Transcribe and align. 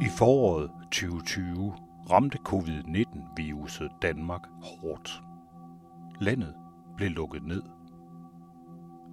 I 0.00 0.08
foråret 0.08 0.70
2020 0.82 1.74
ramte 2.10 2.38
covid-19-viruset 2.38 3.90
Danmark 4.02 4.42
hårdt. 4.62 5.22
Landet 6.20 6.54
blev 6.96 7.10
lukket 7.10 7.46
ned. 7.46 7.62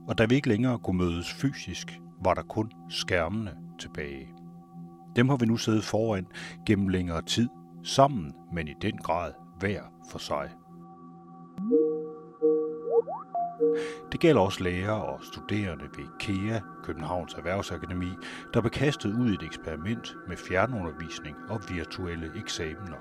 Og 0.08 0.18
da 0.18 0.26
vi 0.26 0.36
ikke 0.36 0.50
længere 0.50 0.80
kunne 0.80 0.98
mødes 0.98 1.34
fysisk, 1.34 2.00
var 2.24 2.34
der 2.34 2.42
kun 2.42 2.72
skærmene 2.90 3.58
tilbage. 3.80 4.28
Dem 5.16 5.30
har 5.30 5.38
vi 5.38 5.46
nu 5.46 5.58
siddet 5.58 5.84
foran 5.84 6.28
gennem 6.66 6.88
længere 6.88 7.22
tid, 7.22 7.50
sammen, 7.84 8.34
men 8.54 8.68
i 8.68 8.74
den 8.82 8.98
grad 8.98 9.34
hver 9.60 9.82
for 10.12 10.20
sig. 10.20 10.50
Det 14.12 14.20
gælder 14.20 14.42
også 14.42 14.64
lærere 14.64 15.04
og 15.04 15.20
studerende 15.24 15.86
ved 15.98 16.06
KEA, 16.20 16.60
Københavns 16.84 17.34
Erhvervsakademi, 17.34 18.10
der 18.54 18.62
blev 18.62 18.72
kastet 18.72 19.14
ud 19.20 19.32
i 19.32 19.34
et 19.34 19.44
eksperiment 19.44 20.16
med 20.28 20.38
fjernundervisning 20.38 21.36
og 21.50 21.62
virtuelle 21.70 22.32
eksamener. 22.36 22.98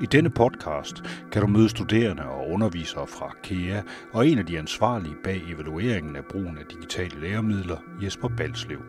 I 0.00 0.06
denne 0.06 0.30
podcast 0.30 1.02
kan 1.32 1.42
du 1.42 1.48
møde 1.48 1.68
studerende 1.68 2.24
og 2.24 2.50
undervisere 2.50 3.06
fra 3.06 3.34
KEA 3.42 3.82
og 4.12 4.28
en 4.28 4.38
af 4.38 4.46
de 4.46 4.58
ansvarlige 4.58 5.16
bag 5.24 5.42
evalueringen 5.48 6.16
af 6.16 6.24
brugen 6.24 6.58
af 6.58 6.64
digitale 6.66 7.20
læremidler, 7.20 7.76
Jesper 8.02 8.28
Balslev. 8.28 8.80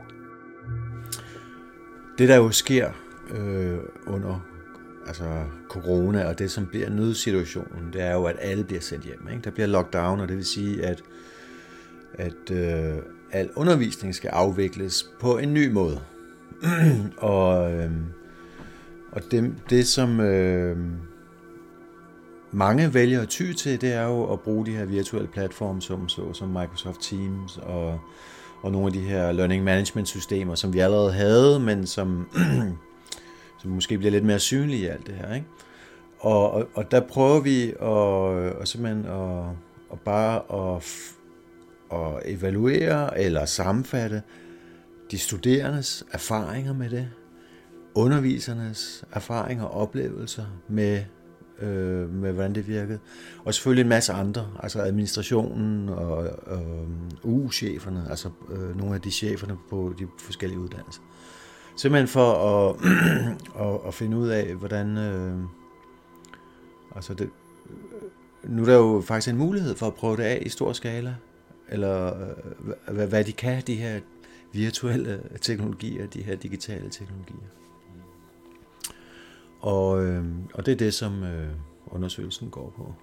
Det 2.17 2.29
der 2.29 2.35
jo 2.35 2.51
sker 2.51 2.91
øh, 3.31 3.79
under 4.07 4.39
altså 5.07 5.43
corona 5.69 6.25
og 6.27 6.39
det, 6.39 6.51
som 6.51 6.65
bliver 6.65 6.89
nødsituationen, 6.89 7.93
det 7.93 8.01
er 8.01 8.13
jo, 8.13 8.23
at 8.23 8.35
alle 8.39 8.63
bliver 8.63 8.81
sendt 8.81 9.05
hjem. 9.05 9.27
Ikke? 9.31 9.43
Der 9.43 9.51
bliver 9.51 9.67
lockdown, 9.67 10.19
og 10.19 10.27
det 10.27 10.37
vil 10.37 10.45
sige, 10.45 10.85
at, 10.85 11.03
at 12.13 12.51
øh, 12.51 12.97
al 13.31 13.49
undervisning 13.55 14.15
skal 14.15 14.29
afvikles 14.29 15.09
på 15.19 15.37
en 15.37 15.53
ny 15.53 15.71
måde. 15.71 16.01
og 17.17 17.73
øh, 17.73 17.91
og 19.15 19.21
det, 19.31 19.53
det 19.69 19.87
som 19.87 20.19
øh, 20.19 20.77
mange 22.51 22.93
vælger 22.93 23.21
at 23.21 23.29
ty 23.29 23.53
til, 23.53 23.81
det 23.81 23.93
er 23.93 24.03
jo 24.03 24.33
at 24.33 24.39
bruge 24.39 24.65
de 24.65 24.71
her 24.71 24.85
virtuelle 24.85 25.27
platforme, 25.27 25.81
som, 25.81 26.09
så, 26.09 26.33
som 26.33 26.47
Microsoft 26.47 27.01
Teams 27.01 27.57
og, 27.57 27.99
og 28.61 28.71
nogle 28.71 28.87
af 28.87 28.93
de 28.93 28.99
her 28.99 29.31
learning 29.31 29.63
management 29.63 30.07
systemer, 30.07 30.55
som 30.55 30.73
vi 30.73 30.79
allerede 30.79 31.11
havde, 31.13 31.59
men 31.59 31.87
som 31.87 32.27
som 33.65 33.71
måske 33.71 33.97
bliver 33.97 34.11
lidt 34.11 34.25
mere 34.25 34.39
synlige 34.39 34.81
i 34.81 34.85
alt 34.85 35.07
det 35.07 35.15
her. 35.15 35.35
Ikke? 35.35 35.47
Og, 36.19 36.51
og, 36.51 36.67
og 36.73 36.91
der 36.91 36.99
prøver 36.99 37.39
vi 37.39 37.69
at, 37.69 38.55
og 38.55 38.67
simpelthen 38.67 39.05
at, 39.05 39.45
at 39.91 39.99
bare 39.99 40.41
at, 40.75 40.83
at 41.91 42.21
evaluere 42.25 43.19
eller 43.19 43.45
sammenfatte 43.45 44.21
de 45.11 45.17
studerendes 45.17 46.05
erfaringer 46.11 46.73
med 46.73 46.89
det, 46.89 47.09
undervisernes 47.95 49.05
erfaringer 49.11 49.63
og 49.63 49.81
oplevelser 49.81 50.45
med, 50.69 51.03
øh, 51.61 52.13
med 52.13 52.31
hvordan 52.31 52.55
det 52.55 52.67
virkede, 52.67 52.99
og 53.45 53.53
selvfølgelig 53.53 53.81
en 53.81 53.89
masse 53.89 54.13
andre, 54.13 54.47
altså 54.59 54.79
administrationen 54.79 55.89
og, 55.89 56.17
og 56.45 56.61
øh, 57.23 57.35
U-cheferne, 57.35 58.05
altså 58.09 58.29
øh, 58.51 58.77
nogle 58.77 58.95
af 58.95 59.01
de 59.01 59.11
cheferne 59.11 59.57
på 59.69 59.93
de 59.99 60.07
forskellige 60.19 60.59
uddannelser. 60.59 61.01
Simpelthen 61.75 62.07
for 62.07 62.33
at, 62.33 62.75
at, 63.65 63.87
at 63.87 63.93
finde 63.93 64.17
ud 64.17 64.27
af, 64.27 64.55
hvordan... 64.55 64.97
Øh, 64.97 65.37
altså 66.95 67.13
det, 67.13 67.29
nu 68.43 68.61
er 68.61 68.65
der 68.65 68.75
jo 68.75 69.03
faktisk 69.05 69.33
en 69.33 69.37
mulighed 69.37 69.75
for 69.75 69.87
at 69.87 69.93
prøve 69.93 70.17
det 70.17 70.23
af 70.23 70.43
i 70.45 70.49
stor 70.49 70.73
skala, 70.73 71.15
eller 71.69 72.21
øh, 72.87 72.93
hvad, 72.95 73.07
hvad 73.07 73.23
de 73.23 73.33
kan, 73.33 73.63
de 73.67 73.75
her 73.75 73.99
virtuelle 74.53 75.21
teknologier, 75.41 76.07
de 76.07 76.23
her 76.23 76.35
digitale 76.35 76.89
teknologier. 76.89 77.49
Og, 79.61 80.05
øh, 80.05 80.25
og 80.53 80.65
det 80.65 80.71
er 80.71 80.75
det, 80.75 80.93
som 80.93 81.23
øh, 81.23 81.49
undersøgelsen 81.87 82.49
går 82.49 82.73
på. 82.77 82.93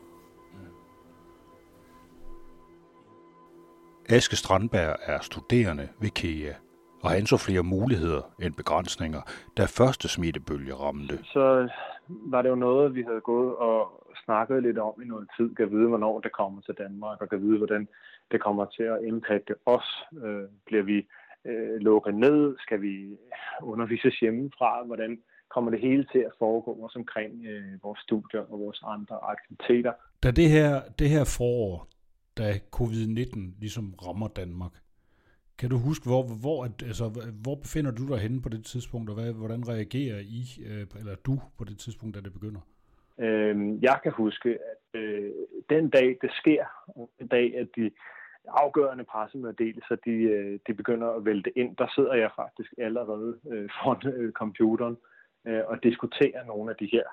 Aske 4.09 4.37
Strandberg 4.37 4.97
er 5.03 5.19
studerende 5.21 5.89
ved 6.01 6.11
KEA 6.11 6.53
og 7.03 7.11
han 7.11 7.27
så 7.27 7.37
flere 7.37 7.63
muligheder 7.63 8.23
end 8.43 8.55
begrænsninger, 8.55 9.23
da 9.57 9.63
første 9.65 10.09
smittebølge 10.09 10.75
ramte. 10.75 11.19
Så 11.25 11.69
var 12.09 12.43
det 12.43 12.49
jo 12.49 12.55
noget, 12.55 12.95
vi 12.95 13.03
havde 13.03 13.21
gået 13.21 13.57
og 13.57 14.03
snakket 14.25 14.63
lidt 14.63 14.79
om 14.79 15.03
i 15.03 15.05
noget 15.05 15.29
tid, 15.37 15.55
kan 15.55 15.71
vide, 15.71 15.89
hvornår 15.89 16.21
det 16.21 16.33
kommer 16.33 16.61
til 16.61 16.75
Danmark, 16.79 17.21
og 17.21 17.29
kan 17.29 17.43
vide, 17.43 17.59
hvordan 17.59 17.89
det 18.31 18.43
kommer 18.43 18.65
til 18.65 18.83
at 18.83 18.99
impacte 19.05 19.55
os. 19.67 19.89
Øh, 20.25 20.45
bliver 20.67 20.83
vi 20.83 21.07
øh, 21.45 21.77
lukket 21.81 22.15
ned? 22.15 22.57
Skal 22.59 22.83
vi 22.83 23.17
undervises 23.63 24.21
hjemmefra? 24.21 24.85
Hvordan 24.85 25.19
kommer 25.55 25.71
det 25.71 25.81
hele 25.81 26.05
til 26.13 26.19
at 26.19 26.33
foregå 26.39 26.71
også 26.73 26.99
omkring 26.99 27.47
øh, 27.47 27.83
vores 27.83 28.01
studier 28.01 28.41
og 28.53 28.61
vores 28.61 28.81
andre 28.87 29.17
aktiviteter? 29.23 29.93
Da 30.23 30.31
det 30.31 30.49
her, 30.51 30.83
det 30.99 31.09
her 31.09 31.25
forår, 31.39 31.89
da 32.39 32.53
covid-19 32.77 33.61
ligesom 33.61 33.95
rammer 34.07 34.29
Danmark, 34.29 34.73
kan 35.59 35.71
du 35.71 35.79
huske, 35.79 36.05
hvor, 36.07 36.23
hvor, 36.43 36.65
altså, 36.65 37.07
hvor 37.45 37.55
befinder 37.55 37.91
du 37.91 38.09
dig 38.09 38.19
henne 38.19 38.43
på 38.43 38.49
det 38.49 38.65
tidspunkt, 38.65 39.11
og 39.11 39.15
hvad, 39.15 39.33
hvordan 39.33 39.69
reagerer 39.69 40.19
I, 40.19 40.43
øh, 40.67 40.87
eller 41.01 41.15
du 41.15 41.41
på 41.59 41.65
det 41.65 41.79
tidspunkt, 41.79 42.15
da 42.15 42.21
det 42.21 42.33
begynder? 42.33 42.61
Øhm, 43.19 43.79
jeg 43.83 44.01
kan 44.03 44.13
huske, 44.13 44.49
at 44.51 45.01
øh, 45.01 45.31
den 45.71 45.91
dag, 45.91 46.19
det 46.23 46.31
sker, 46.33 46.65
den 47.19 47.29
dag, 47.29 47.57
at 47.57 47.69
de 47.77 47.91
afgørende 48.49 49.05
pressemeddelelser, 49.05 49.97
de, 49.97 50.11
øh, 50.11 50.59
de 50.67 50.75
begynder 50.75 51.09
at 51.09 51.25
vælte 51.25 51.59
ind, 51.59 51.77
der 51.77 51.89
sidder 51.95 52.15
jeg 52.15 52.31
faktisk 52.37 52.73
allerede 52.79 53.39
øh, 53.53 53.69
foran 53.83 54.13
øh, 54.15 54.33
computeren 54.33 54.97
øh, 55.47 55.63
og 55.67 55.83
diskuterer 55.83 56.45
nogle 56.45 56.71
af 56.71 56.77
de 56.77 56.89
her 56.93 57.07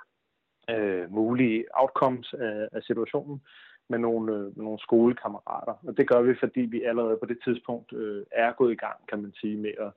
øh, 0.69 1.11
mulige 1.11 1.65
outcomes 1.73 2.33
af, 2.33 2.67
af 2.71 2.81
situationen 2.83 3.41
med 3.89 3.99
nogle, 3.99 4.35
øh, 4.35 4.57
nogle 4.57 4.79
skolekammerater. 4.79 5.75
Og 5.87 5.97
det 5.97 6.09
gør 6.09 6.21
vi, 6.21 6.33
fordi 6.39 6.61
vi 6.61 6.83
allerede 6.83 7.17
på 7.17 7.25
det 7.25 7.39
tidspunkt 7.43 7.93
øh, 7.93 8.25
er 8.31 8.51
gået 8.51 8.71
i 8.71 8.81
gang, 8.85 8.97
kan 9.09 9.21
man 9.21 9.33
sige, 9.33 9.57
med 9.57 9.73
at, 9.79 9.91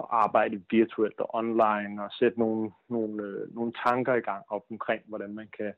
at 0.00 0.06
arbejde 0.10 0.62
virtuelt 0.70 1.20
og 1.20 1.34
online 1.34 2.04
og 2.04 2.10
sætte 2.12 2.38
nogle, 2.38 2.70
nogle, 2.88 3.22
øh, 3.22 3.54
nogle 3.54 3.72
tanker 3.86 4.14
i 4.14 4.20
gang 4.20 4.44
op 4.48 4.64
omkring, 4.70 5.02
hvordan 5.06 5.34
man 5.34 5.48
kan, 5.58 5.72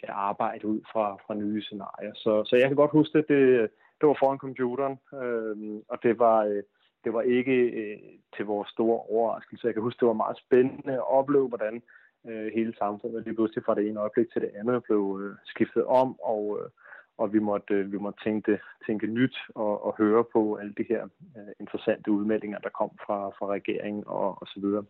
kan 0.00 0.08
arbejde 0.12 0.66
ud 0.66 0.80
fra, 0.92 1.16
fra 1.26 1.34
nye 1.34 1.62
scenarier. 1.62 2.12
Så, 2.14 2.44
så 2.44 2.56
jeg 2.56 2.68
kan 2.68 2.76
godt 2.76 2.90
huske, 2.90 3.18
at 3.18 3.28
det, 3.28 3.70
det 4.00 4.08
var 4.08 4.16
foran 4.18 4.38
computeren, 4.38 4.98
øh, 5.22 5.56
og 5.88 6.02
det 6.02 6.18
var, 6.18 6.44
øh, 6.44 6.62
det 7.04 7.12
var 7.12 7.22
ikke 7.22 7.56
øh, 7.80 7.98
til 8.36 8.44
vores 8.44 8.68
store 8.68 9.00
overraskelse. 9.00 9.66
Jeg 9.66 9.74
kan 9.74 9.82
huske, 9.82 10.00
det 10.00 10.08
var 10.08 10.24
meget 10.24 10.38
spændende 10.38 10.92
at 10.92 11.10
opleve, 11.18 11.48
hvordan 11.48 11.82
øh, 12.28 12.52
hele 12.54 12.74
samfundet 12.78 13.24
lige 13.24 13.34
pludselig 13.34 13.64
fra 13.64 13.74
det 13.74 13.88
ene 13.88 14.00
øjeblik 14.00 14.32
til 14.32 14.42
det 14.42 14.50
andet 14.58 14.84
blev 14.84 15.20
øh, 15.22 15.36
skiftet 15.44 15.84
om, 15.84 16.20
og 16.20 16.58
øh, 16.60 16.70
og 17.18 17.32
vi 17.32 17.38
måtte, 17.38 17.74
øh, 17.74 17.92
vi 17.92 17.98
måtte 17.98 18.24
tænke, 18.24 18.58
tænke 18.86 19.06
nyt 19.06 19.36
og, 19.54 19.84
og 19.86 19.94
høre 19.98 20.24
på 20.32 20.54
alle 20.54 20.74
de 20.78 20.84
her 20.88 21.02
uh, 21.04 21.52
interessante 21.60 22.10
udmeldinger, 22.10 22.58
der 22.58 22.68
kom 22.68 22.90
fra, 23.06 23.28
fra 23.28 23.46
regeringen 23.46 24.04
og, 24.06 24.42
og 24.42 24.46
så 24.46 24.60
videre. 24.60 24.84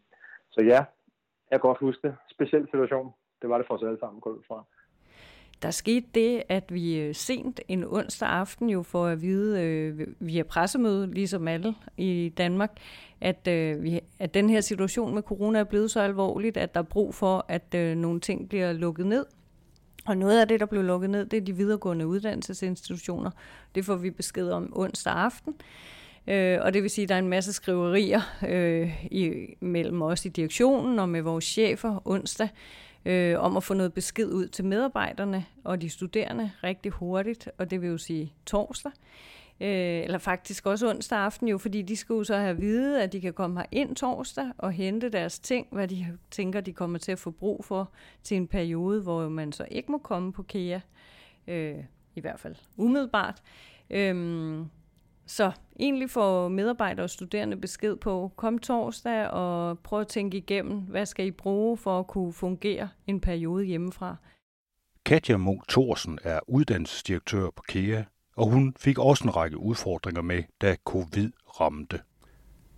Så 0.50 0.60
ja, 0.60 0.80
jeg 1.50 1.60
kan 1.60 1.68
godt 1.68 1.78
huske 1.80 2.08
det. 2.08 2.16
Speciel 2.30 2.66
situation. 2.66 3.12
Det 3.42 3.48
var 3.50 3.58
det 3.58 3.66
for 3.66 3.74
os 3.74 3.82
alle 3.82 3.98
sammen 4.00 4.20
gået 4.20 4.42
fra. 4.48 4.64
Der 5.62 5.70
skete 5.70 6.06
det, 6.14 6.42
at 6.48 6.74
vi 6.74 7.00
øh, 7.00 7.14
sent 7.14 7.60
en 7.68 7.84
onsdag 7.84 8.28
aften 8.28 8.70
jo 8.70 8.82
får 8.82 9.06
at 9.06 9.22
vide 9.22 9.62
øh, 9.62 10.06
via 10.20 10.42
pressemøde, 10.42 11.10
ligesom 11.10 11.48
alle 11.48 11.74
i 11.96 12.32
Danmark, 12.38 12.70
at, 13.20 13.48
øh, 13.48 13.82
vi, 13.82 14.00
at 14.18 14.34
den 14.34 14.50
her 14.50 14.60
situation 14.60 15.14
med 15.14 15.22
corona 15.22 15.58
er 15.58 15.64
blevet 15.64 15.90
så 15.90 16.00
alvorligt, 16.00 16.56
at 16.56 16.74
der 16.74 16.80
er 16.80 16.84
brug 16.84 17.14
for, 17.14 17.44
at 17.48 17.74
øh, 17.74 17.96
nogle 17.96 18.20
ting 18.20 18.48
bliver 18.48 18.72
lukket 18.72 19.06
ned. 19.06 19.26
Og 20.08 20.16
noget 20.16 20.40
af 20.40 20.48
det, 20.48 20.60
der 20.60 20.66
blev 20.66 20.82
lukket 20.82 21.10
ned, 21.10 21.26
det 21.26 21.36
er 21.36 21.40
de 21.40 21.56
videregående 21.56 22.06
uddannelsesinstitutioner. 22.06 23.30
Det 23.74 23.84
får 23.84 23.96
vi 23.96 24.10
besked 24.10 24.50
om 24.50 24.72
onsdag 24.76 25.12
aften. 25.12 25.54
Øh, 26.26 26.58
og 26.60 26.74
det 26.74 26.82
vil 26.82 26.90
sige, 26.90 27.02
at 27.02 27.08
der 27.08 27.14
er 27.14 27.18
en 27.18 27.28
masse 27.28 27.52
skriverier 27.52 28.20
øh, 28.48 29.04
i, 29.04 29.54
mellem 29.60 30.02
os 30.02 30.24
i 30.24 30.28
direktionen 30.28 30.98
og 30.98 31.08
med 31.08 31.22
vores 31.22 31.44
chefer 31.44 32.02
onsdag, 32.04 32.48
øh, 33.04 33.40
om 33.40 33.56
at 33.56 33.64
få 33.64 33.74
noget 33.74 33.92
besked 33.92 34.32
ud 34.32 34.48
til 34.48 34.64
medarbejderne 34.64 35.44
og 35.64 35.82
de 35.82 35.90
studerende 35.90 36.50
rigtig 36.64 36.92
hurtigt, 36.92 37.48
og 37.58 37.70
det 37.70 37.82
vil 37.82 37.90
jo 37.90 37.98
sige 37.98 38.32
torsdag 38.46 38.92
øh, 39.60 39.68
eller 40.04 40.18
faktisk 40.18 40.66
også 40.66 40.90
onsdag 40.90 41.18
aften 41.18 41.48
jo, 41.48 41.58
fordi 41.58 41.82
de 41.82 41.96
skulle 41.96 42.24
så 42.24 42.36
have 42.36 42.50
at 42.50 42.60
vide, 42.60 43.02
at 43.02 43.12
de 43.12 43.20
kan 43.20 43.32
komme 43.32 43.60
her 43.60 43.66
ind 43.72 43.96
torsdag 43.96 44.52
og 44.58 44.72
hente 44.72 45.08
deres 45.08 45.38
ting, 45.38 45.66
hvad 45.72 45.88
de 45.88 46.18
tænker, 46.30 46.60
de 46.60 46.72
kommer 46.72 46.98
til 46.98 47.12
at 47.12 47.18
få 47.18 47.30
brug 47.30 47.64
for 47.64 47.92
til 48.22 48.36
en 48.36 48.46
periode, 48.46 49.02
hvor 49.02 49.28
man 49.28 49.52
så 49.52 49.66
ikke 49.70 49.92
må 49.92 49.98
komme 49.98 50.32
på 50.32 50.42
KEA, 50.42 50.80
øh, 51.46 51.76
i 52.14 52.20
hvert 52.20 52.40
fald 52.40 52.56
umiddelbart. 52.76 53.42
Øhm, 53.90 54.66
så 55.26 55.52
egentlig 55.80 56.10
får 56.10 56.48
medarbejdere 56.48 57.04
og 57.04 57.10
studerende 57.10 57.56
besked 57.56 57.96
på, 57.96 58.32
kom 58.36 58.58
torsdag 58.58 59.28
og 59.28 59.78
prøv 59.78 60.00
at 60.00 60.08
tænke 60.08 60.36
igennem, 60.36 60.78
hvad 60.78 61.06
skal 61.06 61.26
I 61.26 61.30
bruge 61.30 61.76
for 61.76 61.98
at 61.98 62.06
kunne 62.06 62.32
fungere 62.32 62.88
en 63.06 63.20
periode 63.20 63.64
hjemmefra. 63.64 64.16
Katja 65.04 65.36
Munk 65.36 65.68
Thorsen 65.68 66.18
er 66.24 66.40
uddannelsesdirektør 66.48 67.50
på 67.50 67.62
KEA 67.68 68.02
og 68.38 68.50
hun 68.50 68.74
fik 68.76 68.98
også 68.98 69.24
en 69.24 69.36
række 69.36 69.58
udfordringer 69.58 70.22
med, 70.22 70.42
da 70.60 70.76
covid 70.84 71.30
ramte. 71.60 72.00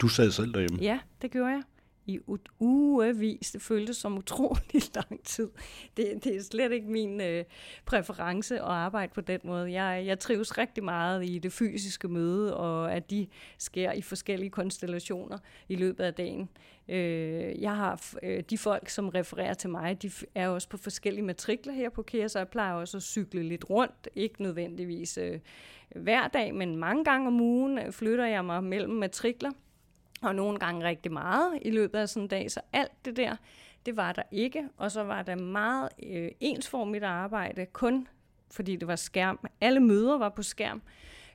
Du 0.01 0.09
sad 0.09 0.31
selv 0.31 0.55
derhjemme? 0.55 0.79
Ja, 0.83 0.99
det 1.23 1.31
gjorde 1.31 1.51
jeg 1.51 1.62
i 2.11 2.21
ugevis. 2.61 3.51
Det 3.51 3.62
føltes 3.62 3.97
som 3.97 4.19
utrolig 4.19 4.83
lang 4.95 5.25
tid. 5.25 5.49
Det, 5.97 6.25
det 6.25 6.37
er 6.37 6.43
slet 6.43 6.73
ikke 6.73 6.91
min 6.91 7.21
øh, 7.21 7.45
præference 7.87 8.55
at 8.55 8.65
arbejde 8.65 9.12
på 9.15 9.21
den 9.21 9.41
måde. 9.45 9.73
Jeg, 9.73 10.07
jeg 10.07 10.19
trives 10.19 10.59
rigtig 10.59 10.85
meget 10.85 11.27
i 11.27 11.39
det 11.39 11.53
fysiske 11.53 12.09
møde, 12.09 12.57
og 12.57 12.93
at 12.93 13.11
de 13.11 13.27
sker 13.59 13.93
i 13.93 14.03
forskellige 14.03 14.51
konstellationer 14.51 15.39
i 15.69 15.77
løbet 15.77 16.05
af 16.05 16.15
dagen. 16.15 16.49
Øh, 16.89 17.62
jeg 17.62 17.77
har 17.77 18.15
øh, 18.23 18.43
de 18.51 18.59
folk, 18.59 18.89
som 18.89 19.09
refererer 19.09 19.55
til 19.55 19.71
mig, 19.71 20.03
de 20.03 20.11
er 20.35 20.49
også 20.49 20.69
på 20.69 20.77
forskellige 20.77 21.25
matrikler 21.25 21.73
her 21.73 21.91
på 21.91 22.03
KIA, 22.03 22.29
så 22.29 22.39
jeg 22.39 22.49
plejer 22.49 22.75
også 22.75 22.97
at 22.97 23.03
cykle 23.03 23.43
lidt 23.43 23.71
rundt. 23.71 24.09
Ikke 24.15 24.43
nødvendigvis 24.43 25.19
øh, 25.19 25.39
hver 25.97 26.29
dag, 26.29 26.55
men 26.55 26.77
mange 26.77 27.05
gange 27.05 27.27
om 27.27 27.41
ugen 27.41 27.79
øh, 27.79 27.93
flytter 27.93 28.27
jeg 28.27 28.45
mig 28.45 28.65
mellem 28.65 28.95
matrikler, 28.95 29.51
og 30.22 30.34
nogle 30.34 30.58
gange 30.58 30.87
rigtig 30.87 31.12
meget 31.12 31.58
i 31.62 31.70
løbet 31.70 31.99
af 31.99 32.08
sådan 32.08 32.22
en 32.22 32.28
dag. 32.28 32.50
Så 32.50 32.61
alt 32.72 33.05
det 33.05 33.17
der, 33.17 33.37
det 33.87 33.96
var 33.96 34.12
der 34.12 34.22
ikke. 34.31 34.69
Og 34.76 34.90
så 34.90 35.02
var 35.02 35.22
der 35.22 35.37
meget 35.37 35.88
øh, 36.02 36.31
ensformigt 36.40 37.05
arbejde, 37.05 37.67
kun 37.67 38.08
fordi 38.50 38.76
det 38.76 38.88
var 38.88 38.96
skærm. 38.96 39.40
Alle 39.61 39.81
møder 39.81 40.19
var 40.19 40.28
på 40.28 40.43
skærm. 40.43 40.82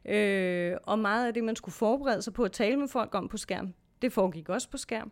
Øh, 0.06 0.78
og 0.84 1.00
meget 1.00 1.28
af 1.28 1.34
det, 1.34 1.44
man 1.44 1.56
skulle 1.56 1.74
forberede 1.74 2.22
sig 2.22 2.34
på 2.34 2.44
at 2.44 2.52
tale 2.52 2.78
med 2.78 2.88
folk 2.88 3.16
om 3.16 3.28
på 3.28 3.38
skærm, 3.38 3.74
det 4.02 4.14
foregik 4.14 4.50
også 4.50 4.70
på 4.70 4.78
skærm. 4.78 5.12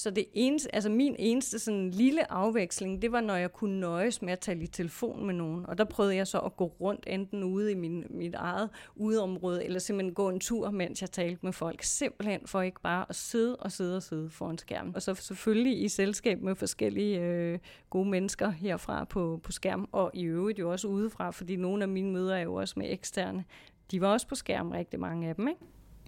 Så 0.00 0.10
det 0.10 0.26
eneste, 0.34 0.74
altså 0.74 0.90
min 0.90 1.16
eneste 1.18 1.58
sådan 1.58 1.90
lille 1.90 2.32
afveksling, 2.32 3.02
det 3.02 3.12
var, 3.12 3.20
når 3.20 3.34
jeg 3.36 3.52
kunne 3.52 3.80
nøjes 3.80 4.22
med 4.22 4.32
at 4.32 4.38
tale 4.38 4.62
i 4.62 4.66
telefon 4.66 5.26
med 5.26 5.34
nogen. 5.34 5.66
Og 5.66 5.78
der 5.78 5.84
prøvede 5.84 6.16
jeg 6.16 6.26
så 6.26 6.38
at 6.38 6.56
gå 6.56 6.64
rundt, 6.80 7.04
enten 7.06 7.42
ude 7.42 7.72
i 7.72 7.74
min, 7.74 8.04
mit 8.10 8.34
eget 8.34 8.70
udeområde, 8.96 9.64
eller 9.64 9.78
simpelthen 9.78 10.14
gå 10.14 10.28
en 10.28 10.40
tur, 10.40 10.70
mens 10.70 11.00
jeg 11.00 11.10
talte 11.10 11.38
med 11.42 11.52
folk. 11.52 11.82
Simpelthen 11.82 12.40
for 12.46 12.62
ikke 12.62 12.80
bare 12.80 13.06
at 13.08 13.16
sidde 13.16 13.56
og 13.56 13.72
sidde 13.72 13.96
og 13.96 14.02
sidde 14.02 14.30
foran 14.30 14.58
skærmen. 14.58 14.96
Og 14.96 15.02
så 15.02 15.14
selvfølgelig 15.14 15.82
i 15.82 15.88
selskab 15.88 16.42
med 16.42 16.54
forskellige 16.54 17.20
øh, 17.20 17.58
gode 17.90 18.08
mennesker 18.08 18.50
herfra 18.50 19.04
på, 19.04 19.40
på 19.42 19.52
skærm, 19.52 19.88
og 19.92 20.10
i 20.14 20.22
øvrigt 20.22 20.58
jo 20.58 20.70
også 20.70 20.88
udefra, 20.88 21.30
fordi 21.30 21.56
nogle 21.56 21.82
af 21.82 21.88
mine 21.88 22.12
møder 22.12 22.36
er 22.36 22.42
jo 22.42 22.54
også 22.54 22.74
med 22.76 22.92
eksterne. 22.92 23.44
De 23.90 24.00
var 24.00 24.12
også 24.12 24.28
på 24.28 24.34
skærm, 24.34 24.70
rigtig 24.70 25.00
mange 25.00 25.28
af 25.28 25.34
dem, 25.34 25.48
ikke? 25.48 25.60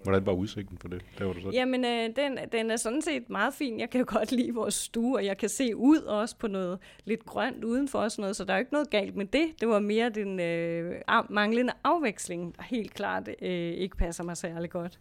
Hvordan 0.02 0.26
var 0.26 0.32
udsigten 0.32 0.76
på 0.76 0.88
det? 0.88 1.02
Der 1.18 1.24
var 1.24 1.32
du 1.32 1.40
så. 1.40 1.50
Jamen, 1.52 1.84
øh, 1.84 2.16
den, 2.16 2.38
den 2.52 2.70
er 2.70 2.76
sådan 2.76 3.02
set 3.02 3.30
meget 3.30 3.54
fin. 3.54 3.80
Jeg 3.80 3.90
kan 3.90 3.98
jo 4.00 4.06
godt 4.18 4.32
lide 4.32 4.54
vores 4.54 4.74
stue, 4.74 5.16
og 5.16 5.24
jeg 5.24 5.38
kan 5.38 5.48
se 5.48 5.76
ud 5.76 5.98
også 5.98 6.36
på 6.36 6.46
noget 6.46 6.78
lidt 7.04 7.26
grønt 7.26 7.64
udenfor 7.64 7.98
og 7.98 8.10
sådan 8.10 8.22
noget, 8.22 8.36
så 8.36 8.44
der 8.44 8.52
er 8.52 8.56
jo 8.56 8.60
ikke 8.60 8.72
noget 8.72 8.90
galt 8.90 9.16
med 9.16 9.26
det. 9.26 9.46
Det 9.60 9.68
var 9.68 9.78
mere 9.78 10.10
den 10.10 10.40
øh, 10.40 10.94
manglende 11.30 11.72
afveksling, 11.84 12.56
der 12.56 12.62
helt 12.62 12.94
klart 12.94 13.28
øh, 13.28 13.48
ikke 13.50 13.96
passer 13.96 14.24
mig 14.24 14.36
særlig 14.36 14.70
godt. 14.70 14.98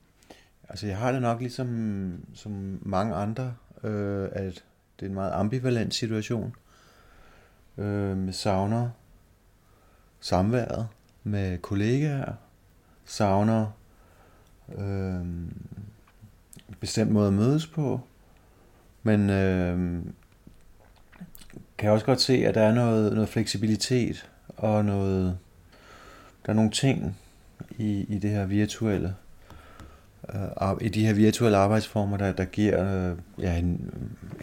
Altså, 0.70 0.88
jeg 0.88 0.98
har 0.98 1.12
det 1.12 1.22
nok 1.22 1.40
ligesom 1.40 2.26
som 2.34 2.80
mange 2.82 3.16
andre, 3.16 3.54
øh, 3.84 4.30
at 4.32 4.66
det 5.00 5.06
er 5.06 5.10
en 5.10 5.14
meget 5.14 5.32
ambivalent 5.32 5.94
situation. 5.94 6.56
Øh, 7.78 8.18
med 8.18 8.34
savner 8.34 8.90
samværet 10.20 10.88
med 11.24 11.58
kollegaer, 11.58 12.34
savner 13.06 13.68
øh, 14.78 15.26
bestemt 16.80 17.12
måde 17.12 17.28
at 17.28 17.34
mødes 17.34 17.68
på, 17.68 18.00
men 19.04 19.30
øh, 19.30 20.02
kan 21.78 21.92
også 21.92 22.06
godt 22.06 22.22
se, 22.22 22.34
at 22.34 22.56
der 22.56 22.62
er 22.62 22.74
noget, 22.74 23.14
noget 23.14 23.30
fleksibilitet 23.30 24.30
og 24.58 24.86
noget, 24.86 25.38
der 26.46 26.52
er 26.52 26.56
nogle 26.56 26.72
ting 26.72 27.18
i, 27.78 28.06
i 28.10 28.20
det 28.20 28.30
her 28.30 28.46
virtuelle, 28.46 29.16
øh, 30.34 30.78
i 30.82 30.90
de 30.90 31.06
her 31.06 31.14
virtuelle 31.14 31.58
arbejdsformer, 31.58 32.18
der, 32.18 32.32
der 32.32 32.46
giver 32.46 33.10
øh, 33.12 33.18
ja, 33.40 33.58
en, 33.58 33.66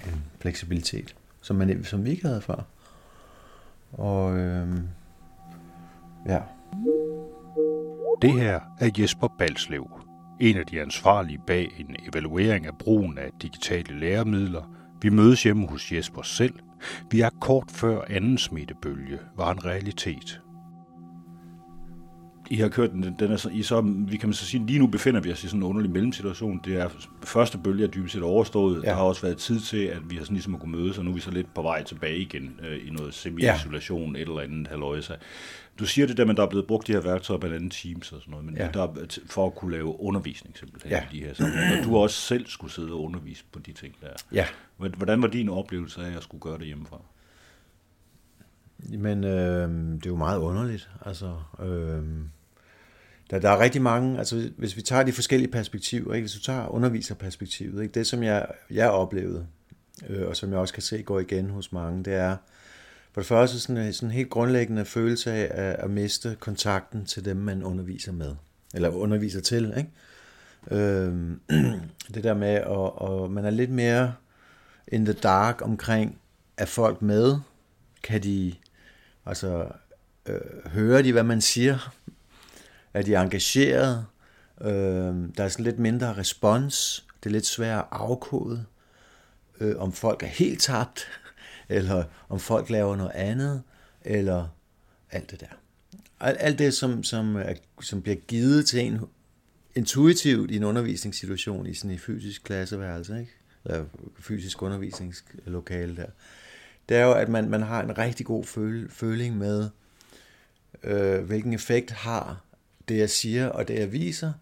en 0.07 0.25
fleksibilitet, 0.41 1.15
som, 1.43 1.57
man, 1.57 1.85
som 1.85 2.05
vi 2.05 2.11
ikke 2.11 2.27
havde 2.27 2.41
før. 2.41 2.65
Og 3.93 4.37
øh, 4.37 4.69
ja. 6.27 6.41
Det 8.23 8.33
her 8.33 8.61
er 8.81 8.91
Jesper 8.99 9.29
Balslev, 9.39 9.91
en 10.41 10.57
af 10.57 10.67
de 10.67 10.81
ansvarlige 10.81 11.41
bag 11.47 11.71
en 11.79 11.97
evaluering 12.09 12.67
af 12.67 12.79
brugen 12.79 13.19
af 13.19 13.31
digitale 13.43 14.01
læremidler. 14.01 14.63
Vi 15.03 15.09
mødes 15.09 15.43
hjemme 15.43 15.69
hos 15.69 15.93
Jesper 15.93 16.23
selv. 16.23 16.55
Vi 17.11 17.21
er 17.21 17.31
kort 17.41 17.71
før 17.71 18.03
anden 18.09 18.39
smittebølge 18.39 19.19
var 19.37 19.53
en 19.53 19.65
realitet. 19.65 20.41
I 22.51 22.57
har 22.57 22.69
kørt 22.69 22.91
den, 22.91 23.17
den 23.19 23.33
er 23.33 23.37
så, 23.37 23.49
I 23.49 23.63
så, 23.63 23.81
vi 23.81 24.17
kan 24.17 24.33
så 24.33 24.47
sige, 24.47 24.67
lige 24.67 24.79
nu 24.79 24.87
befinder 24.87 25.21
vi 25.21 25.33
os 25.33 25.45
i 25.45 25.47
sådan 25.47 25.61
en 25.61 25.67
underlig 25.67 25.91
mellemsituation. 25.91 26.61
Det 26.65 26.77
er 26.77 26.89
første 27.25 27.59
bølge 27.59 27.85
er 27.85 27.89
dybest 27.89 28.13
set 28.13 28.23
overstået. 28.23 28.83
Ja. 28.83 28.89
Der 28.89 28.95
har 28.95 29.03
også 29.03 29.23
været 29.23 29.37
tid 29.37 29.61
til, 29.61 29.85
at 29.85 30.11
vi 30.11 30.17
har 30.17 30.23
sådan 30.23 30.35
ligesom 30.35 30.55
at 30.55 30.61
kunne 30.61 30.73
mødes, 30.73 30.99
og 30.99 31.05
nu 31.05 31.11
er 31.11 31.15
vi 31.15 31.21
så 31.21 31.31
lidt 31.31 31.55
på 31.55 31.63
vej 31.63 31.83
tilbage 31.83 32.19
igen 32.19 32.61
øh, 32.63 32.87
i 32.87 32.91
noget 32.91 33.15
semi-isolation, 33.15 34.17
ja. 34.17 34.23
et 34.23 34.29
eller 34.29 34.41
andet 34.41 34.69
halvøjse. 34.69 35.15
Du 35.79 35.87
siger 35.87 36.07
det 36.07 36.17
der, 36.17 36.25
men 36.25 36.37
der 36.37 36.43
er 36.43 36.49
blevet 36.49 36.67
brugt 36.67 36.87
de 36.87 36.93
her 36.93 37.01
værktøjer, 37.01 37.41
blandt 37.41 37.57
andet 37.57 37.73
Teams 37.73 38.13
og 38.13 38.21
sådan 38.21 38.31
noget, 38.31 38.47
men 38.47 38.57
ja. 38.57 38.69
der 38.75 38.83
er 38.83 39.21
for 39.27 39.47
at 39.47 39.55
kunne 39.55 39.73
lave 39.73 40.01
undervisning 40.01 40.59
simpelthen 40.59 40.91
ja. 40.91 41.03
i 41.13 41.19
de 41.19 41.25
her 41.25 41.35
sammenhænge. 41.35 41.79
Og 41.79 41.85
du 41.85 41.97
også 41.97 42.21
selv 42.21 42.47
skulle 42.47 42.73
sidde 42.73 42.93
og 42.93 43.03
undervise 43.03 43.45
på 43.53 43.59
de 43.59 43.73
ting 43.73 43.95
der. 44.01 44.09
Ja. 44.33 44.47
Hvordan 44.77 45.23
var 45.23 45.29
din 45.29 45.49
oplevelse 45.49 46.01
af 46.01 46.17
at 46.17 46.23
skulle 46.23 46.41
gøre 46.41 46.59
det 46.59 46.67
hjemmefra? 46.67 47.01
Men 48.79 49.25
øh, 49.25 49.69
det 49.95 50.07
er 50.07 50.11
jo 50.11 50.17
meget 50.17 50.39
underligt. 50.39 50.91
Altså, 51.07 51.35
øh, 51.61 52.03
der, 53.31 53.39
der 53.39 53.51
er 53.51 53.61
rigtig 53.61 53.83
mange, 53.83 54.19
altså 54.19 54.51
hvis 54.57 54.77
vi 54.77 54.83
tager 54.83 55.03
de 55.03 55.13
forskellige 55.13 55.51
perspektiver, 55.51 56.15
ikke? 56.15 56.25
hvis 56.25 56.33
du 56.33 56.41
tager 56.41 56.69
underviserperspektivet, 56.69 57.83
ikke? 57.83 57.95
det 57.95 58.07
som 58.07 58.23
jeg, 58.23 58.47
jeg 58.71 58.91
oplevede, 58.91 59.47
øh, 60.09 60.29
og 60.29 60.37
som 60.37 60.51
jeg 60.51 60.59
også 60.59 60.75
kan 60.75 60.83
se 60.83 61.03
går 61.03 61.21
igen 61.21 61.51
hos 61.51 61.73
mange, 61.73 62.05
det 62.05 62.15
er 62.15 62.37
for 63.13 63.21
det 63.21 63.29
første 63.29 63.61
sådan 63.61 63.77
en 63.77 63.93
sådan 63.93 64.11
helt 64.11 64.31
grundlæggende 64.31 64.85
følelse 64.85 65.33
af 65.33 65.49
at, 65.51 65.77
at 65.79 65.91
miste 65.91 66.37
kontakten 66.41 67.05
til 67.05 67.25
dem, 67.25 67.37
man 67.37 67.63
underviser 67.63 68.13
med, 68.13 68.35
eller 68.75 68.89
underviser 68.89 69.41
til. 69.41 69.75
Ikke? 69.77 69.91
Øh, 70.71 71.13
det 72.15 72.25
der 72.25 72.35
med, 72.35 72.49
at, 72.49 73.11
at 73.11 73.31
man 73.31 73.45
er 73.45 73.51
lidt 73.51 73.71
mere 73.71 74.15
in 74.89 75.05
the 75.05 75.15
dark 75.15 75.63
omkring, 75.63 76.19
er 76.57 76.65
folk 76.65 77.03
med? 77.03 77.37
Kan 78.03 78.23
de, 78.23 78.55
altså, 79.27 79.69
øh, 80.27 80.41
høre 80.67 81.03
de, 81.03 81.13
hvad 81.13 81.23
man 81.23 81.41
siger? 81.41 81.93
Er 82.99 83.03
de 83.03 83.17
engageret? 83.17 84.07
Øh, 84.61 84.71
der 85.37 85.45
er 85.45 85.49
sådan 85.49 85.65
lidt 85.65 85.79
mindre 85.79 86.17
respons. 86.17 87.07
Det 87.23 87.31
er 87.31 87.33
lidt 87.33 87.47
svært 87.47 87.79
at 87.79 87.87
afkode, 87.91 88.65
øh, 89.61 89.77
om 89.77 89.93
folk 89.93 90.23
er 90.23 90.27
helt 90.27 90.61
tabt, 90.63 91.07
eller 91.69 92.05
om 92.29 92.41
folk 92.41 92.71
laver 92.71 92.97
noget 92.97 93.13
andet, 93.15 93.63
eller 94.05 94.49
alt 95.11 95.31
det 95.31 95.41
der. 95.41 95.47
Alt 96.21 96.59
det, 96.59 96.75
som, 96.75 97.05
som, 97.05 97.37
er, 97.37 97.55
som 97.81 98.03
bliver 98.03 98.17
givet 98.17 98.67
til 98.67 98.81
en 98.81 99.01
intuitivt 99.75 100.51
i 100.51 100.57
en 100.57 100.65
undervisningssituation 100.65 101.67
i 101.67 101.75
sådan 101.75 101.91
en 101.91 101.99
fysisk 101.99 102.45
klasseværelse, 102.45 103.21
ikke? 103.21 103.33
eller 103.65 103.85
fysisk 104.21 104.63
undervisningslokale 104.63 105.97
der, 105.97 106.07
det 106.89 106.97
er 106.97 107.05
jo, 107.05 107.13
at 107.13 107.29
man, 107.29 107.51
man 107.51 107.63
har 107.63 107.83
en 107.83 107.99
rigtig 107.99 108.27
god 108.27 108.45
føl, 108.45 108.91
føling 108.91 109.37
med, 109.37 109.69
øh, 110.85 111.25
hvilken 111.25 111.53
effekt 111.53 111.91
har 111.91 112.48
det, 112.89 112.99
jeg 112.99 113.11
siger 113.11 113.49
og 113.49 113.69
det, 113.69 113.79
jeg 113.79 113.93
viser, 113.93 114.33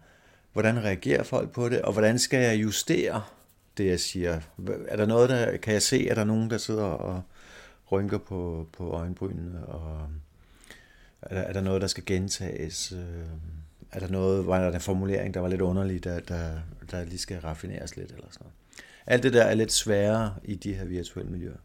hvordan 0.53 0.83
reagerer 0.83 1.23
folk 1.23 1.51
på 1.51 1.69
det, 1.69 1.81
og 1.81 1.93
hvordan 1.93 2.19
skal 2.19 2.39
jeg 2.39 2.61
justere 2.61 3.23
det, 3.77 3.85
jeg 3.85 3.99
siger. 3.99 4.41
Er 4.87 4.95
der 4.95 5.05
noget, 5.05 5.29
der 5.29 5.57
kan 5.57 5.73
jeg 5.73 5.81
se, 5.81 6.07
at 6.09 6.17
der 6.17 6.23
nogen, 6.23 6.49
der 6.49 6.57
sidder 6.57 6.83
og 6.83 7.21
rynker 7.91 8.17
på, 8.17 8.67
på 8.73 8.91
øjenbrynene, 8.91 9.65
og 9.65 10.07
er 11.21 11.35
der, 11.35 11.41
er 11.41 11.53
der 11.53 11.61
noget, 11.61 11.81
der 11.81 11.87
skal 11.87 12.05
gentages? 12.05 12.91
Øh, 12.91 13.25
er 13.91 13.99
der 13.99 14.07
noget, 14.07 14.47
var 14.47 14.59
der 14.59 14.71
en 14.71 14.81
formulering, 14.81 15.33
der 15.33 15.39
var 15.39 15.47
lidt 15.47 15.61
underlig, 15.61 16.03
der, 16.03 16.19
der, 16.19 16.59
der 16.91 17.03
lige 17.03 17.19
skal 17.19 17.39
raffineres 17.39 17.95
lidt, 17.95 18.11
eller 18.11 18.27
sådan 18.31 18.43
noget. 18.43 18.53
Alt 19.05 19.23
det 19.23 19.33
der 19.33 19.43
er 19.43 19.53
lidt 19.53 19.71
sværere 19.71 20.35
i 20.43 20.55
de 20.55 20.73
her 20.73 20.85
virtuelle 20.85 21.31
miljøer. 21.31 21.57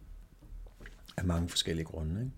Af 1.16 1.24
mange 1.24 1.48
forskellige 1.48 1.84
grunde, 1.84 2.20
ikke? 2.20 2.32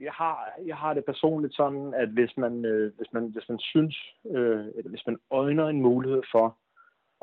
Jeg 0.00 0.12
har, 0.12 0.50
jeg 0.66 0.76
har 0.76 0.94
det 0.94 1.04
personligt 1.04 1.54
sådan, 1.54 1.94
at 1.94 2.08
hvis 2.08 2.36
man, 2.36 2.64
øh, 2.64 2.92
hvis 2.96 3.12
man, 3.12 3.24
hvis 3.32 3.48
man 3.48 3.58
synes, 3.58 3.96
øh, 4.30 4.66
eller 4.76 4.90
hvis 4.90 5.06
man 5.06 5.18
øjner 5.30 5.68
en 5.68 5.82
mulighed 5.82 6.22
for 6.32 6.58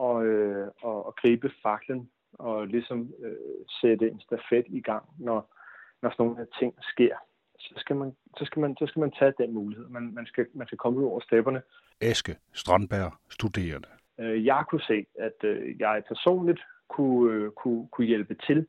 at, 0.08 0.26
øh, 0.26 0.68
at, 0.86 0.98
at 1.08 1.16
gribe 1.16 1.52
faklen 1.64 2.10
og 2.34 2.68
ligesom 2.68 3.14
øh, 3.24 3.36
sætte 3.82 4.08
en 4.12 4.22
stafet 4.22 4.66
i 4.68 4.82
gang, 4.82 5.06
når, 5.20 5.56
når 6.02 6.10
sådan 6.10 6.26
nogle 6.26 6.48
ting 6.60 6.74
sker, 6.82 7.16
så 7.60 7.74
skal 7.78 7.96
man, 7.96 8.16
så 8.38 8.46
skal 8.46 8.60
man, 8.60 8.76
så 8.80 8.86
skal 8.88 9.00
man 9.00 9.12
tage 9.20 9.34
den 9.38 9.54
mulighed. 9.54 9.88
Man, 9.88 10.14
man, 10.14 10.26
skal, 10.26 10.46
man 10.54 10.68
skal 10.68 10.78
komme 10.78 11.00
ud 11.00 11.06
over 11.06 11.20
stepperne. 11.20 11.62
Eske 12.02 12.38
Strandberg, 12.54 13.12
studerende. 13.30 13.88
Øh, 14.20 14.46
jeg 14.46 14.64
kunne 14.70 14.82
se, 14.82 15.06
at 15.20 15.44
øh, 15.44 15.80
jeg 15.80 16.04
personligt 16.08 16.62
kunne, 16.90 17.34
øh, 17.34 17.52
kunne, 17.52 17.88
kunne 17.88 18.08
hjælpe 18.08 18.36
til 18.48 18.68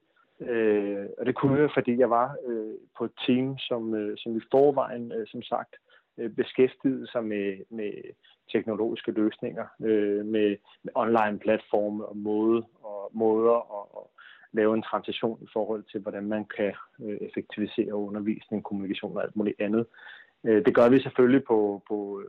Øh, 0.49 1.07
og 1.19 1.27
det 1.27 1.35
kunne 1.35 1.61
jeg, 1.61 1.71
fordi 1.75 1.99
jeg 1.99 2.11
var 2.11 2.37
øh, 2.47 2.75
på 2.99 3.05
et 3.05 3.13
team, 3.27 3.59
som, 3.59 3.95
øh, 3.95 4.19
som 4.19 4.37
i 4.37 4.41
forvejen, 4.51 5.13
øh, 5.13 5.27
som 5.27 5.43
sagt, 5.43 5.77
øh, 6.19 6.31
beskæftigede 6.31 7.07
sig 7.07 7.25
med, 7.25 7.59
med 7.71 7.93
teknologiske 8.53 9.13
løsninger, 9.13 9.67
øh, 9.83 10.27
med, 10.27 10.57
med 10.83 10.93
online 10.95 11.39
platforme 11.39 12.07
og 12.07 12.17
måde 12.17 12.65
og 12.83 13.11
måder 13.13 13.59
og, 13.77 13.97
og, 13.97 14.09
lave 14.55 14.75
en 14.75 14.83
transition 14.83 15.39
i 15.43 15.47
forhold 15.53 15.85
til, 15.93 16.01
hvordan 16.01 16.25
man 16.25 16.45
kan 16.45 16.73
øh, 17.03 17.17
effektivisere 17.21 17.95
undervisning, 17.95 18.65
kommunikation 18.65 19.17
og 19.17 19.23
alt 19.23 19.37
muligt 19.37 19.61
andet. 19.61 19.87
Øh, 20.45 20.65
det 20.65 20.75
gør 20.75 20.89
vi 20.89 21.01
selvfølgelig 21.01 21.45
på, 21.45 21.83
på, 21.89 22.23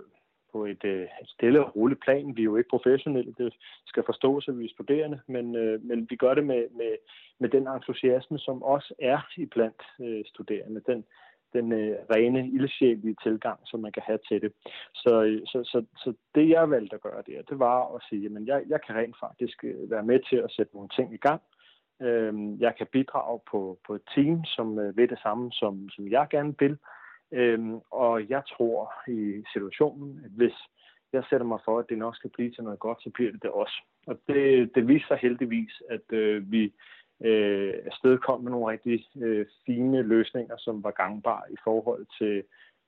på 0.54 0.66
et, 0.66 0.84
øh, 0.84 1.02
et 1.22 1.30
stille 1.36 1.66
og 1.66 1.76
roligt 1.76 2.02
plan. 2.04 2.36
Vi 2.38 2.42
er 2.42 2.52
jo 2.52 2.58
ikke 2.58 2.70
professionelle, 2.70 3.34
det 3.38 3.54
skal 3.86 4.04
forstås, 4.06 4.48
at 4.48 4.60
vi 4.60 4.66
er 4.66 4.76
studerende, 4.76 5.20
men, 5.28 5.56
øh, 5.56 5.84
men 5.84 6.08
vi 6.10 6.16
gør 6.16 6.34
det 6.34 6.46
med, 6.46 6.64
med, 6.80 6.94
med 7.40 7.50
den 7.50 7.68
entusiasme, 7.68 8.40
som 8.40 8.64
også 8.64 8.94
er 9.00 9.20
i 9.38 9.46
blandt 9.46 9.82
øh, 10.02 10.24
studerende. 10.26 10.82
Den, 10.88 11.06
den 11.54 11.72
øh, 11.72 11.98
rene, 12.16 12.48
ildsjælige 12.48 13.16
tilgang, 13.24 13.60
som 13.66 13.80
man 13.80 13.92
kan 13.92 14.04
have 14.06 14.20
til 14.28 14.42
det. 14.42 14.52
Så, 14.94 15.24
øh, 15.24 15.42
så, 15.46 15.64
så, 15.64 15.86
så 15.98 16.14
det, 16.36 16.50
jeg 16.50 16.70
valgte 16.70 16.96
at 16.96 17.02
gøre 17.02 17.24
der, 17.28 17.42
det 17.42 17.60
var 17.60 17.96
at 17.96 18.02
sige, 18.10 18.26
at 18.26 18.48
jeg, 18.48 18.64
jeg 18.68 18.80
kan 18.82 18.96
rent 18.96 19.16
faktisk 19.20 19.64
øh, 19.64 19.92
være 19.92 20.04
med 20.04 20.20
til 20.30 20.36
at 20.36 20.52
sætte 20.52 20.76
nogle 20.76 20.90
ting 20.90 21.14
i 21.14 21.24
gang. 21.28 21.42
Øh, 22.02 22.34
jeg 22.60 22.76
kan 22.78 22.88
bidrage 22.92 23.40
på, 23.52 23.80
på 23.88 23.96
et 23.96 24.02
team, 24.16 24.46
som 24.46 24.80
øh, 24.80 24.98
ved 24.98 25.08
det 25.08 25.20
samme, 25.20 25.52
som, 25.52 25.90
som 25.90 26.08
jeg 26.08 26.28
gerne 26.30 26.56
vil. 26.60 26.72
Øh, 26.72 27.03
Øhm, 27.34 27.80
og 27.92 28.30
jeg 28.30 28.44
tror 28.58 28.94
i 29.08 29.44
situationen, 29.54 30.22
at 30.25 30.32
hvis 30.32 30.54
jeg 31.13 31.24
sætter 31.30 31.48
mig 31.48 31.60
for, 31.66 31.80
at 31.80 31.86
det 31.90 31.98
nok 31.98 32.16
skal 32.16 32.30
blive 32.30 32.52
til 32.52 32.63
noget 32.63 32.80
godt, 32.80 33.04
så 33.04 33.10
bliver 33.13 33.32
det 33.32 33.42
det 33.44 33.52
også. 33.52 33.78
Og 34.08 34.20
det, 34.28 34.72
det 34.75 34.88
viser 34.88 35.08
sig 35.08 35.18
heldigvis, 35.18 35.82
at 35.90 36.13
øh, 36.13 36.52
vi 36.52 36.74
øh, 37.24 37.74
afsted 37.86 38.18
kom 38.18 38.42
med 38.42 38.52
nogle 38.52 38.72
rigtig 38.72 39.06
øh, 39.22 39.46
fine 39.66 40.02
løsninger, 40.02 40.58
som 40.58 40.84
var 40.84 40.92
gangbare 40.92 41.52
i 41.52 41.56
forhold 41.63 42.06
til, 42.18 42.44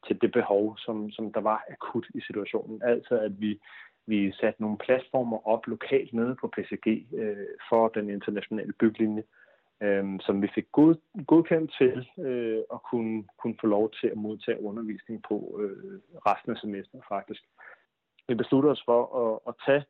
til 0.07 0.21
det 0.21 0.31
behov, 0.31 0.77
som, 0.77 1.11
som 1.11 1.33
der 1.33 1.41
var 1.41 1.63
akut 1.69 2.07
i 2.15 2.21
situationen. 2.21 2.81
Altså 2.83 3.19
at 3.19 3.41
vi, 3.41 3.59
vi 4.07 4.31
satte 4.31 4.61
nogle 4.61 4.77
platformer 4.77 5.47
op 5.47 5.67
lokalt 5.67 6.13
nede 6.13 6.35
på 6.41 6.47
PCG 6.47 6.87
øh, 7.13 7.47
for 7.69 7.87
den 7.87 8.09
internationale 8.09 8.73
byglinje, 8.79 9.23
øh, 9.23 9.44
øh, 9.83 10.19
som 10.21 10.41
vi 10.41 10.49
fik 10.55 10.71
god, 10.71 10.95
godkendt 11.27 11.73
til 11.77 12.07
øh, 12.25 12.63
at 12.73 12.79
kunne, 12.89 13.23
kunne 13.37 13.55
få 13.61 13.67
lov 13.67 13.91
til 13.91 14.07
at 14.07 14.17
modtage 14.17 14.63
undervisning 14.63 15.23
på 15.29 15.59
øh, 15.61 15.99
resten 16.25 16.51
af 16.51 16.57
semesteret 16.57 17.03
faktisk. 17.09 17.43
Vi 18.27 18.35
besluttede 18.35 18.71
os 18.71 18.83
for 18.85 19.01
at, 19.23 19.39
at 19.47 19.53
tage 19.65 19.83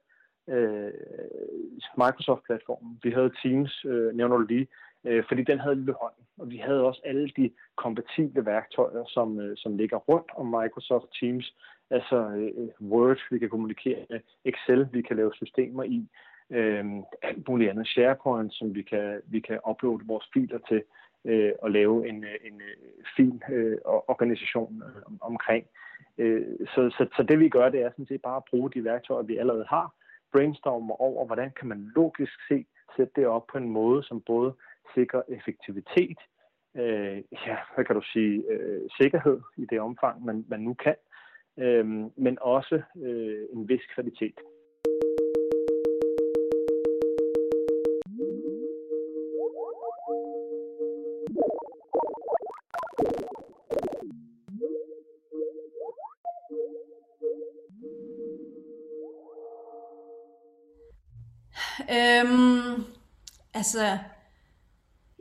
øh, 0.56 0.94
Microsoft-platformen. 1.98 3.00
Vi 3.04 3.12
havde 3.12 3.32
Teams, 3.44 3.86
øh, 3.86 4.16
nævner 4.16 4.38
du 4.38 4.44
lige, 4.44 4.68
øh, 5.06 5.24
fordi 5.28 5.44
den 5.44 5.60
havde 5.60 5.76
lille 5.76 5.96
hånd. 6.02 6.14
Og 6.38 6.50
vi 6.50 6.58
havde 6.58 6.84
også 6.84 7.02
alle 7.04 7.30
de 7.38 7.52
kompatible 7.76 8.46
værktøjer, 8.46 9.04
som, 9.08 9.40
øh, 9.40 9.58
som 9.58 9.78
ligger 9.78 9.98
rundt 9.98 10.32
om 10.38 10.46
Microsoft 10.46 11.06
Teams. 11.20 11.56
Altså 11.90 12.18
øh, 12.30 12.52
øh 12.58 12.90
Word, 12.92 13.18
vi 13.32 13.40
kan 13.40 13.50
kommunikere 13.50 14.06
med, 14.10 14.20
Excel, 14.46 14.88
vi 14.92 15.02
kan 15.02 15.16
lave 15.16 15.34
systemer 15.34 15.84
i, 15.84 16.08
øh, 16.50 16.86
alt 17.22 17.48
muligt 17.48 17.70
andet. 17.70 17.88
SharePoint, 17.88 18.54
som 18.54 18.76
vi 18.76 18.82
kan, 18.82 19.22
vi 19.26 19.40
kan 19.40 19.60
uploade 19.70 20.08
vores 20.08 20.30
filer 20.34 20.60
til 20.70 20.84
øh, 21.26 21.52
og 21.62 21.72
lave 21.72 22.10
en, 22.10 22.24
øh, 22.24 22.36
en 22.44 22.62
øh, 22.62 22.78
fin 23.18 23.44
øh, 23.50 23.78
organisation 23.86 24.84
øh, 24.86 25.02
omkring. 25.22 25.66
Øh, 26.18 26.46
så, 26.68 26.90
så, 26.98 27.08
så 27.16 27.24
det 27.24 27.40
vi 27.40 27.50
gør, 27.50 27.70
det 27.70 27.82
er 27.82 27.90
sådan 27.90 28.08
set 28.08 28.22
bare 28.22 28.38
at 28.38 28.50
bruge 28.50 28.72
de 28.72 28.84
værktøjer, 28.84 29.24
vi 29.24 29.38
allerede 29.38 29.66
har, 29.70 29.94
brainstorme 30.34 31.02
over, 31.02 31.26
hvordan 31.26 31.52
kan 31.60 31.68
man 31.68 31.92
logisk 31.96 32.34
se 32.48 32.66
sætte 32.98 33.14
det 33.16 33.28
op 33.28 33.48
på 33.52 33.58
en 33.58 33.70
måde, 33.70 34.04
som 34.04 34.22
både 34.22 34.54
sikrer 34.96 35.22
effektivitet, 35.28 36.18
øh, 36.76 37.18
ja, 37.32 37.58
hvad 37.76 37.86
kan 37.86 37.96
du 37.96 38.02
sige, 38.02 38.44
øh, 38.50 38.82
sikkerhed 39.02 39.40
i 39.58 39.66
det 39.66 39.80
omfang, 39.80 40.26
man, 40.26 40.46
man 40.48 40.60
nu 40.60 40.74
kan, 40.74 40.96
øh, 41.58 41.86
men 42.18 42.38
også 42.42 42.82
øh, 42.98 43.44
en 43.54 43.70
vis 43.70 43.86
kvalitet. 43.94 44.40
Øhm, 61.96 62.84
altså, 63.54 63.98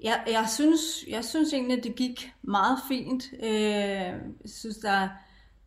jeg, 0.03 0.25
jeg, 0.27 0.47
synes, 0.49 0.81
jeg 1.09 1.25
synes 1.25 1.53
egentlig, 1.53 1.79
at 1.79 1.85
det 1.85 1.95
gik 1.97 2.33
meget 2.43 2.79
fint. 2.89 3.25
Øh, 3.43 3.51
jeg 3.51 4.21
synes, 4.45 4.77
der, 4.77 5.09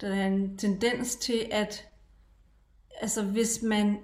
der 0.02 0.16
er 0.16 0.28
en 0.28 0.58
tendens 0.58 1.16
til, 1.16 1.48
at 1.52 1.88
altså, 3.02 3.24
hvis 3.24 3.62
man 3.62 3.98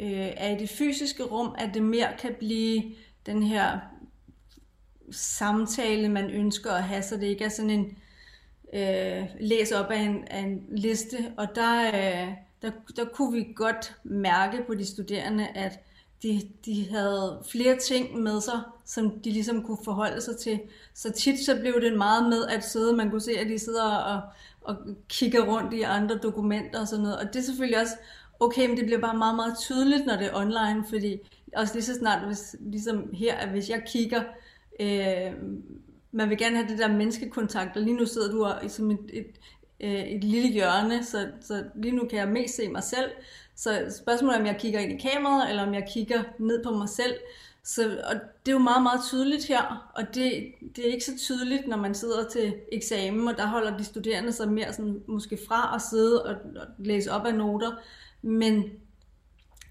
øh, 0.00 0.32
er 0.36 0.56
i 0.56 0.58
det 0.58 0.70
fysiske 0.70 1.22
rum, 1.22 1.54
at 1.58 1.74
det 1.74 1.82
mere 1.82 2.08
kan 2.18 2.34
blive 2.38 2.82
den 3.26 3.42
her 3.42 3.78
samtale, 5.10 6.08
man 6.08 6.30
ønsker 6.30 6.72
at 6.72 6.82
have, 6.82 7.02
så 7.02 7.16
det 7.16 7.26
ikke 7.26 7.44
er 7.44 7.48
sådan 7.48 7.70
en 7.70 7.96
øh, 8.72 9.26
læs 9.40 9.72
op 9.72 9.90
af 9.90 10.00
en, 10.00 10.24
af 10.28 10.40
en 10.40 10.66
liste. 10.68 11.32
Og 11.36 11.48
der, 11.54 11.86
øh, 11.86 12.32
der, 12.62 12.70
der 12.96 13.04
kunne 13.04 13.32
vi 13.32 13.52
godt 13.54 13.96
mærke 14.04 14.64
på 14.66 14.74
de 14.74 14.86
studerende, 14.86 15.48
at 15.48 15.80
de, 16.22 16.40
de 16.64 16.88
havde 16.90 17.42
flere 17.50 17.76
ting 17.76 18.22
med 18.22 18.40
sig, 18.40 18.60
som 18.84 19.20
de 19.20 19.30
ligesom 19.30 19.62
kunne 19.62 19.78
forholde 19.84 20.20
sig 20.20 20.36
til. 20.36 20.60
Så 20.94 21.12
tit 21.12 21.38
så 21.44 21.60
blev 21.60 21.80
det 21.80 21.96
meget 21.96 22.28
med 22.28 22.46
at 22.46 22.64
sidde, 22.64 22.96
man 22.96 23.10
kunne 23.10 23.20
se, 23.20 23.38
at 23.38 23.46
de 23.46 23.58
sidder 23.58 23.84
og, 23.84 24.20
og 24.60 24.76
kigger 25.08 25.44
rundt 25.44 25.74
i 25.74 25.82
andre 25.82 26.16
dokumenter 26.16 26.80
og 26.80 26.88
sådan 26.88 27.02
noget. 27.02 27.18
Og 27.18 27.26
det 27.26 27.36
er 27.36 27.42
selvfølgelig 27.42 27.80
også 27.80 27.94
okay, 28.40 28.68
men 28.68 28.76
det 28.76 28.84
bliver 28.84 29.00
bare 29.00 29.16
meget, 29.16 29.36
meget 29.36 29.58
tydeligt, 29.58 30.06
når 30.06 30.16
det 30.16 30.26
er 30.26 30.34
online, 30.34 30.84
fordi 30.88 31.18
også 31.56 31.74
lige 31.74 31.84
så 31.84 31.94
snart, 31.94 32.26
hvis, 32.26 32.56
ligesom 32.60 33.10
her, 33.14 33.34
at 33.34 33.48
hvis 33.48 33.70
jeg 33.70 33.82
kigger, 33.86 34.22
øh, 34.80 35.32
man 36.12 36.30
vil 36.30 36.38
gerne 36.38 36.56
have 36.56 36.68
det 36.68 36.78
der 36.78 36.88
menneskekontakt, 36.88 37.76
og 37.76 37.82
lige 37.82 37.96
nu 37.96 38.06
sidder 38.06 38.32
du 38.32 38.66
i 38.66 38.68
som 38.68 38.90
et, 38.90 38.98
et, 39.12 39.26
et, 39.80 40.16
et 40.16 40.24
lille 40.24 40.48
hjørne, 40.48 41.04
så, 41.04 41.28
så 41.40 41.64
lige 41.74 41.96
nu 41.96 42.06
kan 42.10 42.18
jeg 42.18 42.28
mest 42.28 42.56
se 42.56 42.68
mig 42.68 42.82
selv, 42.82 43.10
så 43.56 44.00
spørgsmålet 44.04 44.36
er, 44.36 44.40
om 44.40 44.46
jeg 44.46 44.56
kigger 44.58 44.80
ind 44.80 44.92
i 44.92 45.08
kameraet, 45.08 45.50
eller 45.50 45.66
om 45.66 45.74
jeg 45.74 45.88
kigger 45.92 46.22
ned 46.38 46.64
på 46.64 46.70
mig 46.70 46.88
selv. 46.88 47.14
Så, 47.64 48.00
og 48.04 48.14
det 48.14 48.52
er 48.52 48.52
jo 48.52 48.58
meget, 48.58 48.82
meget 48.82 49.00
tydeligt 49.04 49.46
her, 49.46 49.90
og 49.94 50.14
det, 50.14 50.52
det 50.76 50.88
er 50.88 50.92
ikke 50.92 51.04
så 51.04 51.18
tydeligt, 51.18 51.68
når 51.68 51.76
man 51.76 51.94
sidder 51.94 52.28
til 52.28 52.54
eksamen, 52.72 53.28
og 53.28 53.36
der 53.36 53.46
holder 53.46 53.76
de 53.76 53.84
studerende 53.84 54.32
sig 54.32 54.52
mere 54.52 54.72
sådan, 54.72 55.02
måske 55.08 55.38
fra 55.48 55.74
at 55.74 55.82
sidde 55.82 56.24
og, 56.24 56.36
og 56.56 56.66
læse 56.78 57.12
op 57.12 57.26
af 57.26 57.34
noter, 57.34 57.72
men 58.22 58.64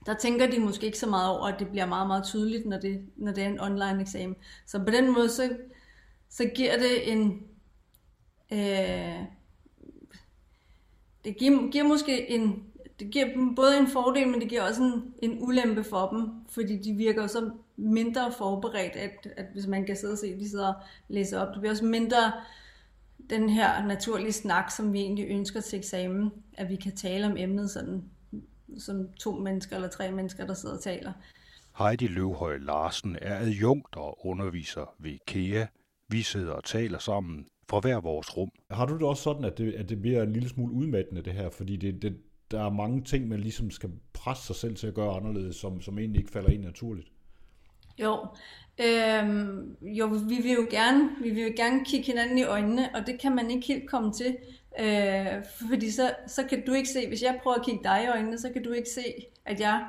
der 0.05 0.13
tænker 0.13 0.51
de 0.51 0.59
måske 0.59 0.85
ikke 0.85 0.97
så 0.97 1.09
meget 1.09 1.29
over, 1.29 1.47
at 1.47 1.59
det 1.59 1.69
bliver 1.69 1.85
meget, 1.85 2.07
meget 2.07 2.23
tydeligt, 2.23 2.65
når 2.65 2.79
det, 2.79 3.05
når 3.15 3.31
det 3.31 3.43
er 3.43 3.47
en 3.47 3.59
online 3.59 4.01
eksamen. 4.01 4.35
Så 4.65 4.79
på 4.79 4.91
den 4.91 5.13
måde, 5.13 5.29
så, 5.29 5.49
så 6.29 6.45
giver 6.55 6.77
det 6.77 7.11
en... 7.11 7.43
Øh, 8.53 9.25
det 11.25 11.37
giver, 11.37 11.71
giver 11.71 11.83
måske 11.83 12.29
en, 12.29 12.63
det 12.99 13.11
giver 13.11 13.33
dem 13.33 13.55
både 13.55 13.77
en 13.77 13.87
fordel, 13.87 14.27
men 14.27 14.41
det 14.41 14.49
giver 14.49 14.61
også 14.61 14.83
en, 14.83 15.13
en 15.21 15.37
ulempe 15.41 15.83
for 15.83 16.07
dem, 16.07 16.29
fordi 16.49 16.77
de 16.77 16.93
virker 16.93 17.27
så 17.27 17.51
mindre 17.77 18.31
forberedt, 18.37 18.95
at, 18.95 19.27
at 19.37 19.45
hvis 19.53 19.67
man 19.67 19.85
kan 19.85 19.95
sidde 19.95 20.13
og 20.13 20.17
se, 20.17 20.27
at 20.27 20.39
de 20.39 20.49
sidder 20.49 20.73
og 20.73 20.81
læser 21.07 21.39
op. 21.39 21.53
Det 21.53 21.59
bliver 21.59 21.71
også 21.71 21.85
mindre 21.85 22.33
den 23.29 23.49
her 23.49 23.85
naturlige 23.85 24.31
snak, 24.31 24.71
som 24.71 24.93
vi 24.93 24.99
egentlig 24.99 25.25
ønsker 25.29 25.61
til 25.61 25.79
eksamen, 25.79 26.31
at 26.53 26.69
vi 26.69 26.75
kan 26.75 26.95
tale 26.95 27.25
om 27.25 27.37
emnet 27.37 27.69
sådan, 27.69 28.03
som 28.77 29.09
to 29.19 29.31
mennesker 29.31 29.75
eller 29.75 29.89
tre 29.89 30.11
mennesker, 30.11 30.45
der 30.45 30.53
sidder 30.53 30.75
og 30.75 30.81
taler. 30.81 31.11
Heidi 31.77 32.07
Løvhøj 32.07 32.57
Larsen 32.57 33.17
er 33.21 33.37
adjunkt 33.37 33.95
og 33.95 34.25
underviser 34.25 34.95
ved 34.99 35.17
KEA. 35.27 35.65
Vi 36.09 36.21
sidder 36.21 36.53
og 36.53 36.63
taler 36.63 36.99
sammen 36.99 37.45
fra 37.69 37.79
hver 37.79 38.01
vores 38.01 38.37
rum. 38.37 38.49
Har 38.71 38.85
du 38.85 38.93
det 38.93 39.03
også 39.03 39.23
sådan, 39.23 39.45
at 39.45 39.57
det, 39.57 39.73
at 39.73 39.89
det 39.89 40.01
bliver 40.01 40.23
en 40.23 40.33
lille 40.33 40.49
smule 40.49 40.73
udmattende 40.73 41.21
det 41.21 41.33
her? 41.33 41.49
Fordi 41.49 41.75
det, 41.75 42.01
det, 42.01 42.17
der 42.51 42.65
er 42.65 42.69
mange 42.69 43.01
ting, 43.01 43.27
man 43.27 43.39
ligesom 43.39 43.71
skal 43.71 43.89
presse 44.13 44.45
sig 44.45 44.55
selv 44.55 44.75
til 44.75 44.87
at 44.87 44.93
gøre 44.93 45.15
anderledes, 45.15 45.55
som, 45.55 45.81
som 45.81 45.99
egentlig 45.99 46.19
ikke 46.19 46.31
falder 46.31 46.49
ind 46.49 46.63
naturligt. 46.63 47.07
Jo, 47.99 48.27
øhm, 48.77 49.75
jo 49.81 50.05
vi 50.05 50.35
vil 50.35 50.51
jo 50.51 50.67
gerne, 50.69 51.09
vi 51.21 51.29
vil 51.29 51.43
jo 51.43 51.53
gerne 51.55 51.85
kigge 51.85 52.05
hinanden 52.05 52.37
i 52.37 52.43
øjnene, 52.43 52.89
og 52.95 53.07
det 53.07 53.19
kan 53.19 53.35
man 53.35 53.51
ikke 53.51 53.67
helt 53.67 53.89
komme 53.89 54.13
til, 54.13 54.37
øh, 54.79 55.43
fordi 55.69 55.91
så, 55.91 56.13
så 56.27 56.43
kan 56.43 56.65
du 56.65 56.73
ikke 56.73 56.89
se, 56.89 57.07
hvis 57.07 57.21
jeg 57.21 57.39
prøver 57.43 57.57
at 57.57 57.65
kigge 57.65 57.83
dig 57.83 58.03
i 58.03 58.07
øjnene, 58.07 58.37
så 58.37 58.49
kan 58.49 58.63
du 58.63 58.71
ikke 58.71 58.89
se, 58.89 59.03
at 59.45 59.59
jeg 59.59 59.85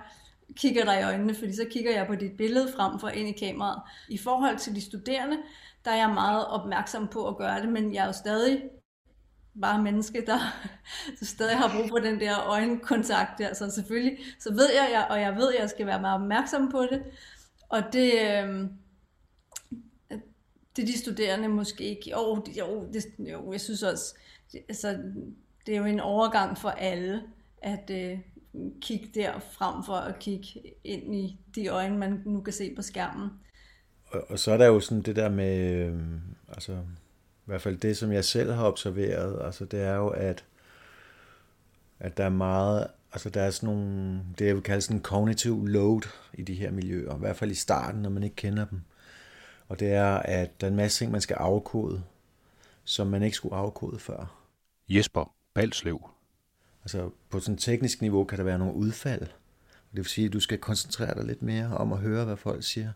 kigger 0.54 0.84
dig 0.84 1.00
i 1.00 1.04
øjnene, 1.04 1.34
fordi 1.34 1.52
så 1.52 1.64
kigger 1.70 1.92
jeg 1.92 2.06
på 2.06 2.14
dit 2.14 2.36
billede 2.36 2.72
frem 2.76 2.98
for 2.98 3.08
ind 3.08 3.28
i 3.28 3.46
kameraet. 3.46 3.82
I 4.08 4.18
forhold 4.18 4.58
til 4.58 4.74
de 4.74 4.80
studerende, 4.80 5.36
der 5.84 5.90
er 5.90 5.96
jeg 5.96 6.10
meget 6.14 6.46
opmærksom 6.46 7.08
på 7.08 7.28
at 7.28 7.36
gøre 7.36 7.60
det, 7.60 7.68
men 7.68 7.94
jeg 7.94 8.02
er 8.02 8.06
jo 8.06 8.12
stadig 8.12 8.62
bare 9.60 9.82
menneske, 9.82 10.26
der, 10.26 10.38
der 11.20 11.26
stadig 11.26 11.56
har 11.56 11.78
brug 11.78 11.88
for 11.88 11.98
den 11.98 12.20
der 12.20 12.48
øjenkontakt. 12.48 13.38
der. 13.38 13.54
Så 13.54 13.70
selvfølgelig, 13.70 14.18
så 14.38 14.52
ved 14.52 14.68
jeg, 14.72 15.06
og 15.10 15.20
jeg 15.20 15.36
ved, 15.36 15.54
at 15.54 15.60
jeg 15.60 15.70
skal 15.70 15.86
være 15.86 16.00
meget 16.00 16.20
opmærksom 16.20 16.70
på 16.70 16.82
det. 16.82 17.02
Og 17.68 17.82
det, 17.92 18.12
øh, 18.12 18.68
det 20.76 20.82
er 20.82 20.86
de 20.86 20.98
studerende 20.98 21.48
måske 21.48 21.84
ikke. 21.84 22.10
Jo, 22.10 22.44
jo, 22.58 22.88
det, 22.92 23.04
jo 23.18 23.52
jeg 23.52 23.60
synes 23.60 23.82
også, 23.82 24.14
det, 24.52 24.60
altså, 24.68 24.98
det 25.66 25.74
er 25.74 25.78
jo 25.78 25.84
en 25.84 26.00
overgang 26.00 26.58
for 26.58 26.68
alle, 26.68 27.22
at 27.62 27.90
øh, 27.90 28.18
kigge 28.80 29.10
der 29.14 29.38
frem 29.38 29.84
for 29.84 29.94
at 29.94 30.18
kigge 30.18 30.46
ind 30.84 31.14
i 31.14 31.38
de 31.54 31.68
øjne, 31.68 31.98
man 31.98 32.22
nu 32.26 32.40
kan 32.40 32.52
se 32.52 32.74
på 32.76 32.82
skærmen. 32.82 33.30
og, 34.06 34.30
og 34.30 34.38
så 34.38 34.52
er 34.52 34.56
der 34.56 34.66
jo 34.66 34.80
sådan 34.80 35.02
det 35.02 35.16
der 35.16 35.28
med, 35.28 35.74
øh, 35.74 36.00
altså 36.48 36.78
i 37.46 37.50
hvert 37.50 37.62
fald 37.62 37.76
det, 37.76 37.96
som 37.96 38.12
jeg 38.12 38.24
selv 38.24 38.52
har 38.52 38.66
observeret, 38.66 39.44
altså 39.44 39.64
det 39.64 39.82
er 39.82 39.94
jo, 39.94 40.08
at, 40.08 40.44
at 41.98 42.16
der 42.16 42.24
er 42.24 42.28
meget, 42.28 42.86
altså 43.12 43.30
der 43.30 43.42
er 43.42 43.50
sådan 43.50 43.74
nogle, 43.74 44.20
det 44.38 44.46
jeg 44.46 44.54
vil 44.54 44.62
kalde 44.62 44.80
sådan 44.80 44.96
en 44.96 45.02
cognitive 45.02 45.68
load 45.68 46.02
i 46.34 46.42
de 46.42 46.54
her 46.54 46.70
miljøer, 46.70 47.16
i 47.16 47.18
hvert 47.18 47.36
fald 47.36 47.50
i 47.50 47.54
starten, 47.54 48.02
når 48.02 48.10
man 48.10 48.22
ikke 48.22 48.36
kender 48.36 48.64
dem. 48.64 48.80
Og 49.68 49.80
det 49.80 49.92
er, 49.92 50.16
at 50.16 50.60
der 50.60 50.66
er 50.66 50.70
en 50.70 50.76
masse 50.76 50.98
ting, 50.98 51.12
man 51.12 51.20
skal 51.20 51.34
afkode, 51.34 52.02
som 52.84 53.06
man 53.06 53.22
ikke 53.22 53.36
skulle 53.36 53.56
afkode 53.56 53.98
før. 53.98 54.42
Jesper 54.88 55.34
Balslev. 55.54 56.10
Altså 56.82 57.10
på 57.30 57.40
sådan 57.40 57.54
et 57.54 57.60
teknisk 57.60 58.00
niveau 58.00 58.24
kan 58.24 58.38
der 58.38 58.44
være 58.44 58.58
nogle 58.58 58.74
udfald. 58.74 59.20
Det 59.90 60.04
vil 60.04 60.04
sige, 60.04 60.26
at 60.26 60.32
du 60.32 60.40
skal 60.40 60.58
koncentrere 60.58 61.14
dig 61.14 61.24
lidt 61.24 61.42
mere 61.42 61.76
om 61.76 61.92
at 61.92 61.98
høre, 61.98 62.24
hvad 62.24 62.36
folk 62.36 62.64
siger. 62.64 62.92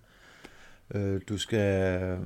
Øh, 0.94 1.20
du 1.28 1.38
skal 1.38 2.18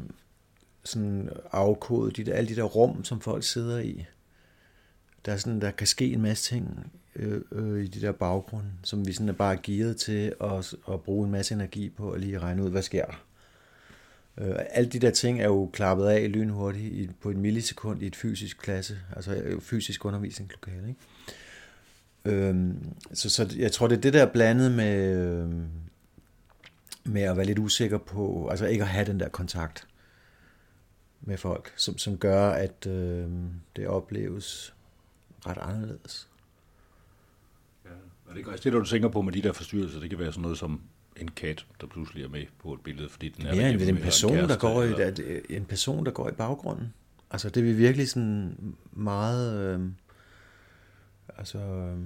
sådan 0.85 1.31
afkode 1.53 2.11
de 2.11 2.25
der, 2.25 2.35
alle 2.35 2.49
de 2.49 2.57
der 2.57 2.63
rum, 2.63 3.05
som 3.05 3.21
folk 3.21 3.45
sidder 3.45 3.79
i. 3.79 4.07
Der, 5.27 5.33
er 5.33 5.37
sådan, 5.37 5.61
der 5.61 5.71
kan 5.71 5.87
ske 5.87 6.13
en 6.13 6.23
masse 6.23 6.55
ting 6.55 6.93
øh, 7.17 7.41
øh, 7.53 7.85
i 7.85 7.87
de 7.87 8.01
der 8.01 8.13
baggrunde, 8.13 8.71
som 8.83 9.07
vi 9.07 9.13
sådan 9.13 9.29
er 9.29 9.33
bare 9.33 9.57
gearet 9.63 9.97
til 9.97 10.35
at, 10.41 10.75
at 10.93 11.01
bruge 11.01 11.27
en 11.27 11.33
masse 11.33 11.55
energi 11.55 11.89
på 11.89 12.11
at 12.11 12.21
lige 12.21 12.39
regne 12.39 12.65
ud, 12.65 12.71
hvad 12.71 12.83
sker 12.83 13.05
der. 13.05 13.25
Øh, 14.39 14.57
alle 14.71 14.91
de 14.91 14.99
der 14.99 15.11
ting 15.11 15.41
er 15.41 15.45
jo 15.45 15.71
klappet 15.73 16.07
af 16.07 16.33
lynhurtigt 16.33 16.95
i, 16.95 17.11
på 17.21 17.31
et 17.31 17.37
millisekund 17.37 18.03
i 18.03 18.07
et 18.07 18.17
fysisk 18.17 18.59
klasse, 18.59 18.99
altså 19.17 19.35
øh, 19.35 19.61
fysisk 19.61 20.05
undervisningslokale. 20.05 20.89
Ikke? 20.89 21.01
Øh, 22.25 22.75
så, 23.13 23.31
så 23.31 23.55
jeg 23.59 23.73
tror, 23.73 23.89
det 23.89 23.97
er 23.97 24.01
det 24.01 24.13
der 24.13 24.27
blandet 24.27 24.73
med, 24.73 25.17
øh, 25.17 25.51
med 27.05 27.23
at 27.23 27.37
være 27.37 27.47
lidt 27.47 27.59
usikker 27.59 27.99
på, 27.99 28.49
altså 28.51 28.67
ikke 28.67 28.83
at 28.83 28.89
have 28.89 29.07
den 29.07 29.21
der 29.21 29.29
kontakt 29.29 29.87
med 31.27 31.37
folk, 31.37 31.73
som, 31.77 31.99
som 31.99 32.19
gør, 32.19 32.51
at 32.51 32.87
øh, 32.87 33.31
det 33.77 33.87
opleves 33.87 34.75
ret 35.47 35.59
anderledes. 35.59 36.29
Ja. 37.85 37.91
Og 38.27 38.35
det, 38.37 38.65
det, 38.65 38.73
du 38.73 38.85
tænker 38.85 39.09
på 39.09 39.23
med 39.23 39.33
de 39.33 39.43
der 39.43 39.53
forstyrrelser, 39.53 40.01
det 40.01 40.11
kan 40.11 40.19
være 40.19 40.33
sådan 40.33 40.43
noget 40.43 40.59
som 40.59 40.81
en 41.17 41.29
kat, 41.29 41.67
der 41.81 41.87
pludselig 41.87 42.25
er 42.25 42.29
med 42.29 42.47
på 42.59 42.75
et 42.75 42.81
billede, 42.81 43.09
fordi 43.09 43.29
den 43.29 43.47
er 43.47 43.55
ja, 43.55 43.71
en, 43.71 43.81
en 43.81 43.97
person, 43.97 44.31
en 44.31 44.37
kæreste, 44.37 44.55
der 44.55 44.61
går 44.61 44.83
i, 44.83 44.87
eller... 44.87 45.41
en 45.51 45.65
person, 45.65 46.07
der 46.07 46.11
går 46.11 46.29
i 46.29 46.33
baggrunden. 46.33 46.95
Altså, 47.31 47.49
det 47.51 47.71
er 47.71 47.75
virkelig 47.75 48.09
sådan 48.09 48.77
meget... 48.93 49.75
Øh, 49.75 49.91
altså, 51.37 51.59
øh, 51.59 51.99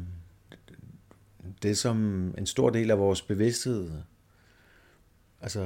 det 1.62 1.78
som 1.78 1.98
en 2.38 2.46
stor 2.46 2.70
del 2.70 2.90
af 2.90 2.98
vores 2.98 3.22
bevidsthed 3.22 3.90
altså 5.40 5.62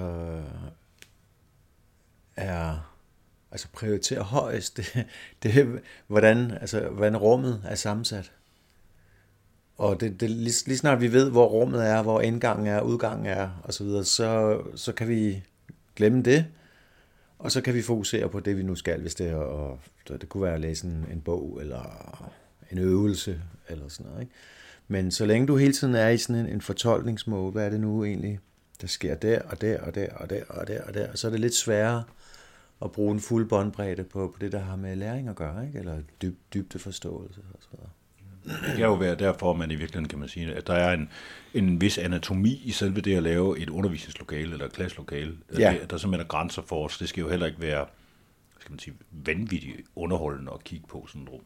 er 2.37 2.92
altså 3.53 3.69
prioritere 3.73 4.23
højst, 4.23 4.77
det, 4.77 5.07
det 5.43 5.81
hvordan, 6.07 6.51
altså, 6.51 6.81
hvordan 6.81 7.17
rummet 7.17 7.63
er 7.65 7.75
sammensat. 7.75 8.33
Og 9.77 10.01
det, 10.01 10.21
det, 10.21 10.31
lige, 10.31 10.67
lige 10.67 10.79
snart 10.79 11.01
vi 11.01 11.13
ved, 11.13 11.31
hvor 11.31 11.47
rummet 11.47 11.87
er, 11.87 12.03
hvor 12.03 12.21
indgangen 12.21 12.67
er, 12.67 12.81
udgangen 12.81 13.27
er, 13.27 13.51
og 13.65 13.75
så 13.75 13.85
videre, 13.85 14.05
så, 14.05 14.61
så 14.75 14.93
kan 14.93 15.09
vi 15.09 15.45
glemme 15.97 16.23
det, 16.23 16.47
og 17.39 17.53
så 17.53 17.61
kan 17.61 17.75
vi 17.75 17.83
fokusere 17.83 18.29
på 18.29 18.41
det, 18.41 18.57
vi 18.57 18.63
nu 18.63 18.75
skal, 18.75 19.01
hvis 19.01 19.15
det 19.15 19.31
er, 19.31 19.37
og 19.37 19.79
det 20.09 20.29
kunne 20.29 20.43
være 20.43 20.55
at 20.55 20.61
læse 20.61 20.87
en, 20.87 21.07
en 21.13 21.21
bog, 21.21 21.59
eller 21.61 22.33
en 22.71 22.79
øvelse, 22.79 23.41
eller 23.69 23.89
sådan 23.89 24.07
noget. 24.11 24.23
Ikke? 24.23 24.33
Men 24.89 25.11
så 25.11 25.27
længe 25.27 25.47
du 25.47 25.57
hele 25.57 25.73
tiden 25.73 25.95
er 25.95 26.09
i 26.09 26.19
sådan 26.19 26.47
en, 26.47 26.53
en 26.53 26.61
fortolkningsmåde, 26.61 27.53
hvad 27.53 27.67
er 27.67 27.71
det 27.71 27.81
nu 27.81 28.05
egentlig, 28.05 28.39
der 28.81 28.87
sker 28.87 29.15
der, 29.15 29.43
og 29.43 29.61
der, 29.61 29.81
og 29.81 29.95
der, 29.95 30.07
og 30.15 30.31
der, 30.31 30.45
og 30.49 30.67
der, 30.67 30.83
og 30.83 30.95
der, 30.95 31.07
så 31.15 31.27
er 31.27 31.31
det 31.31 31.41
lidt 31.41 31.55
sværere 31.55 32.05
at 32.85 32.93
bruge 32.93 33.15
en 33.15 33.21
fuld 33.21 33.49
båndbredde 33.49 34.05
på, 34.05 34.29
på 34.35 34.39
det, 34.41 34.53
der 34.53 34.61
har 34.61 34.77
med 34.77 34.97
læring 34.97 35.29
at 35.29 35.37
gøre, 35.37 35.67
ikke? 35.67 35.79
eller 35.79 35.99
dyb, 36.23 36.39
dybde 36.55 36.79
forståelse 36.79 37.41
og 37.55 37.59
så 37.61 37.69
videre. 37.73 37.89
Det 38.45 38.77
kan 38.77 38.85
jo 38.85 38.95
være 38.95 39.15
derfor, 39.15 39.53
man 39.53 39.71
i 39.71 39.75
virkeligheden 39.75 40.09
kan 40.09 40.19
man 40.19 40.29
sige, 40.29 40.55
at 40.55 40.67
der 40.67 40.75
er 40.75 40.93
en, 40.93 41.09
en 41.55 41.81
vis 41.81 41.99
anatomi 41.99 42.63
i 42.65 42.71
selve 42.71 43.01
det 43.01 43.17
at 43.17 43.23
lave 43.23 43.59
et 43.59 43.71
undervisningslokale 43.71 44.53
eller 44.53 44.67
et 44.67 44.73
klasselokale. 44.73 45.37
Ja. 45.59 45.77
Der, 45.81 45.87
der 45.87 45.97
simpelthen 45.97 46.25
er 46.25 46.29
grænser 46.29 46.63
for 46.63 46.85
os. 46.85 46.99
Det 46.99 47.09
skal 47.09 47.21
jo 47.21 47.29
heller 47.29 47.47
ikke 47.47 47.61
være 47.61 47.87
skal 48.63 48.73
man 48.73 48.79
sige, 48.79 48.95
vanvittigt 49.11 49.81
underholdende 49.97 50.53
at 50.55 50.65
kigge 50.65 50.87
på 50.89 51.07
sådan 51.09 51.23
et 51.23 51.29
rum. 51.33 51.41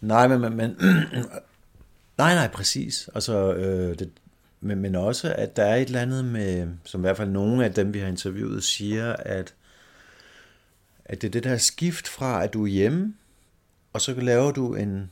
Nej, 0.00 0.28
men, 0.28 0.40
men, 0.40 0.56
men 0.56 0.70
nej, 2.18 2.34
nej, 2.34 2.48
præcis. 2.48 3.08
Altså, 3.14 3.54
øh, 3.54 3.98
det, 3.98 4.10
men, 4.60 4.80
men 4.80 4.94
også, 4.94 5.34
at 5.38 5.56
der 5.56 5.64
er 5.64 5.76
et 5.76 5.86
eller 5.86 6.00
andet 6.00 6.24
med, 6.24 6.68
som 6.84 7.00
i 7.00 7.02
hvert 7.02 7.16
fald 7.16 7.30
nogle 7.30 7.64
af 7.64 7.74
dem, 7.74 7.94
vi 7.94 7.98
har 7.98 8.08
interviewet, 8.08 8.64
siger, 8.64 9.12
at, 9.12 9.54
at 11.12 11.22
det 11.22 11.28
er 11.28 11.32
det 11.32 11.44
der 11.44 11.56
skift 11.56 12.08
fra, 12.08 12.44
at 12.44 12.52
du 12.52 12.62
er 12.62 12.68
hjemme, 12.68 13.14
og 13.92 14.00
så 14.00 14.14
laver 14.14 14.52
du 14.52 14.74
en 14.74 15.10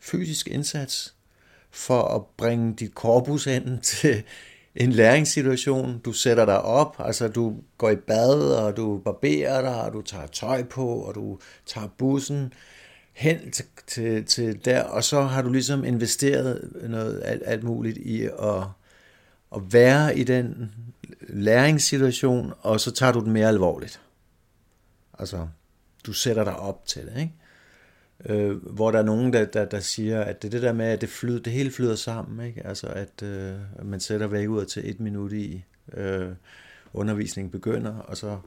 fysisk 0.00 0.48
indsats 0.48 1.14
for 1.70 2.02
at 2.02 2.22
bringe 2.36 2.74
dit 2.74 2.94
korpus 2.94 3.46
ind 3.46 3.80
til 4.00 4.22
en 4.74 4.92
læringssituation. 4.92 5.98
Du 5.98 6.12
sætter 6.12 6.44
dig 6.44 6.62
op, 6.62 6.96
altså 6.98 7.28
du 7.28 7.56
går 7.78 7.90
i 7.90 7.96
bad, 7.96 8.54
og 8.54 8.76
du 8.76 8.98
barberer 8.98 9.60
dig, 9.60 9.82
og 9.82 9.92
du 9.92 10.02
tager 10.02 10.26
tøj 10.26 10.62
på, 10.62 10.86
og 10.86 11.14
du 11.14 11.38
tager 11.66 11.88
bussen 11.98 12.52
hen 13.12 13.50
til, 13.50 13.64
til, 13.86 14.24
til 14.24 14.64
der, 14.64 14.82
og 14.82 15.04
så 15.04 15.22
har 15.22 15.42
du 15.42 15.52
ligesom 15.52 15.84
investeret 15.84 16.72
noget 16.88 17.22
alt, 17.24 17.42
alt 17.46 17.64
muligt 17.64 17.96
i 17.96 18.22
at, 18.22 18.64
at 19.56 19.72
være 19.72 20.18
i 20.18 20.24
den 20.24 20.72
læringssituation, 21.20 22.52
og 22.60 22.80
så 22.80 22.90
tager 22.90 23.12
du 23.12 23.20
den 23.20 23.32
mere 23.32 23.48
alvorligt. 23.48 24.00
Altså, 25.18 25.48
du 26.06 26.12
sætter 26.12 26.44
dig 26.44 26.56
op 26.56 26.86
til 26.86 27.06
det, 27.06 27.20
ikke? 27.20 27.32
Øh, 28.24 28.56
hvor 28.56 28.90
der 28.90 28.98
er 28.98 29.02
nogen, 29.02 29.32
der, 29.32 29.44
der, 29.44 29.64
der 29.64 29.80
siger, 29.80 30.20
at 30.20 30.42
det 30.42 30.48
er 30.48 30.50
det 30.50 30.62
der 30.62 30.72
med, 30.72 30.86
at 30.86 31.00
det, 31.00 31.08
flyder, 31.08 31.42
det 31.42 31.52
hele 31.52 31.70
flyder 31.70 31.94
sammen. 31.94 32.46
Ikke? 32.46 32.66
Altså, 32.66 32.86
at 32.86 33.22
øh, 33.22 33.54
man 33.82 34.00
sætter 34.00 34.26
væk 34.26 34.48
ud 34.48 34.64
til 34.64 34.90
et 34.90 35.00
minut 35.00 35.32
i, 35.32 35.64
øh, 35.92 36.32
undervisningen 36.92 37.50
begynder, 37.50 37.98
og 37.98 38.16
så 38.16 38.38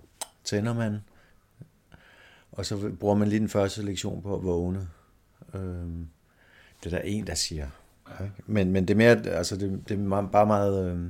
tænder 0.44 0.74
man, 0.74 0.98
og 2.52 2.66
så 2.66 2.92
bruger 3.00 3.16
man 3.16 3.28
lige 3.28 3.40
den 3.40 3.50
første 3.50 3.82
lektion 3.82 4.22
på 4.22 4.36
at 4.36 4.44
vågne. 4.44 4.88
Øh, 5.54 5.62
det 6.84 6.86
er 6.86 6.90
der 6.90 7.00
en, 7.00 7.28
der 7.28 7.36
siger. 7.36 7.68
Ikke? 8.22 8.34
Men, 8.46 8.72
men 8.72 8.88
det 8.88 8.94
er 8.94 8.98
mere, 8.98 9.26
altså 9.26 9.58
det, 9.58 9.90
det 9.90 10.00
er 10.00 10.28
bare 10.32 10.46
meget... 10.46 10.92
Øh, 10.92 11.06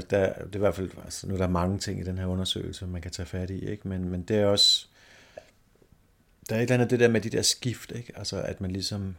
der, 0.00 0.28
der, 0.28 0.44
det 0.44 0.52
er 0.52 0.56
i 0.56 0.58
hvert 0.58 0.74
fald, 0.74 0.90
altså, 1.04 1.26
nu 1.26 1.34
er 1.34 1.38
der 1.38 1.48
mange 1.48 1.78
ting 1.78 2.00
i 2.00 2.04
den 2.04 2.18
her 2.18 2.26
undersøgelse, 2.26 2.86
man 2.86 3.02
kan 3.02 3.10
tage 3.10 3.26
fat 3.26 3.50
i, 3.50 3.66
ikke? 3.70 3.88
Men, 3.88 4.08
men 4.08 4.22
det 4.22 4.36
er 4.36 4.46
også, 4.46 4.86
der 6.48 6.56
er 6.56 6.58
et 6.58 6.62
eller 6.62 6.74
andet 6.74 6.90
det 6.90 7.00
der 7.00 7.08
med 7.08 7.20
de 7.20 7.30
der 7.30 7.42
skift, 7.42 7.92
ikke? 7.92 8.12
Altså 8.16 8.42
at 8.42 8.60
man 8.60 8.70
ligesom 8.70 9.16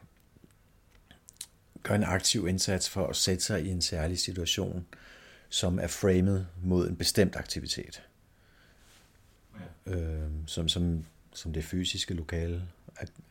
gør 1.83 1.95
en 1.95 2.03
aktiv 2.03 2.47
indsats 2.47 2.89
for 2.89 3.07
at 3.07 3.15
sætte 3.15 3.43
sig 3.43 3.65
i 3.65 3.69
en 3.69 3.81
særlig 3.81 4.19
situation, 4.19 4.85
som 5.49 5.79
er 5.79 5.87
framed 5.87 6.45
mod 6.63 6.89
en 6.89 6.95
bestemt 6.95 7.35
aktivitet. 7.35 8.03
Ja. 9.85 9.93
Øh, 9.93 10.29
som, 10.45 10.67
som, 10.67 11.05
som 11.33 11.53
det 11.53 11.63
fysiske 11.63 12.13
lokale, 12.13 12.63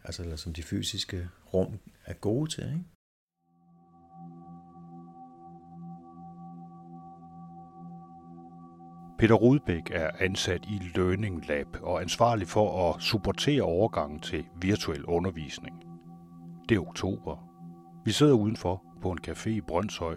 altså 0.05 0.23
eller 0.23 0.37
som 0.37 0.53
de 0.53 0.63
fysiske 0.63 1.29
rum 1.55 1.79
er 2.05 2.15
gode 2.15 2.51
til, 2.51 2.65
ikke? 2.65 2.85
Peter 9.19 9.35
Rudbæk 9.35 9.91
er 9.91 10.11
ansat 10.21 10.65
i 10.65 10.83
Learning 10.95 11.49
Lab 11.49 11.67
og 11.83 12.03
ansvarlig 12.03 12.49
for 12.49 12.91
at 12.91 13.03
supportere 13.03 13.63
overgangen 13.63 14.21
til 14.21 14.45
virtuel 14.61 15.05
undervisning. 15.05 15.77
Det 16.69 16.77
er 16.77 16.81
oktober. 16.81 17.37
Vi 18.05 18.13
sidder 18.13 18.33
udenfor 18.33 18.83
på 19.03 19.11
en 19.11 19.19
café 19.29 19.49
i 19.49 19.61
Brøndshøj 19.61 20.17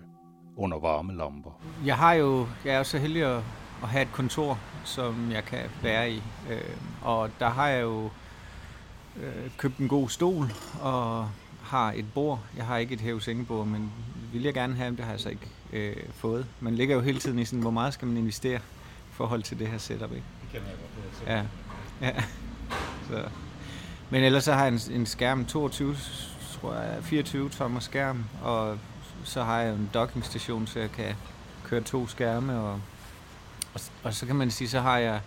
under 0.58 0.80
varme 0.80 1.18
lamper. 1.18 1.62
Jeg 1.86 1.98
har 1.98 2.14
jo, 2.14 2.48
jeg 2.66 2.74
er 2.74 2.78
jo 2.78 2.84
så 2.84 2.98
heldig 2.98 3.24
at, 3.24 3.44
at 3.84 3.90
have 3.90 4.02
et 4.02 4.12
kontor, 4.12 4.60
som 4.84 5.32
jeg 5.32 5.46
kan 5.46 5.64
være 5.84 6.12
i. 6.12 6.22
Øh, 6.50 6.62
og 7.02 7.30
der 7.40 7.50
har 7.50 7.68
jeg 7.68 7.82
jo 7.82 8.10
øh, 9.18 9.50
købt 9.58 9.78
en 9.78 9.88
god 9.88 10.10
stol 10.10 10.46
og 10.82 11.30
har 11.64 11.92
et 11.92 12.06
bord. 12.14 12.40
Jeg 12.58 12.66
har 12.66 12.78
ikke 12.78 12.94
et 12.94 13.02
hævesengebord, 13.02 13.68
men 13.68 13.92
vil 14.34 14.44
jeg 14.44 14.54
gerne 14.54 14.76
have, 14.76 14.92
det 14.96 15.00
har 15.00 15.12
jeg 15.12 15.20
så 15.20 15.30
ikke 15.30 15.50
øh, 15.74 15.96
fået. 16.14 16.46
Man 16.60 16.76
ligger 16.76 16.96
jo 16.96 17.02
hele 17.02 17.20
tiden 17.20 17.40
i 17.40 17.46
sådan, 17.46 17.62
hvor 17.62 17.72
meget 17.72 17.94
skal 17.94 18.08
man 18.08 18.18
investere 18.18 18.60
forhold 19.20 19.44
til 19.44 19.60
det 19.60 19.68
her 19.68 19.78
setup, 19.78 20.12
ikke? 20.12 20.24
Det 20.42 20.50
kender 20.52 20.68
jeg 20.68 20.78
godt, 20.78 21.20
det 21.22 21.34
Ja. 21.34 21.44
ja. 22.08 22.24
Så. 23.10 23.30
Men 24.10 24.24
ellers 24.24 24.44
så 24.44 24.54
har 24.54 24.66
jeg 24.66 24.74
en, 24.74 25.02
en 25.02 25.06
skærm, 25.06 25.46
22, 25.46 25.96
tror 26.62 26.74
jeg, 26.74 27.04
24 27.04 27.50
tommer 27.50 27.80
skærm, 27.80 28.26
og 28.44 28.78
så 29.24 29.44
har 29.44 29.60
jeg 29.60 29.74
en 29.74 29.90
dockingstation, 29.94 30.68
så 30.68 30.80
jeg 30.80 30.92
kan 30.92 31.16
køre 31.64 31.82
to 31.82 32.08
skærme, 32.08 32.60
og, 32.60 32.82
og, 33.74 33.82
og 34.04 34.14
så 34.14 34.26
kan 34.26 34.36
man 34.36 34.52
sige, 34.52 34.70
så 34.70 34.80
har 34.80 34.98
jeg 34.98 35.20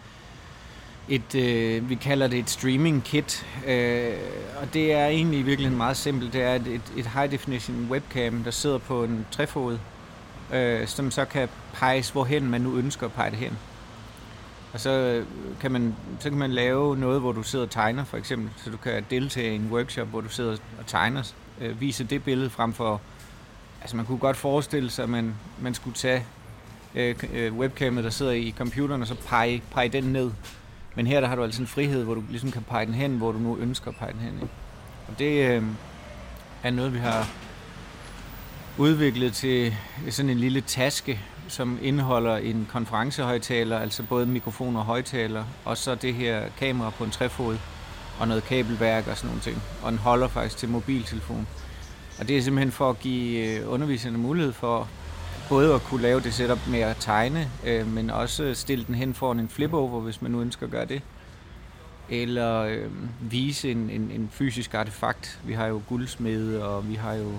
et, 1.09 1.35
øh, 1.35 1.89
vi 1.89 1.95
kalder 1.95 2.27
det 2.27 2.39
et 2.39 2.51
streaming 2.51 3.05
kit, 3.05 3.47
øh, 3.67 4.15
og 4.63 4.75
det 4.75 4.93
er 4.93 5.07
egentlig 5.07 5.47
virkelig 5.47 5.73
meget 5.73 5.97
simpelt. 5.97 6.33
Det 6.33 6.43
er 6.43 6.55
et, 6.55 6.67
et, 6.67 6.93
et 6.97 7.07
high 7.07 7.31
definition 7.31 7.87
webcam, 7.91 8.45
der 8.45 8.51
sidder 8.51 8.79
på 8.79 9.05
en 9.05 9.27
trefod, 9.31 9.79
øh, 10.53 10.87
som 10.87 11.11
så 11.11 11.25
kan 11.25 11.49
peges, 11.73 12.11
hvorhen 12.11 12.51
man 12.51 12.61
nu 12.61 12.77
ønsker 12.77 13.07
at 13.07 13.13
pege 13.13 13.31
det 13.31 13.39
hen. 13.39 13.59
Og 14.73 14.81
så 14.81 14.91
øh, 14.91 15.27
kan, 15.61 15.73
man, 15.73 15.95
så 16.21 16.29
kan 16.29 16.39
man 16.39 16.53
lave 16.53 16.97
noget, 16.97 17.21
hvor 17.21 17.33
du 17.33 17.43
sidder 17.43 17.65
og 17.65 17.71
tegner, 17.71 18.05
for 18.05 18.17
eksempel. 18.17 18.51
Så 18.57 18.71
du 18.71 18.77
kan 18.77 19.05
deltage 19.11 19.53
i 19.53 19.57
en 19.57 19.69
workshop, 19.71 20.09
hvor 20.09 20.21
du 20.21 20.29
sidder 20.29 20.57
og 20.79 20.87
tegner, 20.87 21.33
øh, 21.61 21.81
vise 21.81 22.05
det 22.05 22.25
billede 22.25 22.51
frem 22.51 22.73
for... 22.73 23.01
Altså 23.81 23.97
man 23.97 24.07
kunne 24.07 24.19
godt 24.19 24.37
forestille 24.37 24.91
sig, 24.91 25.03
at 25.03 25.09
man, 25.09 25.35
man 25.61 25.75
skulle 25.75 25.95
tage 25.95 26.27
øh, 26.95 27.15
øh 27.35 27.55
webcamet, 27.55 28.05
der 28.05 28.11
sidder 28.11 28.33
i 28.33 28.55
computeren, 28.59 29.03
og 29.03 29.09
så 29.09 29.15
pege, 29.15 29.63
pege 29.73 29.89
den 29.89 30.05
ned. 30.05 30.31
Men 30.95 31.07
her 31.07 31.21
der 31.21 31.29
har 31.29 31.37
du 31.37 31.43
altså 31.43 31.63
en 31.63 31.69
frihed, 31.69 32.05
hvor 32.05 32.15
du 32.15 32.23
ligesom 32.31 32.51
kan 32.51 32.63
pege 32.63 32.87
den 32.87 32.95
hen, 32.95 33.17
hvor 33.17 33.33
du 33.33 33.39
nu 33.39 33.57
ønsker 33.57 33.91
at 33.91 33.97
pege 33.97 34.13
den 34.13 34.21
hen. 34.21 34.35
Ikke? 34.35 34.53
Og 35.09 35.19
det 35.19 35.51
øh, 35.51 35.63
er 36.63 36.71
noget, 36.71 36.95
vi 36.95 36.99
har 36.99 37.29
udviklet 38.79 39.33
til 39.33 39.75
sådan 40.11 40.31
en 40.31 40.39
lille 40.39 40.61
taske, 40.61 41.21
som 41.49 41.79
indeholder 41.83 42.37
en 42.37 42.69
konferencehøjtaler, 42.71 43.79
altså 43.79 44.03
både 44.03 44.27
mikrofon 44.27 44.77
og 44.77 44.83
højtaler, 44.83 45.45
og 45.65 45.77
så 45.77 45.95
det 45.95 46.15
her 46.15 46.43
kamera 46.59 46.91
på 46.91 47.05
en 47.05 47.11
trefod, 47.11 47.57
og 48.21 48.29
noget 48.29 48.45
kabelværk 48.45 49.07
og 49.09 49.17
sådan 49.17 49.29
nogle 49.29 49.43
ting. 49.43 49.63
Og 49.83 49.93
den 49.93 49.99
holder 49.99 50.29
faktisk 50.29 50.57
til 50.57 50.69
mobiltelefon. 50.69 51.47
Og 52.21 52.29
det 52.29 52.39
er 52.39 52.43
simpelthen 52.43 52.73
for 52.73 52.91
at 52.91 52.99
give 52.99 53.47
øh, 53.47 53.73
underviserne 53.73 54.19
mulighed 54.19 54.53
for 54.53 54.89
både 55.49 55.75
at 55.75 55.83
kunne 55.83 56.03
lave 56.03 56.21
det 56.21 56.35
setup 56.35 56.59
med 56.69 56.81
at 56.81 56.97
tegne, 57.01 57.49
øh, 57.67 57.87
men 57.87 58.11
også 58.11 58.55
stille 58.55 58.85
den 58.85 58.95
hen 58.95 59.15
foran 59.15 59.41
en 59.41 59.49
flipover, 59.49 60.01
hvis 60.01 60.23
man 60.23 60.31
nu 60.31 60.41
ønsker 60.41 60.67
at 60.67 60.73
gøre 60.73 60.85
det. 60.85 61.03
Eller 62.09 62.61
øh, 62.61 62.91
vise 63.21 63.71
en, 63.71 63.91
en, 63.91 64.11
en 64.11 64.29
fysisk 64.33 64.75
artefakt. 64.75 65.41
Vi 65.45 65.53
har 65.53 65.67
jo 65.67 65.83
guldsmede, 65.89 66.65
og 66.69 66.89
vi 66.89 66.95
har 66.95 67.13
jo 67.13 67.33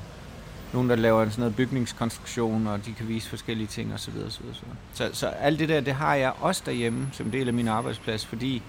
nogen, 0.73 0.89
der 0.89 0.95
laver 0.95 1.29
sådan 1.29 1.41
noget 1.41 1.55
bygningskonstruktion, 1.55 2.67
og 2.67 2.86
de 2.86 2.93
kan 2.93 3.07
vise 3.07 3.29
forskellige 3.29 3.67
ting 3.67 3.93
osv. 3.93 4.13
Så, 4.29 4.31
så, 4.31 4.63
så, 4.93 5.09
så 5.13 5.27
alt 5.27 5.59
det 5.59 5.69
der, 5.69 5.81
det 5.81 5.93
har 5.93 6.15
jeg 6.15 6.33
også 6.39 6.63
derhjemme 6.65 7.09
som 7.12 7.31
del 7.31 7.47
af 7.47 7.53
min 7.53 7.67
arbejdsplads, 7.67 8.25
fordi 8.25 8.62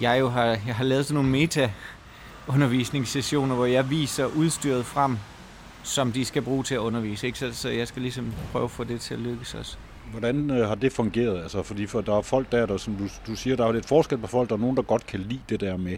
jeg 0.00 0.20
jo 0.20 0.28
har, 0.28 0.44
jeg 0.44 0.76
har 0.76 0.84
lavet 0.84 1.06
sådan 1.06 1.14
nogle 1.14 1.30
meta 1.30 1.70
undervisningssessioner, 2.46 3.54
hvor 3.54 3.66
jeg 3.66 3.90
viser 3.90 4.26
udstyret 4.26 4.86
frem, 4.86 5.18
som 5.82 6.12
de 6.12 6.24
skal 6.24 6.42
bruge 6.42 6.64
til 6.64 6.74
at 6.74 6.78
undervise. 6.78 7.26
Ikke? 7.26 7.38
Så, 7.38 7.52
så 7.52 7.68
jeg 7.68 7.88
skal 7.88 8.02
ligesom 8.02 8.32
prøve 8.52 8.64
at 8.64 8.70
få 8.70 8.84
det 8.84 9.00
til 9.00 9.14
at 9.14 9.20
lykkes 9.20 9.54
også. 9.54 9.76
Hvordan 10.10 10.50
øh, 10.50 10.68
har 10.68 10.74
det 10.74 10.92
fungeret? 10.92 11.42
Altså, 11.42 11.62
fordi 11.62 11.86
for 11.86 12.00
der 12.00 12.16
er 12.16 12.22
folk 12.22 12.52
der, 12.52 12.66
der 12.66 12.76
som 12.76 12.96
du, 12.96 13.04
du 13.26 13.36
siger, 13.36 13.56
der 13.56 13.66
er 13.66 13.72
lidt 13.72 13.88
forskel 13.88 14.18
på 14.18 14.26
folk. 14.26 14.48
Der 14.48 14.54
er 14.54 14.60
nogen, 14.60 14.76
der 14.76 14.82
godt 14.82 15.06
kan 15.06 15.20
lide 15.20 15.40
det 15.48 15.60
der 15.60 15.76
med 15.76 15.96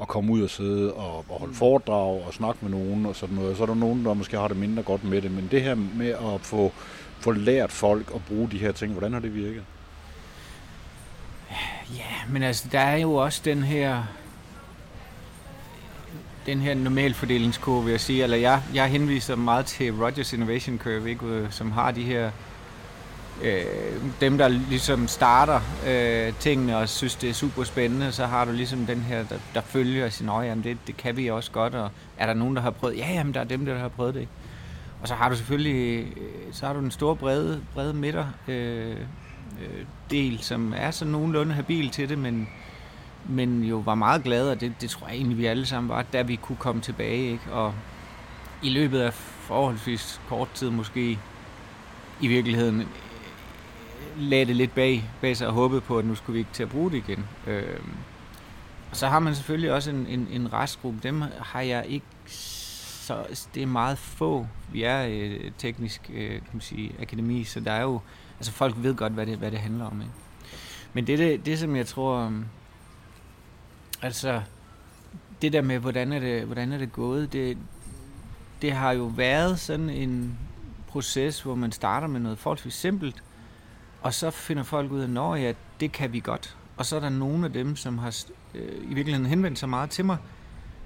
at 0.00 0.08
komme 0.08 0.32
ud 0.32 0.42
og 0.42 0.50
sidde 0.50 0.92
og, 0.92 1.24
og 1.28 1.38
holde 1.40 1.54
foredrag 1.54 2.26
og 2.26 2.34
snakke 2.34 2.58
med 2.62 2.70
nogen 2.70 3.06
og 3.06 3.16
sådan 3.16 3.34
noget. 3.34 3.56
Så 3.56 3.62
er 3.62 3.66
der 3.66 3.74
nogen, 3.74 4.04
der 4.04 4.14
måske 4.14 4.36
har 4.36 4.48
det 4.48 4.56
mindre 4.56 4.82
godt 4.82 5.04
med 5.04 5.22
det. 5.22 5.30
Men 5.30 5.48
det 5.50 5.62
her 5.62 5.74
med 5.74 6.08
at 6.08 6.40
få, 6.40 6.72
få 7.20 7.32
lært 7.32 7.72
folk 7.72 8.10
at 8.14 8.24
bruge 8.24 8.48
de 8.50 8.58
her 8.58 8.72
ting, 8.72 8.92
hvordan 8.92 9.12
har 9.12 9.20
det 9.20 9.34
virket? 9.34 9.64
Ja, 11.96 12.32
men 12.32 12.42
altså, 12.42 12.68
der 12.72 12.80
er 12.80 12.96
jo 12.96 13.14
også 13.14 13.40
den 13.44 13.62
her 13.62 14.02
den 16.46 16.60
her 16.60 16.74
normalfordelingskurve, 16.74 17.84
vil 17.84 17.90
jeg 17.90 18.00
sige. 18.00 18.22
Eller 18.22 18.36
jeg, 18.36 18.62
jeg 18.74 18.86
henviser 18.86 19.36
meget 19.36 19.66
til 19.66 19.92
Rogers 19.92 20.32
Innovation 20.32 20.78
Curve, 20.78 21.10
ikke? 21.10 21.46
som 21.50 21.70
har 21.70 21.90
de 21.90 22.02
her 22.02 22.30
øh, 23.42 23.64
dem, 24.20 24.38
der 24.38 24.48
ligesom 24.48 25.08
starter 25.08 25.60
øh, 25.86 26.32
tingene 26.40 26.76
og 26.76 26.88
synes, 26.88 27.14
det 27.14 27.30
er 27.30 27.34
super 27.34 27.64
spændende, 27.64 28.12
så 28.12 28.26
har 28.26 28.44
du 28.44 28.52
ligesom 28.52 28.86
den 28.86 29.00
her, 29.00 29.24
der, 29.24 29.36
der 29.54 29.60
følger 29.60 30.04
og 30.04 30.12
siger, 30.12 30.42
jamen 30.42 30.64
det, 30.64 30.78
det 30.86 30.96
kan 30.96 31.16
vi 31.16 31.30
også 31.30 31.50
godt, 31.50 31.74
og 31.74 31.90
er 32.18 32.26
der 32.26 32.34
nogen, 32.34 32.56
der 32.56 32.62
har 32.62 32.70
prøvet? 32.70 32.96
Ja, 32.96 33.12
jamen 33.12 33.34
der 33.34 33.40
er 33.40 33.44
dem, 33.44 33.64
der 33.64 33.78
har 33.78 33.88
prøvet 33.88 34.14
det. 34.14 34.28
Og 35.02 35.08
så 35.08 35.14
har 35.14 35.28
du 35.28 35.36
selvfølgelig, 35.36 36.06
øh, 36.16 36.52
så 36.52 36.66
har 36.66 36.72
du 36.72 36.80
den 36.80 36.90
store 36.90 37.16
brede, 37.16 37.62
brede 37.74 37.94
midter 37.94 38.26
øh, 38.48 38.96
øh, 39.60 39.84
del, 40.10 40.38
som 40.42 40.74
er 40.76 40.90
så 40.90 41.04
nogenlunde 41.04 41.54
habil 41.54 41.90
til 41.90 42.08
det, 42.08 42.18
men, 42.18 42.48
men 43.28 43.64
jo 43.64 43.76
var 43.76 43.94
meget 43.94 44.22
glade, 44.22 44.50
og 44.52 44.60
det, 44.60 44.72
det 44.80 44.90
tror 44.90 45.06
jeg 45.06 45.16
egentlig, 45.16 45.38
vi 45.38 45.46
alle 45.46 45.66
sammen 45.66 45.88
var, 45.88 46.02
da 46.02 46.22
vi 46.22 46.36
kunne 46.36 46.56
komme 46.56 46.82
tilbage. 46.82 47.30
Ikke? 47.30 47.52
Og 47.52 47.74
i 48.62 48.70
løbet 48.70 49.00
af 49.00 49.12
forholdsvis 49.12 50.20
kort 50.28 50.48
tid 50.54 50.70
måske, 50.70 51.18
i 52.20 52.26
virkeligheden 52.26 52.88
lagde 54.18 54.44
det 54.44 54.56
lidt 54.56 54.74
bag, 54.74 55.10
bag 55.20 55.36
sig 55.36 55.46
og 55.46 55.52
håbede 55.52 55.80
på, 55.80 55.98
at 55.98 56.04
nu 56.04 56.14
skulle 56.14 56.34
vi 56.34 56.38
ikke 56.38 56.52
til 56.52 56.62
at 56.62 56.68
bruge 56.68 56.90
det 56.90 56.96
igen. 56.96 57.26
Øh, 57.46 57.80
så 58.92 59.08
har 59.08 59.18
man 59.18 59.34
selvfølgelig 59.34 59.72
også 59.72 59.90
en, 59.90 60.06
en, 60.06 60.28
en 60.30 60.52
restgruppe. 60.52 61.00
Dem 61.02 61.22
har 61.38 61.60
jeg 61.60 61.84
ikke 61.88 62.06
så 63.08 63.46
det 63.54 63.62
er 63.62 63.66
meget 63.66 63.98
få. 63.98 64.46
Vi 64.72 64.82
er 64.82 65.06
øh, 65.10 65.50
teknisk 65.58 66.10
øh, 66.14 66.30
kan 66.30 66.42
man 66.52 66.60
sige, 66.60 66.94
akademi, 67.00 67.44
så 67.44 67.60
der 67.60 67.72
er 67.72 67.82
jo, 67.82 68.00
altså 68.38 68.52
folk 68.52 68.74
ved 68.78 68.94
godt, 68.94 69.12
hvad 69.12 69.26
det, 69.26 69.38
hvad 69.38 69.50
det 69.50 69.58
handler 69.58 69.84
om. 69.84 70.00
Ikke? 70.00 70.12
Men 70.92 71.06
det, 71.06 71.18
det, 71.18 71.46
det, 71.46 71.58
som 71.58 71.76
jeg 71.76 71.86
tror, 71.86 72.26
um, 72.26 72.44
altså 74.02 74.42
det 75.42 75.52
der 75.52 75.62
med, 75.62 75.78
hvordan 75.78 76.12
er 76.12 76.18
det, 76.18 76.42
hvordan 76.42 76.72
er 76.72 76.78
det 76.78 76.92
gået, 76.92 77.32
det, 77.32 77.58
det 78.62 78.72
har 78.72 78.92
jo 78.92 79.04
været 79.04 79.60
sådan 79.60 79.90
en 79.90 80.38
proces, 80.88 81.42
hvor 81.42 81.54
man 81.54 81.72
starter 81.72 82.06
med 82.06 82.20
noget 82.20 82.38
forholdsvis 82.38 82.74
simpelt, 82.74 83.22
og 84.02 84.14
så 84.14 84.30
finder 84.30 84.62
folk 84.62 84.92
ud 84.92 85.00
af, 85.00 85.34
at 85.34 85.42
ja, 85.42 85.52
det 85.80 85.92
kan 85.92 86.12
vi 86.12 86.20
godt. 86.20 86.56
Og 86.76 86.86
så 86.86 86.96
er 86.96 87.00
der 87.00 87.08
nogle 87.08 87.46
af 87.46 87.52
dem, 87.52 87.76
som 87.76 87.98
har 87.98 88.24
øh, 88.54 88.90
i 88.90 88.94
virkeligheden 88.94 89.26
henvendt 89.26 89.58
sig 89.58 89.68
meget 89.68 89.90
til 89.90 90.04
mig, 90.04 90.16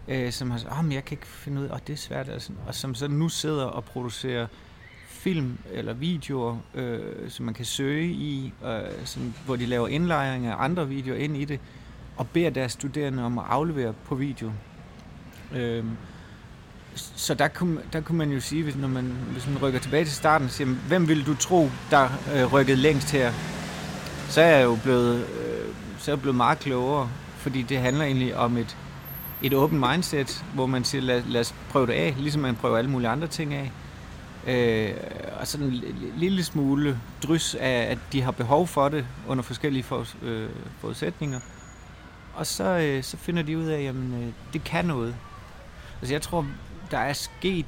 øh, 0.09 0.33
som 0.33 0.51
har 0.51 0.59
sagt, 0.59 0.72
oh, 0.79 0.85
men 0.85 0.92
jeg 0.92 1.05
kan 1.05 1.16
ikke 1.16 1.27
finde 1.27 1.62
ud 1.62 1.66
af, 1.66 1.75
at 1.75 1.87
det 1.87 1.92
er 1.92 1.96
svært. 1.96 2.29
Altså, 2.29 2.53
og 2.66 2.75
som 2.75 2.94
så 2.94 3.09
nu 3.09 3.29
sidder 3.29 3.64
og 3.64 3.85
producerer 3.85 4.46
film 5.07 5.59
eller 5.70 5.92
videoer, 5.92 6.59
øh, 6.75 7.31
som 7.31 7.44
man 7.44 7.55
kan 7.55 7.64
søge 7.64 8.07
i, 8.07 8.53
øh, 8.64 8.81
som, 9.05 9.35
hvor 9.44 9.57
de 9.57 9.66
laver 9.66 9.88
indlejring 9.88 10.46
af 10.46 10.55
andre 10.59 10.88
videoer 10.88 11.18
ind 11.18 11.37
i 11.37 11.44
det, 11.44 11.61
og 12.16 12.29
beder 12.29 12.51
deres 12.51 12.72
studerende 12.72 13.25
om 13.25 13.38
at 13.38 13.44
aflevere 13.48 13.94
på 14.05 14.14
video. 14.14 14.53
Øh, 15.53 15.85
så 16.94 17.35
der 17.35 17.48
kunne, 17.48 17.81
der 17.92 18.00
kunne 18.00 18.18
man 18.18 18.31
jo 18.31 18.40
sige, 18.40 18.62
hvis, 18.62 18.76
når 18.76 18.88
man, 18.88 19.05
hvis 19.33 19.46
man 19.46 19.59
rykker 19.62 19.81
tilbage 19.81 20.05
til 20.05 20.14
starten, 20.14 20.48
siger, 20.48 20.68
hvem 20.88 21.09
vil 21.09 21.26
du 21.26 21.35
tro, 21.35 21.70
der 21.90 22.09
øh, 22.35 22.52
rykkede 22.52 22.76
længst 22.76 23.11
her? 23.11 23.33
Så 24.28 24.40
er 24.40 24.57
jeg 24.57 24.64
jo 24.64 24.78
blevet, 24.83 25.20
øh, 25.20 25.74
så 25.98 26.11
er 26.11 26.14
jeg 26.14 26.20
blevet 26.20 26.37
meget 26.37 26.59
klogere, 26.59 27.11
fordi 27.37 27.62
det 27.62 27.78
handler 27.78 28.05
egentlig 28.05 28.37
om 28.37 28.57
et, 28.57 28.76
et 29.42 29.55
åbent 29.55 29.81
mindset, 29.90 30.44
hvor 30.55 30.66
man 30.66 30.85
siger, 30.85 31.02
lad, 31.02 31.22
lad 31.26 31.40
os 31.40 31.55
prøve 31.70 31.87
det 31.87 31.92
af, 31.92 32.14
ligesom 32.18 32.42
man 32.42 32.57
prøver 32.57 32.78
alle 32.78 32.90
mulige 32.90 33.09
andre 33.09 33.26
ting 33.26 33.55
af. 33.55 33.72
Øh, 34.46 34.94
og 35.40 35.46
sådan 35.46 35.66
en 35.66 35.85
lille 36.16 36.44
smule 36.44 37.00
drys 37.22 37.55
af, 37.55 37.87
at 37.90 37.98
de 38.12 38.22
har 38.22 38.31
behov 38.31 38.66
for 38.66 38.88
det 38.88 39.07
under 39.28 39.42
forskellige 39.42 39.83
for, 39.83 40.07
øh, 40.22 40.48
forudsætninger. 40.81 41.40
Og 42.35 42.46
så, 42.46 42.64
øh, 42.64 43.02
så 43.02 43.16
finder 43.16 43.42
de 43.42 43.59
ud 43.59 43.66
af, 43.66 43.83
at 43.83 43.94
øh, 43.94 44.26
det 44.52 44.64
kan 44.64 44.85
noget. 44.85 45.14
Altså 46.00 46.14
jeg 46.14 46.22
tror, 46.22 46.46
der 46.92 46.98
er 46.98 47.12
sket 47.12 47.66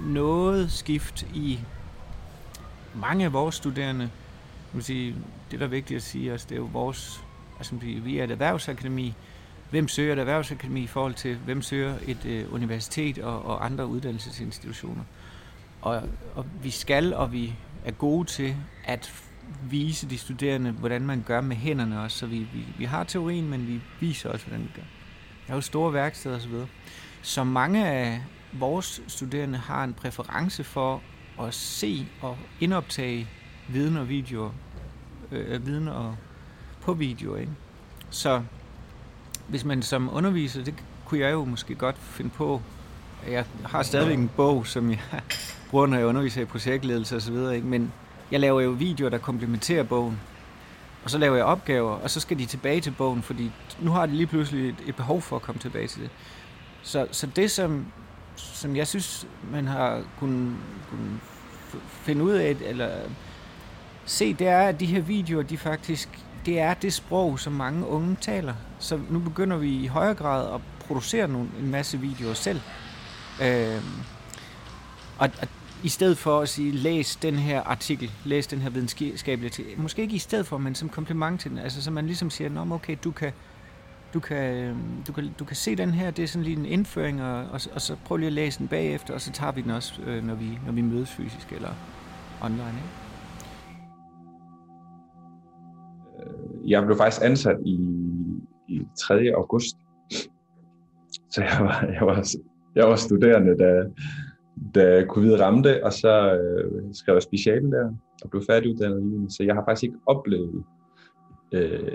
noget 0.00 0.72
skift 0.72 1.26
i 1.34 1.60
mange 2.94 3.24
af 3.24 3.32
vores 3.32 3.54
studerende. 3.54 4.10
Jeg 4.74 4.82
sige, 4.82 5.14
det, 5.50 5.60
der 5.60 5.66
er 5.66 5.70
vigtigt 5.70 5.96
at 5.96 6.02
sige, 6.02 6.32
altså, 6.32 6.46
det 6.48 6.54
er 6.54 6.58
jo 6.58 6.68
vores, 6.72 7.24
altså, 7.58 7.74
vi 7.82 8.18
er 8.18 8.24
et 8.24 8.30
erhvervsakademi. 8.30 9.14
Hvem 9.70 9.88
søger 9.88 10.12
et 10.12 10.18
erhvervsakademi 10.18 10.82
i 10.82 10.86
forhold 10.86 11.14
til, 11.14 11.36
hvem 11.36 11.62
søger 11.62 11.94
et 12.06 12.24
øh, 12.24 12.54
universitet 12.54 13.18
og, 13.18 13.44
og 13.44 13.64
andre 13.64 13.86
uddannelsesinstitutioner? 13.86 15.02
Og, 15.82 16.02
og 16.34 16.46
vi 16.62 16.70
skal, 16.70 17.14
og 17.14 17.32
vi 17.32 17.54
er 17.84 17.90
gode 17.90 18.28
til 18.28 18.56
at 18.84 19.12
vise 19.62 20.10
de 20.10 20.18
studerende, 20.18 20.70
hvordan 20.70 21.02
man 21.02 21.24
gør 21.26 21.40
med 21.40 21.56
hænderne 21.56 22.00
også. 22.00 22.18
Så 22.18 22.26
vi, 22.26 22.38
vi, 22.38 22.64
vi 22.78 22.84
har 22.84 23.04
teorien, 23.04 23.48
men 23.48 23.66
vi 23.66 23.80
viser 24.00 24.30
også, 24.30 24.46
hvordan 24.46 24.64
vi 24.64 24.70
gør. 24.74 24.86
Der 25.46 25.52
er 25.52 25.56
jo 25.56 25.60
store 25.60 25.92
værksteder 25.92 26.36
osv. 26.36 26.50
Så, 26.50 26.66
så 27.22 27.44
mange 27.44 27.86
af, 27.86 28.22
vores 28.52 29.02
studerende 29.06 29.58
har 29.58 29.84
en 29.84 29.94
præference 29.94 30.64
for 30.64 31.02
at 31.40 31.54
se 31.54 32.06
og 32.20 32.36
indoptage 32.60 33.28
viden 33.68 33.96
og 33.96 34.08
videoer, 34.08 34.50
øh, 35.32 35.66
viden 35.66 35.88
og 35.88 36.16
på 36.80 36.92
video, 36.92 37.34
ikke? 37.34 37.52
Så 38.10 38.42
hvis 39.48 39.64
man 39.64 39.82
som 39.82 40.10
underviser, 40.12 40.64
det 40.64 40.74
kunne 41.04 41.20
jeg 41.20 41.32
jo 41.32 41.44
måske 41.44 41.74
godt 41.74 41.96
finde 41.98 42.30
på, 42.30 42.62
jeg 43.28 43.44
har 43.64 43.82
stadigvæk 43.82 44.18
en 44.18 44.30
bog, 44.36 44.66
som 44.66 44.90
jeg 44.90 45.00
bruger, 45.70 45.86
når 45.86 45.96
jeg 45.96 46.06
underviser 46.06 46.42
i 46.42 46.44
projektledelse 46.44 47.16
osv., 47.16 47.34
ikke? 47.54 47.66
men 47.66 47.92
jeg 48.30 48.40
laver 48.40 48.60
jo 48.60 48.70
videoer, 48.70 49.10
der 49.10 49.18
komplementerer 49.18 49.82
bogen. 49.82 50.20
Og 51.04 51.10
så 51.10 51.18
laver 51.18 51.36
jeg 51.36 51.44
opgaver, 51.44 51.90
og 51.90 52.10
så 52.10 52.20
skal 52.20 52.38
de 52.38 52.46
tilbage 52.46 52.80
til 52.80 52.90
bogen, 52.90 53.22
fordi 53.22 53.50
nu 53.80 53.90
har 53.90 54.06
de 54.06 54.12
lige 54.12 54.26
pludselig 54.26 54.68
et, 54.68 54.76
et 54.86 54.96
behov 54.96 55.22
for 55.22 55.36
at 55.36 55.42
komme 55.42 55.60
tilbage 55.60 55.88
til 55.88 56.02
det. 56.02 56.10
Så, 56.82 57.06
så 57.10 57.26
det, 57.26 57.50
som 57.50 57.86
som 58.38 58.76
jeg 58.76 58.86
synes, 58.86 59.26
man 59.52 59.66
har 59.66 60.02
kunnet, 60.18 60.56
kunnet 60.90 61.20
finde 62.02 62.24
ud 62.24 62.32
af, 62.32 62.56
eller 62.60 62.90
se, 64.06 64.34
det 64.34 64.48
er, 64.48 64.60
at 64.60 64.80
de 64.80 64.86
her 64.86 65.00
videoer, 65.00 65.42
de 65.42 65.58
faktisk, 65.58 66.08
det 66.46 66.60
er 66.60 66.74
det 66.74 66.92
sprog, 66.92 67.40
som 67.40 67.52
mange 67.52 67.86
unge 67.86 68.16
taler. 68.20 68.54
Så 68.78 69.00
nu 69.10 69.18
begynder 69.18 69.56
vi 69.56 69.76
i 69.76 69.86
højere 69.86 70.14
grad 70.14 70.54
at 70.54 70.60
producere 70.86 71.28
nogle, 71.28 71.48
en 71.60 71.70
masse 71.70 71.98
videoer 71.98 72.34
selv. 72.34 72.60
Øh, 73.42 73.82
og, 75.18 75.30
og 75.42 75.48
i 75.82 75.88
stedet 75.88 76.18
for 76.18 76.40
at 76.40 76.48
sige, 76.48 76.72
læs 76.72 77.16
den 77.16 77.34
her 77.34 77.62
artikel, 77.62 78.10
læs 78.24 78.46
den 78.46 78.60
her 78.60 78.70
videnskabelige 78.70 79.48
artikel, 79.48 79.80
måske 79.80 80.02
ikke 80.02 80.14
i 80.14 80.18
stedet 80.18 80.46
for, 80.46 80.58
men 80.58 80.74
som 80.74 80.88
kompliment 80.88 81.40
til 81.40 81.50
den, 81.50 81.58
altså 81.58 81.82
så 81.82 81.90
man 81.90 82.06
ligesom 82.06 82.30
siger, 82.30 82.50
Nå, 82.50 82.74
okay, 82.74 82.96
du 83.04 83.10
kan, 83.10 83.32
du 84.14 84.20
kan, 84.20 84.56
øhm, 84.56 85.02
du 85.06 85.12
kan, 85.12 85.24
du 85.38 85.44
kan 85.44 85.56
se 85.56 85.76
den 85.76 85.90
her, 85.90 86.10
det 86.10 86.22
er 86.22 86.26
sådan 86.26 86.44
lige 86.44 86.56
en 86.58 86.64
indføring, 86.64 87.22
og, 87.22 87.38
og, 87.38 87.60
og 87.74 87.80
så 87.80 87.96
prøv 88.04 88.16
lige 88.16 88.26
at 88.26 88.32
læse 88.32 88.58
den 88.58 88.68
bagefter, 88.68 89.14
og 89.14 89.20
så 89.20 89.32
tager 89.32 89.52
vi 89.52 89.60
den 89.60 89.70
også, 89.70 90.02
øh, 90.06 90.24
når, 90.24 90.34
vi, 90.34 90.58
når 90.66 90.72
vi 90.72 90.82
mødes 90.82 91.10
fysisk 91.10 91.52
eller 91.52 91.70
online. 92.42 92.62
Ikke? 92.62 93.08
Jeg 96.66 96.84
blev 96.84 96.96
faktisk 96.96 97.24
ansat 97.24 97.56
i, 97.66 97.78
i 98.68 98.82
3. 99.00 99.14
august, 99.34 99.76
så 101.30 101.42
jeg 101.42 101.58
var, 101.60 101.86
jeg 101.92 102.06
var, 102.06 102.24
jeg 102.74 102.88
var 102.88 102.96
studerende, 102.96 103.58
da, 103.58 103.84
da 104.74 105.04
covid 105.06 105.40
ramte, 105.40 105.84
og 105.84 105.92
så 105.92 106.34
øh, 106.34 106.94
skrev 106.94 107.14
jeg 107.14 107.22
speciale 107.22 107.70
der, 107.70 107.94
og 108.24 108.30
blev 108.30 108.42
færdiguddannet 108.50 109.00
i 109.00 109.04
juni, 109.04 109.30
så 109.30 109.42
jeg 109.42 109.54
har 109.54 109.64
faktisk 109.64 109.84
ikke 109.84 109.98
oplevet 110.06 110.64
øh, 111.52 111.92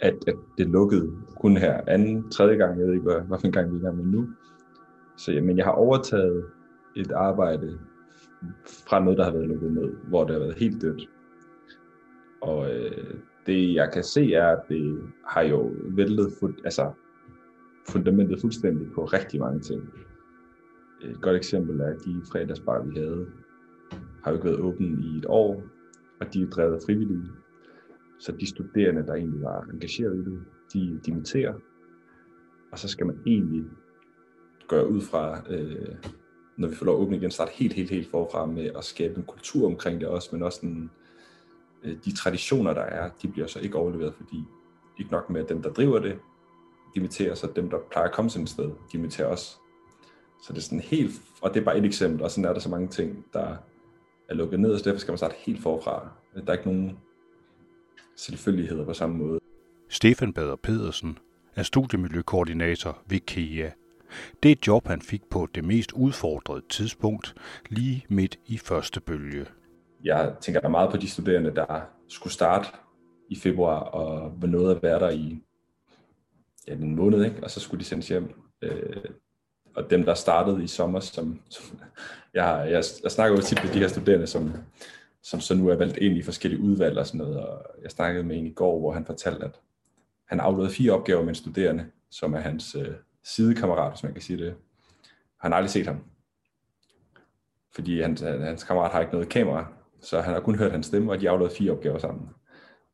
at, 0.00 0.14
at 0.26 0.34
det 0.58 0.66
lukkede 0.66 1.12
kun 1.40 1.56
her 1.56 1.80
anden, 1.86 2.30
tredje 2.30 2.56
gang, 2.56 2.78
jeg 2.78 2.86
ved 2.86 2.94
ikke, 2.94 3.10
hvad, 3.10 3.20
hvad 3.20 3.38
for 3.38 3.46
en 3.46 3.52
gang 3.52 3.70
vi 3.70 3.76
er 3.76 3.80
i 3.80 3.84
gang 3.84 3.96
med 3.96 4.04
nu. 4.04 4.28
Så 5.16 5.40
men 5.42 5.56
jeg 5.56 5.64
har 5.64 5.72
overtaget 5.72 6.44
et 6.96 7.12
arbejde 7.12 7.78
fra 8.88 9.04
noget, 9.04 9.18
der 9.18 9.24
har 9.24 9.32
været 9.32 9.48
lukket 9.48 9.72
ned, 9.72 9.92
hvor 10.08 10.24
det 10.24 10.32
har 10.32 10.40
været 10.40 10.58
helt 10.58 10.82
dødt. 10.82 11.10
Og 12.40 12.74
øh, 12.74 13.14
det 13.46 13.74
jeg 13.74 13.90
kan 13.92 14.04
se 14.04 14.34
er, 14.34 14.46
at 14.46 14.62
det 14.68 15.02
har 15.26 15.42
jo 15.42 15.72
væltet 15.84 16.32
fund, 16.40 16.54
altså, 16.64 16.90
fundamentet 17.88 18.40
fuldstændig 18.40 18.92
på 18.94 19.04
rigtig 19.04 19.40
mange 19.40 19.60
ting. 19.60 19.82
Et 21.02 21.20
godt 21.20 21.36
eksempel 21.36 21.80
er, 21.80 21.86
at 21.86 22.04
de 22.04 22.22
fredagsbar, 22.32 22.82
vi 22.82 22.98
havde, 22.98 23.26
har 24.24 24.30
jo 24.30 24.36
ikke 24.36 24.48
været 24.48 24.60
åbent 24.60 25.04
i 25.04 25.18
et 25.18 25.26
år, 25.28 25.62
og 26.20 26.34
de 26.34 26.42
er 26.42 26.46
drevet 26.46 26.82
frivillige. 26.86 27.28
Så 28.20 28.32
de 28.32 28.48
studerende, 28.48 29.06
der 29.06 29.14
egentlig 29.14 29.42
var 29.42 29.62
engageret 29.72 30.14
i 30.14 30.30
det, 30.30 30.44
de 30.72 31.00
dimitterer. 31.06 31.54
Og 32.72 32.78
så 32.78 32.88
skal 32.88 33.06
man 33.06 33.18
egentlig 33.26 33.64
gøre 34.68 34.88
ud 34.88 35.00
fra, 35.00 35.42
øh, 35.50 35.96
når 36.56 36.68
vi 36.68 36.74
får 36.74 36.86
lov 36.86 36.94
at 36.94 37.00
åbne 37.00 37.16
igen, 37.16 37.30
starte 37.30 37.52
helt, 37.54 37.72
helt, 37.72 37.90
helt 37.90 38.10
forfra 38.10 38.46
med 38.46 38.70
at 38.76 38.84
skabe 38.84 39.16
en 39.16 39.22
kultur 39.22 39.66
omkring 39.66 40.00
det 40.00 40.08
også, 40.08 40.28
men 40.32 40.42
også 40.42 40.58
den, 40.62 40.90
øh, 41.84 41.96
de 42.04 42.16
traditioner, 42.16 42.74
der 42.74 42.82
er, 42.82 43.10
de 43.22 43.28
bliver 43.28 43.46
så 43.46 43.60
ikke 43.60 43.76
overleveret, 43.76 44.14
fordi 44.14 44.44
ikke 44.98 45.12
nok 45.12 45.30
med, 45.30 45.40
at 45.40 45.48
dem, 45.48 45.62
der 45.62 45.72
driver 45.72 45.98
det, 45.98 46.18
dimitterer, 46.94 47.34
så 47.34 47.52
dem, 47.56 47.70
der 47.70 47.78
plejer 47.90 48.08
at 48.08 48.14
komme 48.14 48.28
til 48.28 48.42
et 48.42 48.48
sted, 48.48 48.70
dimitterer 48.92 49.28
også. 49.28 49.56
Så 50.42 50.52
det 50.52 50.58
er 50.58 50.62
sådan 50.62 50.80
helt, 50.80 51.12
og 51.42 51.54
det 51.54 51.60
er 51.60 51.64
bare 51.64 51.78
et 51.78 51.84
eksempel, 51.84 52.22
og 52.22 52.30
sådan 52.30 52.44
er 52.44 52.52
der 52.52 52.60
så 52.60 52.68
mange 52.68 52.88
ting, 52.88 53.26
der 53.32 53.56
er 54.28 54.34
lukket 54.34 54.60
ned, 54.60 54.78
så 54.78 54.84
derfor 54.84 55.00
skal 55.00 55.12
man 55.12 55.18
starte 55.18 55.34
helt 55.38 55.62
forfra. 55.62 56.08
Der 56.34 56.42
er 56.46 56.52
ikke 56.52 56.72
nogen 56.72 56.98
selvfølgeligheder 58.20 58.84
på 58.84 58.94
samme 58.94 59.16
måde. 59.16 59.40
Stefan 59.88 60.32
Bader 60.32 60.56
Pedersen 60.56 61.18
er 61.56 61.62
studiemiljøkoordinator 61.62 63.02
ved 63.06 63.20
KEA. 63.20 63.70
Det 64.42 64.48
er 64.48 64.52
et 64.52 64.66
job, 64.66 64.86
han 64.86 65.02
fik 65.02 65.22
på 65.30 65.48
det 65.54 65.64
mest 65.64 65.92
udfordrede 65.92 66.62
tidspunkt, 66.68 67.34
lige 67.68 68.04
midt 68.08 68.38
i 68.46 68.58
første 68.58 69.00
bølge. 69.00 69.46
Jeg 70.04 70.34
tænker 70.40 70.68
meget 70.68 70.90
på 70.90 70.96
de 70.96 71.08
studerende, 71.08 71.54
der 71.54 71.80
skulle 72.08 72.32
starte 72.32 72.68
i 73.28 73.36
februar 73.36 73.80
og 73.80 74.32
var 74.40 74.48
nået 74.48 74.76
at 74.76 74.82
være 74.82 74.98
der 74.98 75.10
i 75.10 75.42
ja, 76.68 76.72
en 76.72 76.96
måned, 76.96 77.24
ikke? 77.24 77.36
og 77.42 77.50
så 77.50 77.60
skulle 77.60 77.80
de 77.80 77.84
sendes 77.84 78.08
hjem. 78.08 78.34
Øh, 78.62 79.04
og 79.76 79.90
dem, 79.90 80.04
der 80.04 80.14
startede 80.14 80.64
i 80.64 80.66
sommer, 80.66 81.00
som, 81.00 81.40
som 81.48 81.78
jeg, 82.34 82.66
jeg, 82.70 82.84
jeg 83.02 83.10
snakker 83.10 83.36
jo 83.36 83.42
tit 83.42 83.64
med 83.64 83.72
de 83.72 83.78
her 83.78 83.88
studerende, 83.88 84.26
som 84.26 84.52
som 85.22 85.40
så 85.40 85.54
nu 85.54 85.68
er 85.68 85.76
valgt 85.76 85.96
ind 85.96 86.16
i 86.16 86.22
forskellige 86.22 86.62
udvalg 86.62 86.98
og 86.98 87.06
sådan 87.06 87.18
noget. 87.18 87.40
Og 87.40 87.66
jeg 87.82 87.90
snakkede 87.90 88.24
med 88.24 88.36
en 88.36 88.46
i 88.46 88.52
går, 88.52 88.78
hvor 88.78 88.92
han 88.92 89.06
fortalte, 89.06 89.44
at 89.44 89.60
han 90.24 90.40
aflevede 90.40 90.72
fire 90.72 90.92
opgaver 90.92 91.20
med 91.20 91.28
en 91.28 91.34
studerende, 91.34 91.86
som 92.10 92.34
er 92.34 92.40
hans 92.40 92.74
øh, 92.74 92.94
sidekammerat, 93.22 93.92
hvis 93.92 94.02
man 94.02 94.12
kan 94.12 94.22
sige 94.22 94.44
det. 94.44 94.54
Han 95.36 95.52
har 95.52 95.56
aldrig 95.56 95.70
set 95.70 95.86
ham. 95.86 96.04
Fordi 97.74 98.00
hans, 98.00 98.20
hans 98.20 98.64
kammerat 98.64 98.92
har 98.92 99.00
ikke 99.00 99.12
noget 99.12 99.28
kamera, 99.28 99.72
så 100.00 100.20
han 100.20 100.34
har 100.34 100.40
kun 100.40 100.54
hørt 100.54 100.72
hans 100.72 100.86
stemme, 100.86 101.12
og 101.12 101.20
de 101.20 101.30
aflevede 101.30 101.54
fire 101.54 101.72
opgaver 101.72 101.98
sammen. 101.98 102.28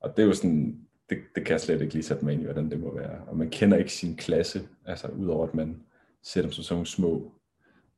Og 0.00 0.16
det 0.16 0.22
er 0.22 0.26
jo 0.26 0.34
sådan, 0.34 0.80
det, 1.10 1.18
det 1.34 1.44
kan 1.44 1.52
jeg 1.52 1.60
slet 1.60 1.80
ikke 1.80 1.94
lige 1.94 2.02
sætte 2.02 2.24
mig 2.24 2.32
ind 2.32 2.42
i, 2.42 2.44
hvordan 2.44 2.70
det 2.70 2.80
må 2.80 2.94
være. 2.94 3.20
Og 3.26 3.36
man 3.36 3.50
kender 3.50 3.76
ikke 3.76 3.92
sin 3.92 4.16
klasse, 4.16 4.68
altså 4.86 5.08
udover 5.08 5.46
at 5.46 5.54
man 5.54 5.82
ser 6.22 6.42
dem 6.42 6.52
som 6.52 6.64
sådan 6.64 6.74
nogle 6.74 6.86
små 6.86 7.32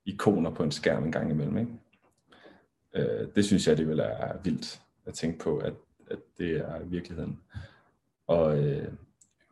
ikoner 0.05 0.51
på 0.51 0.62
en 0.62 0.71
skærm 0.71 1.05
en 1.05 1.12
gang 1.12 1.31
imellem. 1.31 1.59
Ikke? 1.59 1.73
Øh, 2.94 3.29
det 3.35 3.44
synes 3.44 3.68
jeg 3.68 3.77
det 3.77 3.88
vil 3.88 3.98
er 3.98 4.38
vildt 4.44 4.81
at 5.07 5.14
tænke 5.14 5.38
på, 5.38 5.59
at, 5.59 5.74
at 6.11 6.18
det 6.38 6.57
er 6.57 6.85
virkeligheden. 6.85 7.40
Og 8.27 8.64
øh, 8.64 8.88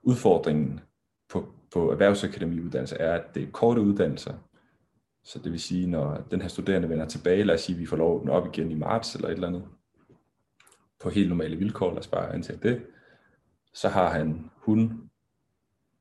udfordringen 0.02 0.80
på, 1.28 1.48
på 1.72 1.92
erhvervsakademiuddannelse 1.92 2.96
er, 2.96 3.14
at 3.14 3.34
det 3.34 3.42
er 3.42 3.50
korte 3.50 3.80
uddannelser. 3.80 4.34
Så 5.24 5.38
det 5.38 5.52
vil 5.52 5.60
sige, 5.60 5.86
når 5.86 6.26
den 6.30 6.42
her 6.42 6.48
studerende 6.48 6.88
vender 6.88 7.06
tilbage, 7.06 7.44
lad 7.44 7.54
os 7.54 7.60
sige, 7.60 7.76
at 7.76 7.80
vi 7.80 7.86
får 7.86 7.96
lov 7.96 8.20
den 8.20 8.28
op 8.28 8.46
igen 8.46 8.70
i 8.70 8.74
marts 8.74 9.14
eller 9.14 9.28
et 9.28 9.32
eller 9.32 9.48
andet, 9.48 9.64
på 11.00 11.10
helt 11.10 11.28
normale 11.28 11.56
vilkår, 11.56 11.90
lad 11.90 11.98
os 11.98 12.06
bare 12.06 12.34
antage 12.34 12.58
det, 12.62 12.82
så 13.74 13.88
har 13.88 14.08
han, 14.08 14.50
hun, 14.54 15.10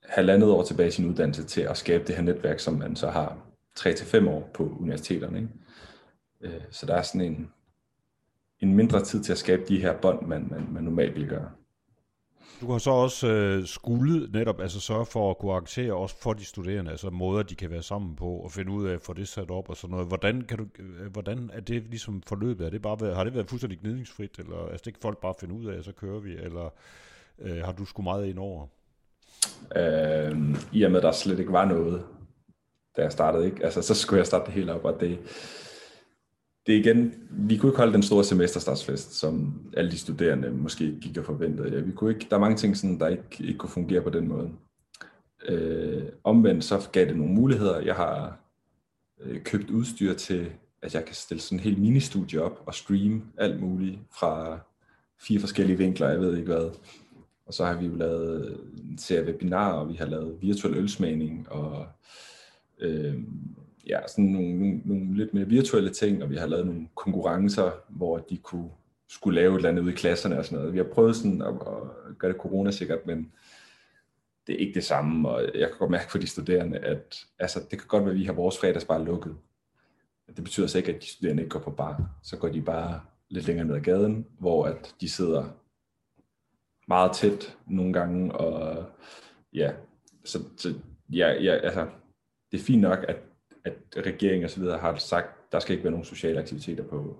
halvandet 0.03 0.49
år 0.49 0.63
tilbage 0.63 0.87
i 0.87 0.91
sin 0.91 1.09
uddannelse 1.09 1.43
til 1.43 1.61
at 1.61 1.77
skabe 1.77 2.03
det 2.07 2.15
her 2.15 2.23
netværk, 2.23 2.59
som 2.59 2.73
man 2.73 2.95
så 2.95 3.09
har 3.09 3.37
3-5 3.79 4.29
år 4.29 4.49
på 4.53 4.77
universiteterne. 4.79 5.37
Ikke? 5.37 5.49
Øh, 6.45 6.61
så 6.71 6.85
der 6.85 6.95
er 6.95 7.01
sådan 7.01 7.21
en, 7.21 7.51
en 8.59 8.73
mindre 8.73 9.03
tid 9.03 9.23
til 9.23 9.31
at 9.31 9.37
skabe 9.37 9.63
de 9.67 9.81
her 9.81 9.97
bånd, 10.01 10.27
man, 10.27 10.47
man, 10.51 10.67
man 10.71 10.83
normalt 10.83 11.15
vil 11.15 11.27
gøre. 11.27 11.51
Du 12.61 12.71
har 12.71 12.77
så 12.77 12.91
også 12.91 13.27
øh, 13.27 13.65
skulle 13.65 14.31
netop 14.31 14.61
altså 14.61 14.79
sørge 14.79 15.05
for 15.05 15.29
at 15.29 15.37
kunne 15.37 15.51
arrangere 15.51 15.93
også 15.93 16.15
for 16.21 16.33
de 16.33 16.45
studerende, 16.45 16.91
altså 16.91 17.09
måder, 17.09 17.43
de 17.43 17.55
kan 17.55 17.71
være 17.71 17.83
sammen 17.83 18.15
på, 18.15 18.25
og 18.25 18.51
finde 18.51 18.71
ud 18.71 18.87
af 18.87 18.93
at 18.93 19.01
få 19.01 19.13
det 19.13 19.27
sat 19.27 19.51
op 19.51 19.69
og 19.69 19.77
sådan 19.77 19.91
noget. 19.91 20.07
Hvordan, 20.07 20.41
kan 20.41 20.57
du, 20.57 20.65
øh, 20.79 21.11
hvordan 21.11 21.49
er 21.53 21.59
det 21.59 21.83
ligesom 21.83 22.21
forløbet? 22.21 22.65
Er 22.65 22.69
det 22.69 22.81
bare 22.81 23.01
været, 23.01 23.15
har 23.15 23.23
det 23.23 23.33
været 23.33 23.49
fuldstændig 23.49 23.79
gnidningsfrit, 23.79 24.39
eller 24.39 24.67
altså, 24.67 24.81
det 24.85 24.93
kan 24.93 25.01
folk 25.01 25.17
bare 25.17 25.33
finde 25.39 25.53
ud 25.53 25.65
af, 25.65 25.83
så 25.83 25.91
kører 25.91 26.19
vi, 26.19 26.33
eller 26.33 26.69
øh, 27.39 27.63
har 27.63 27.71
du 27.71 27.85
sgu 27.85 28.01
meget 28.01 28.25
ind 28.25 28.39
over? 28.39 28.67
Øh, 29.75 30.41
I 30.71 30.83
og 30.83 30.91
med, 30.91 30.99
at 30.99 31.03
der 31.03 31.11
slet 31.11 31.39
ikke 31.39 31.51
var 31.51 31.65
noget, 31.65 32.03
da 32.97 33.01
jeg 33.01 33.11
startede, 33.11 33.45
ikke? 33.45 33.65
Altså, 33.65 33.81
så 33.81 33.95
skulle 33.95 34.17
jeg 34.17 34.27
starte 34.27 34.45
det 34.45 34.53
hele 34.53 34.73
op, 34.73 34.85
og 34.85 34.99
det, 34.99 35.19
det 36.65 36.75
er 36.75 36.79
igen, 36.79 37.13
vi 37.29 37.57
kunne 37.57 37.69
ikke 37.69 37.77
holde 37.77 37.93
den 37.93 38.03
store 38.03 38.23
semesterstartsfest, 38.23 39.13
som 39.13 39.61
alle 39.77 39.91
de 39.91 39.97
studerende 39.97 40.51
måske 40.51 40.99
gik 41.01 41.17
og 41.17 41.25
forventede. 41.25 41.75
Ja, 41.75 41.79
vi 41.79 41.91
kunne 41.91 42.13
ikke, 42.13 42.27
der 42.29 42.35
er 42.35 42.39
mange 42.39 42.57
ting, 42.57 42.77
sådan, 42.77 42.99
der 42.99 43.07
ikke, 43.07 43.23
ikke 43.39 43.57
kunne 43.57 43.69
fungere 43.69 44.01
på 44.01 44.09
den 44.09 44.27
måde. 44.27 44.49
Øh, 45.47 46.03
omvendt 46.23 46.63
så 46.63 46.89
gav 46.91 47.05
det 47.05 47.17
nogle 47.17 47.33
muligheder. 47.33 47.79
Jeg 47.79 47.95
har 47.95 48.39
øh, 49.21 49.41
købt 49.43 49.69
udstyr 49.69 50.13
til, 50.13 50.51
at 50.81 50.95
jeg 50.95 51.05
kan 51.05 51.15
stille 51.15 51.41
sådan 51.41 51.59
en 51.59 51.63
helt 51.63 51.79
mini-studie 51.79 52.41
op 52.41 52.63
og 52.65 52.75
streame 52.75 53.21
alt 53.37 53.61
muligt 53.61 53.99
fra 54.19 54.59
fire 55.21 55.39
forskellige 55.39 55.77
vinkler, 55.77 56.09
jeg 56.09 56.19
ved 56.19 56.37
ikke 56.37 56.53
hvad. 56.53 56.69
Og 57.45 57.53
så 57.53 57.65
har 57.65 57.77
vi 57.77 57.85
jo 57.85 57.95
lavet 57.95 58.59
en 58.77 58.97
serie 58.97 59.25
webinarer, 59.25 59.73
og 59.73 59.89
vi 59.89 59.93
har 59.93 60.05
lavet 60.05 60.37
virtuel 60.41 60.77
ølsmagning, 60.77 61.51
og 61.51 61.87
øh, 62.79 63.15
ja, 63.85 64.07
sådan 64.07 64.25
nogle, 64.25 64.59
nogle, 64.59 64.81
nogle 64.85 65.17
lidt 65.17 65.33
mere 65.33 65.45
virtuelle 65.45 65.89
ting, 65.89 66.23
og 66.23 66.29
vi 66.29 66.35
har 66.35 66.47
lavet 66.47 66.65
nogle 66.65 66.87
konkurrencer, 66.95 67.71
hvor 67.89 68.17
de 68.17 68.37
kunne 68.37 68.69
skulle 69.09 69.41
lave 69.41 69.53
et 69.53 69.57
eller 69.57 69.69
andet 69.69 69.83
ude 69.83 69.91
i 69.91 69.95
klasserne 69.95 70.37
og 70.37 70.45
sådan 70.45 70.57
noget. 70.57 70.73
Vi 70.73 70.77
har 70.77 70.85
prøvet 70.85 71.15
sådan 71.15 71.41
at, 71.41 71.47
at 71.47 72.17
gøre 72.17 72.31
det 72.31 72.41
corona-sikkert, 72.41 73.05
men 73.05 73.31
det 74.47 74.55
er 74.55 74.59
ikke 74.59 74.73
det 74.73 74.83
samme, 74.83 75.29
og 75.29 75.41
jeg 75.41 75.69
kan 75.69 75.77
godt 75.79 75.91
mærke 75.91 76.11
for 76.11 76.17
de 76.17 76.27
studerende, 76.27 76.77
at 76.77 77.25
altså, 77.39 77.59
det 77.71 77.79
kan 77.79 77.87
godt 77.87 78.03
være, 78.03 78.13
at 78.13 78.19
vi 78.19 78.25
har 78.25 78.33
vores 78.33 78.57
fredagsbar 78.59 78.97
lukket. 78.97 79.35
Det 80.35 80.43
betyder 80.43 80.67
så 80.67 80.77
ikke, 80.77 80.95
at 80.95 81.01
de 81.01 81.07
studerende 81.07 81.43
ikke 81.43 81.53
går 81.53 81.59
på 81.59 81.71
bar. 81.71 82.09
Så 82.23 82.37
går 82.37 82.47
de 82.47 82.61
bare 82.61 83.01
lidt 83.29 83.47
længere 83.47 83.67
ned 83.67 83.75
ad 83.75 83.81
gaden, 83.81 84.25
hvor 84.39 84.65
at 84.65 84.95
de 85.01 85.09
sidder 85.09 85.45
meget 86.87 87.11
tæt 87.15 87.57
nogle 87.67 87.93
gange, 87.93 88.35
og 88.35 88.85
ja, 89.53 89.71
så, 90.23 90.39
så 90.57 90.73
ja, 91.09 91.43
ja, 91.43 91.53
altså, 91.53 91.87
det 92.51 92.59
er 92.59 92.63
fint 92.63 92.81
nok, 92.81 93.05
at 93.07 93.17
at 93.65 94.05
regeringen 94.05 94.43
og 94.43 94.49
så 94.49 94.59
videre 94.59 94.77
har 94.77 94.95
sagt, 94.95 95.51
der 95.51 95.59
skal 95.59 95.73
ikke 95.73 95.83
være 95.83 95.91
nogen 95.91 96.05
sociale 96.05 96.39
aktiviteter 96.39 96.83
på, 96.83 97.19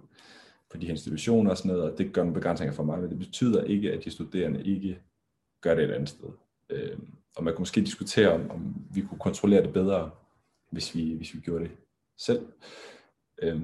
på 0.72 0.78
de 0.78 0.86
her 0.86 0.94
institutioner 0.94 1.52
og 1.52 1.58
sådan 1.58 1.72
noget, 1.72 1.92
og 1.92 1.98
det 1.98 2.14
gør 2.14 2.22
nogle 2.22 2.34
begrænsninger 2.34 2.74
for 2.74 2.84
mig, 2.84 3.00
men 3.00 3.10
det 3.10 3.20
betyder 3.20 3.64
ikke, 3.64 3.92
at 3.92 4.06
de 4.06 4.12
studerende 4.12 4.64
ikke 4.64 5.00
gør 5.62 5.76
det 5.76 5.84
et 5.84 5.92
andet 5.92 6.10
sted. 6.10 6.30
Øh, 6.70 6.98
og 7.36 7.44
man 7.44 7.54
kunne 7.54 7.62
måske 7.62 7.82
diskutere, 7.82 8.32
om, 8.32 8.52
om 8.52 8.76
vi 8.94 9.02
kunne 9.02 9.20
kontrollere 9.20 9.64
det 9.64 9.74
bedre, 9.74 10.12
hvis 10.72 10.96
vi, 10.96 11.14
hvis 11.14 11.34
vi 11.34 11.40
gjorde 11.40 11.64
det 11.64 11.72
selv. 12.18 12.48
Øh, 13.42 13.62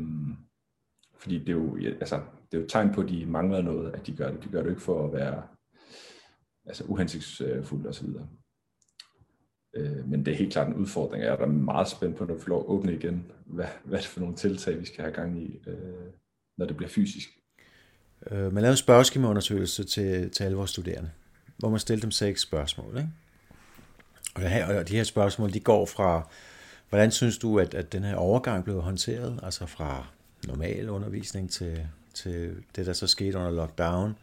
fordi 1.17 1.39
det 1.39 1.49
er 1.49 1.53
jo, 1.53 1.77
altså, 1.77 2.15
det 2.15 2.57
er 2.57 2.57
jo 2.57 2.63
et 2.63 2.71
tegn 2.71 2.93
på, 2.93 3.01
at 3.01 3.09
de 3.09 3.25
mangler 3.25 3.61
noget, 3.61 3.91
at 3.91 4.07
de 4.07 4.15
gør 4.15 4.31
det. 4.31 4.43
De 4.43 4.49
gør 4.49 4.63
det 4.63 4.69
ikke 4.69 4.81
for 4.81 5.07
at 5.07 5.13
være 5.13 5.43
altså, 6.65 6.83
uhensigtsfulde 6.83 7.89
osv. 7.89 8.07
Øh, 9.73 10.09
men 10.09 10.25
det 10.25 10.31
er 10.31 10.37
helt 10.37 10.53
klart 10.53 10.67
en 10.67 10.73
udfordring. 10.73 11.23
Jeg 11.23 11.31
er 11.31 11.35
da 11.35 11.45
meget 11.45 11.87
spændt 11.87 12.17
på, 12.17 12.25
når 12.25 12.33
vi 12.33 12.41
får 12.41 12.49
lov 12.49 12.59
at 12.59 12.67
åbne 12.67 12.93
igen. 12.93 13.31
Hvad, 13.45 13.65
hvad 13.83 13.97
er 13.97 14.01
det 14.01 14.09
for 14.09 14.19
nogle 14.19 14.35
tiltag, 14.35 14.79
vi 14.79 14.85
skal 14.85 15.03
have 15.03 15.13
gang 15.13 15.41
i, 15.41 15.59
øh, 15.67 15.75
når 16.57 16.65
det 16.65 16.77
bliver 16.77 16.89
fysisk? 16.89 17.29
Øh, 18.31 18.53
man 18.53 18.53
lavede 18.53 18.71
en 18.73 18.77
spørgeskemaundersøgelse 18.77 19.83
til, 19.83 20.29
til 20.29 20.43
alle 20.43 20.57
vores 20.57 20.71
studerende, 20.71 21.09
hvor 21.57 21.69
man 21.69 21.79
stillede 21.79 22.01
dem 22.01 22.11
seks 22.11 22.41
spørgsmål. 22.41 22.97
Ikke? 22.97 23.09
Og, 24.35 24.41
her, 24.41 24.79
og 24.79 24.87
de 24.87 24.95
her 24.95 25.03
spørgsmål, 25.03 25.53
de 25.53 25.59
går 25.59 25.85
fra, 25.85 26.27
hvordan 26.89 27.11
synes 27.11 27.37
du, 27.37 27.59
at, 27.59 27.73
at 27.73 27.91
den 27.91 28.03
her 28.03 28.15
overgang 28.15 28.63
blev 28.63 28.81
håndteret, 28.81 29.39
altså 29.43 29.65
fra 29.65 30.07
normal 30.47 30.89
undervisning 30.89 31.51
til, 31.51 31.87
til 32.13 32.55
det, 32.75 32.85
der 32.85 32.93
så 32.93 33.07
skete 33.07 33.37
under 33.37 33.51
lockdown, 33.51 34.15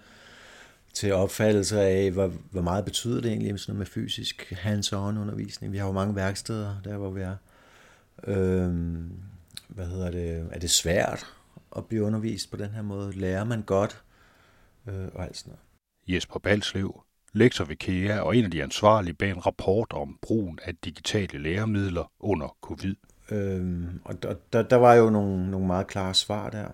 til 0.95 1.13
opfattelse 1.13 1.81
af, 1.81 2.11
hvor, 2.11 2.33
hvor 2.51 2.63
meget 2.63 2.85
betyder 2.85 3.21
det 3.21 3.31
egentlig 3.31 3.61
sådan 3.61 3.73
noget 3.73 3.79
med 3.79 3.87
fysisk 3.87 4.53
hands-on 4.53 5.19
undervisning. 5.19 5.73
Vi 5.73 5.79
har 5.79 5.87
jo 5.87 5.93
mange 5.93 6.17
værksteder, 6.17 6.77
der 6.85 6.97
hvor 6.97 7.11
vi 7.11 7.21
er. 7.21 7.37
Øhm, 8.27 9.13
hvad 9.69 9.87
hedder 9.87 10.11
det? 10.11 10.49
Er 10.53 10.59
det 10.59 10.71
svært 10.71 11.27
at 11.77 11.87
blive 11.87 12.05
undervist 12.05 12.51
på 12.51 12.57
den 12.57 12.71
her 12.71 12.83
måde? 12.83 13.13
Lærer 13.13 13.45
man 13.45 13.63
godt? 13.63 14.03
Øh, 14.89 15.09
og 15.15 15.25
alt 15.25 15.37
sådan 15.37 15.51
noget. 15.51 16.15
Jesper 16.15 16.39
Balslev, 16.39 17.03
lektor 17.33 17.65
ved 17.65 17.77
KEA 17.77 18.21
og 18.21 18.37
en 18.37 18.45
af 18.45 18.51
de 18.51 18.63
ansvarlige 18.63 19.15
bag 19.15 19.31
en 19.31 19.47
rapport 19.47 19.93
om 19.93 20.19
brugen 20.23 20.59
af 20.63 20.75
digitale 20.85 21.39
læremidler 21.39 22.13
under 22.21 22.57
covid. 22.61 22.95
Øhm, 23.31 24.01
og 24.05 24.23
der, 24.23 24.35
der, 24.53 24.63
der 24.63 24.77
var 24.77 24.95
jo 24.95 25.11
nogle, 25.11 25.51
nogle 25.51 25.67
meget 25.67 25.87
klare 25.87 26.15
svar 26.15 26.51
der. 26.51 26.69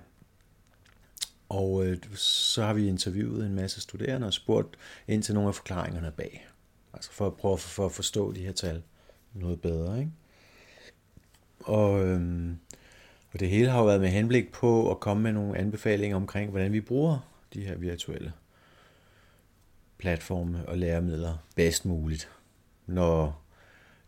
Og 1.49 1.87
øh, 1.87 1.99
så 2.15 2.63
har 2.63 2.75
vi 2.75 2.89
interviewet 2.89 3.47
en 3.47 3.55
masse 3.55 3.81
studerende 3.81 4.27
og 4.27 4.33
spurgt 4.33 4.77
ind 5.09 5.23
til 5.23 5.35
nogle 5.35 5.49
af 5.49 5.55
forklaringerne 5.55 6.13
bag. 6.17 6.49
Altså 6.93 7.13
for 7.13 7.27
at 7.27 7.37
prøve 7.37 7.59
for 7.59 7.87
at 7.87 7.93
forstå 7.93 8.33
de 8.33 8.41
her 8.41 8.53
tal 8.53 8.83
noget 9.35 9.61
bedre. 9.61 9.99
Ikke? 9.99 10.11
Og, 11.61 12.07
øh, 12.07 12.51
og 13.33 13.41
det 13.41 13.49
hele 13.49 13.71
har 13.71 13.79
jo 13.79 13.85
været 13.85 14.01
med 14.01 14.09
henblik 14.09 14.53
på 14.53 14.91
at 14.91 15.01
komme 15.01 15.23
med 15.23 15.33
nogle 15.33 15.59
anbefalinger 15.59 16.17
omkring, 16.17 16.51
hvordan 16.51 16.73
vi 16.73 16.81
bruger 16.81 17.19
de 17.55 17.65
her 17.65 17.77
virtuelle 17.77 18.33
platforme 19.99 20.69
og 20.69 20.79
læremidler 20.79 21.37
bedst 21.57 21.85
muligt, 21.85 22.31
når, 22.87 23.43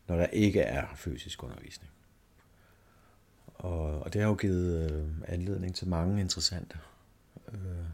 når 0.09 0.17
der 0.17 0.27
ikke 0.27 0.61
er 0.61 0.87
fysisk 0.97 1.43
undervisning. 1.43 1.91
Og, 3.55 4.01
og 4.01 4.13
det 4.13 4.21
har 4.21 4.29
jo 4.29 4.35
givet 4.35 4.91
øh, 4.91 5.07
anledning 5.29 5.75
til 5.75 5.89
mange 5.89 6.21
interessante. 6.21 6.79
Øh, 7.67 7.87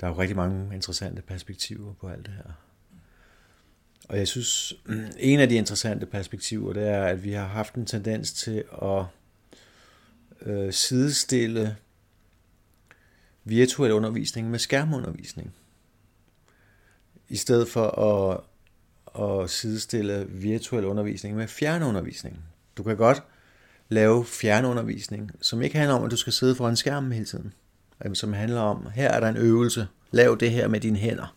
der 0.00 0.06
er 0.06 0.10
jo 0.10 0.20
rigtig 0.20 0.36
mange 0.36 0.74
interessante 0.74 1.22
perspektiver 1.22 1.94
på 1.94 2.08
alt 2.08 2.26
det 2.26 2.34
her. 2.34 2.52
Og 4.08 4.18
jeg 4.18 4.28
synes, 4.28 4.74
en 5.18 5.40
af 5.40 5.48
de 5.48 5.54
interessante 5.54 6.06
perspektiver, 6.06 6.72
det 6.72 6.88
er, 6.88 7.04
at 7.04 7.24
vi 7.24 7.32
har 7.32 7.46
haft 7.46 7.74
en 7.74 7.86
tendens 7.86 8.32
til 8.32 8.64
at 8.82 9.04
øh, 10.46 10.72
sidestille 10.72 11.76
virtuel 13.44 13.92
undervisning 13.92 14.50
med 14.50 14.58
skærmundervisning. 14.58 15.54
I 17.28 17.36
stedet 17.36 17.68
for 17.68 17.88
at, 17.88 18.40
at 19.22 19.50
sidestille 19.50 20.26
virtuel 20.28 20.84
undervisning 20.84 21.36
med 21.36 21.48
fjernundervisning. 21.48 22.38
Du 22.76 22.82
kan 22.82 22.96
godt 22.96 23.22
lave 23.88 24.24
fjernundervisning, 24.24 25.30
som 25.40 25.62
ikke 25.62 25.78
handler 25.78 25.96
om, 25.96 26.04
at 26.04 26.10
du 26.10 26.16
skal 26.16 26.32
sidde 26.32 26.54
foran 26.54 26.76
skærmen 26.76 27.12
hele 27.12 27.24
tiden. 27.24 27.52
Som 28.14 28.32
handler 28.32 28.60
om, 28.60 28.88
her 28.94 29.08
er 29.08 29.20
der 29.20 29.28
en 29.28 29.36
øvelse, 29.36 29.88
lav 30.10 30.36
det 30.40 30.50
her 30.50 30.68
med 30.68 30.80
dine 30.80 30.98
hænder. 30.98 31.36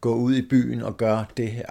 Gå 0.00 0.14
ud 0.14 0.34
i 0.34 0.48
byen 0.48 0.82
og 0.82 0.96
gør 0.96 1.24
det 1.36 1.52
her. 1.52 1.66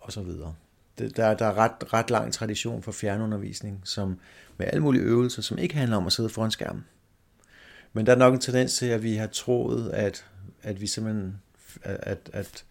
Og 0.00 0.12
så 0.12 0.22
videre. 0.22 0.54
Der, 0.98 1.34
der 1.34 1.46
er 1.46 1.58
ret, 1.58 1.92
ret 1.92 2.10
lang 2.10 2.32
tradition 2.32 2.82
for 2.82 2.92
fjernundervisning, 2.92 3.80
som 3.84 4.18
med 4.56 4.66
alle 4.66 4.80
mulige 4.80 5.02
øvelser, 5.02 5.42
som 5.42 5.58
ikke 5.58 5.74
handler 5.74 5.96
om 5.96 6.06
at 6.06 6.12
sidde 6.12 6.28
foran 6.28 6.50
skærmen. 6.50 6.84
Men 7.92 8.06
der 8.06 8.12
er 8.12 8.16
nok 8.16 8.34
en 8.34 8.40
tendens 8.40 8.76
til, 8.76 8.86
at 8.86 9.02
vi 9.02 9.14
har 9.14 9.26
troet, 9.26 9.90
at, 9.90 10.26
at 10.62 10.80
vi 10.80 10.86
simpelthen, 10.86 11.40
at, 11.82 12.30
at, 12.32 12.64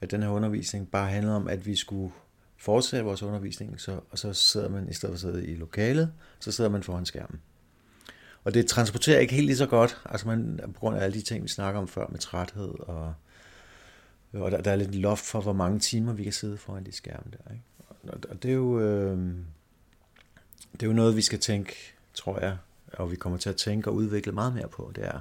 at 0.00 0.10
den 0.10 0.22
her 0.22 0.28
undervisning 0.28 0.90
bare 0.90 1.10
handler 1.10 1.32
om, 1.32 1.48
at 1.48 1.66
vi 1.66 1.76
skulle 1.76 2.12
fortsætte 2.58 3.04
vores 3.04 3.22
undervisning, 3.22 3.80
så, 3.80 4.00
og 4.10 4.18
så 4.18 4.32
sidder 4.32 4.68
man, 4.68 4.88
i 4.88 4.94
stedet 4.94 5.20
for 5.20 5.28
at 5.28 5.34
sidde 5.34 5.46
i 5.46 5.54
lokalet, 5.54 6.12
så 6.40 6.52
sidder 6.52 6.70
man 6.70 6.82
foran 6.82 7.06
skærmen. 7.06 7.40
Og 8.46 8.54
det 8.54 8.66
transporterer 8.66 9.18
ikke 9.18 9.34
helt 9.34 9.46
lige 9.46 9.56
så 9.56 9.66
godt, 9.66 10.00
altså 10.04 10.28
man, 10.28 10.60
på 10.74 10.80
grund 10.80 10.96
af 10.96 11.04
alle 11.04 11.18
de 11.18 11.22
ting, 11.22 11.42
vi 11.42 11.48
snakker 11.48 11.80
om 11.80 11.88
før 11.88 12.06
med 12.08 12.18
træthed, 12.18 12.74
og, 12.78 13.14
og 14.32 14.50
der, 14.50 14.60
der 14.60 14.70
er 14.70 14.76
lidt 14.76 14.94
loft 14.94 15.24
for, 15.24 15.40
hvor 15.40 15.52
mange 15.52 15.78
timer 15.78 16.12
vi 16.12 16.24
kan 16.24 16.32
sidde 16.32 16.56
foran 16.56 16.84
de 16.84 16.92
skærme 16.92 17.30
der. 17.32 17.52
Ikke? 17.52 17.64
Og, 17.88 18.18
og 18.30 18.42
det 18.42 18.50
er 18.50 18.54
jo... 18.54 18.80
Øh, 18.80 19.18
det 20.72 20.82
er 20.82 20.86
jo 20.86 20.92
noget, 20.92 21.16
vi 21.16 21.22
skal 21.22 21.38
tænke, 21.38 21.76
tror 22.14 22.40
jeg, 22.40 22.56
og 22.92 23.10
vi 23.10 23.16
kommer 23.16 23.38
til 23.38 23.48
at 23.48 23.56
tænke 23.56 23.90
og 23.90 23.94
udvikle 23.94 24.32
meget 24.32 24.54
mere 24.54 24.68
på. 24.68 24.92
Det 24.94 25.04
er, 25.04 25.20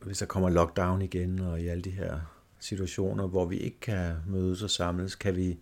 hvis 0.00 0.18
der 0.18 0.26
kommer 0.26 0.50
lockdown 0.50 1.02
igen, 1.02 1.38
og 1.38 1.60
i 1.60 1.68
alle 1.68 1.82
de 1.82 1.90
her 1.90 2.20
situationer, 2.60 3.26
hvor 3.26 3.44
vi 3.44 3.56
ikke 3.56 3.80
kan 3.80 4.16
mødes 4.26 4.62
og 4.62 4.70
samles, 4.70 5.14
kan 5.14 5.36
vi 5.36 5.58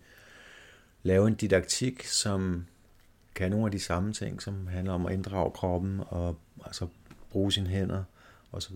lave 1.03 1.27
en 1.27 1.35
didaktik, 1.35 2.05
som 2.05 2.65
kan 3.37 3.51
nogle 3.51 3.65
af 3.65 3.71
de 3.71 3.79
samme 3.79 4.13
ting, 4.13 4.41
som 4.41 4.67
handler 4.67 4.93
om 4.93 5.05
at 5.05 5.13
inddrage 5.13 5.51
kroppen 5.51 6.01
og 6.07 6.39
altså 6.65 6.87
bruge 7.29 7.51
sine 7.51 7.67
hænder 7.67 8.03
osv. 8.51 8.75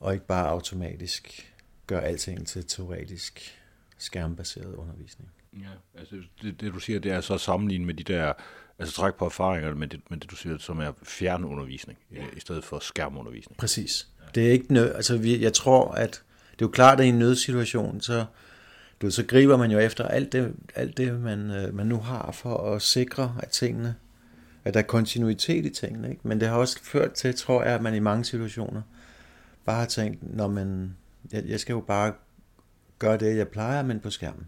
Og 0.00 0.12
ikke 0.14 0.26
bare 0.26 0.48
automatisk 0.48 1.54
gøre 1.86 2.02
alting 2.02 2.46
til 2.46 2.66
teoretisk 2.66 3.60
skærmbaseret 3.98 4.74
undervisning. 4.74 5.30
Ja, 5.52 5.98
altså 5.98 6.16
det, 6.42 6.60
det 6.60 6.72
du 6.74 6.80
siger, 6.80 7.00
det 7.00 7.12
er 7.12 7.20
så 7.20 7.38
sammenlignet 7.38 7.86
med 7.86 7.94
de 7.94 8.02
der, 8.02 8.32
altså 8.78 8.94
træk 8.94 9.14
på 9.14 9.24
erfaringer 9.24 9.74
med 9.74 9.88
det, 9.88 10.00
med 10.10 10.18
det 10.18 10.30
du 10.30 10.36
siger, 10.36 10.58
som 10.58 10.78
er 10.78 10.92
fjernundervisning, 11.02 11.98
ja. 12.12 12.24
i 12.36 12.40
stedet 12.40 12.64
for 12.64 12.78
skærmundervisning. 12.78 13.58
Præcis. 13.58 14.08
Ja. 14.20 14.24
Det 14.34 14.48
er 14.48 14.52
ikke 14.52 14.72
nød, 14.72 14.94
altså 14.94 15.16
vi, 15.16 15.42
jeg 15.42 15.52
tror, 15.52 15.90
at 15.90 16.22
det 16.52 16.62
er 16.62 16.66
jo 16.66 16.68
klart, 16.68 17.00
at 17.00 17.06
i 17.06 17.08
en 17.08 17.18
nødsituation, 17.18 18.00
så, 18.00 18.24
du, 19.02 19.10
så 19.10 19.26
griber 19.26 19.56
man 19.56 19.70
jo 19.70 19.78
efter 19.78 20.04
alt 20.04 20.32
det, 20.32 20.54
alt 20.74 20.96
det 20.96 21.20
man, 21.20 21.50
øh, 21.50 21.74
man 21.74 21.86
nu 21.86 21.96
har 21.96 22.32
for 22.32 22.74
at 22.74 22.82
sikre, 22.82 23.36
at 23.42 23.48
tingene, 23.48 23.94
at 24.64 24.74
der 24.74 24.80
er 24.80 24.84
kontinuitet 24.84 25.66
i 25.66 25.70
tingene. 25.70 26.10
Ikke? 26.10 26.20
Men 26.24 26.40
det 26.40 26.48
har 26.48 26.56
også 26.56 26.84
ført 26.84 27.12
til, 27.12 27.34
tror 27.34 27.62
jeg, 27.62 27.74
at 27.74 27.82
man 27.82 27.94
i 27.94 27.98
mange 27.98 28.24
situationer 28.24 28.82
bare 29.64 29.78
har 29.78 29.86
tænkt, 29.86 30.36
når 30.36 30.48
man, 30.48 30.96
jeg, 31.32 31.44
jeg 31.46 31.60
skal 31.60 31.72
jo 31.72 31.80
bare 31.80 32.12
gøre 32.98 33.18
det, 33.18 33.36
jeg 33.36 33.48
plejer, 33.48 33.82
men 33.82 34.00
på 34.00 34.10
skærmen. 34.10 34.46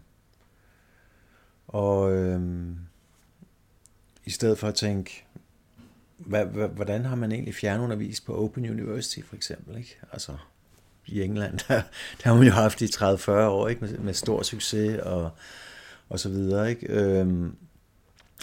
Og 1.67 2.13
øhm, 2.13 2.77
i 4.25 4.29
stedet 4.29 4.57
for 4.57 4.67
at 4.67 4.75
tænke, 4.75 5.25
hvad, 6.17 6.45
hvordan 6.67 7.05
har 7.05 7.15
man 7.15 7.31
egentlig 7.31 7.55
fjernundervist 7.55 8.25
på 8.25 8.35
Open 8.35 8.69
University 8.69 9.19
for 9.21 9.35
eksempel? 9.35 9.77
Ikke? 9.77 9.99
Altså 10.11 10.37
i 11.05 11.21
England, 11.21 11.59
der, 11.67 11.81
der 12.23 12.29
har 12.29 12.33
man 12.33 12.47
jo 12.47 12.51
haft 12.51 12.81
i 12.81 12.85
30-40 12.85 13.31
år 13.31 13.67
ikke? 13.67 13.85
Med, 13.85 13.97
med 13.97 14.13
stor 14.13 14.43
succes 14.43 14.99
og, 14.99 15.31
og 16.09 16.19
så 16.19 16.29
videre. 16.29 16.69
Ikke? 16.69 16.87
Øhm, 16.89 17.55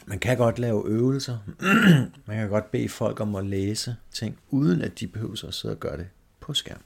man 0.07 0.19
kan 0.19 0.37
godt 0.37 0.59
lave 0.59 0.89
øvelser. 0.89 1.39
man 2.27 2.37
kan 2.37 2.49
godt 2.49 2.71
bede 2.71 2.89
folk 2.89 3.21
om 3.21 3.35
at 3.35 3.47
læse 3.47 3.97
ting, 4.13 4.39
uden 4.51 4.83
at 4.83 5.01
de 5.01 5.07
behøver 5.07 5.45
at 5.49 5.55
sidde 5.55 5.75
og 5.75 5.81
gøre 5.81 5.97
det 5.97 6.09
på 6.41 6.55
skærm. 6.55 6.81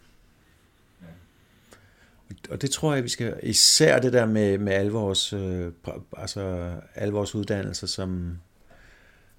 Og 2.51 2.63
det 2.63 2.71
tror 2.71 2.95
jeg, 2.95 3.05
vi 3.05 3.09
skal, 3.09 3.41
især 3.43 4.01
det 4.01 4.13
der 4.13 4.27
med, 4.27 4.59
med 4.59 4.73
alle, 4.73 4.93
vores, 4.93 5.33
øh, 5.33 5.73
altså, 6.17 6.73
alle 6.95 7.15
vores 7.15 7.35
uddannelser, 7.35 7.87
som 7.87 8.39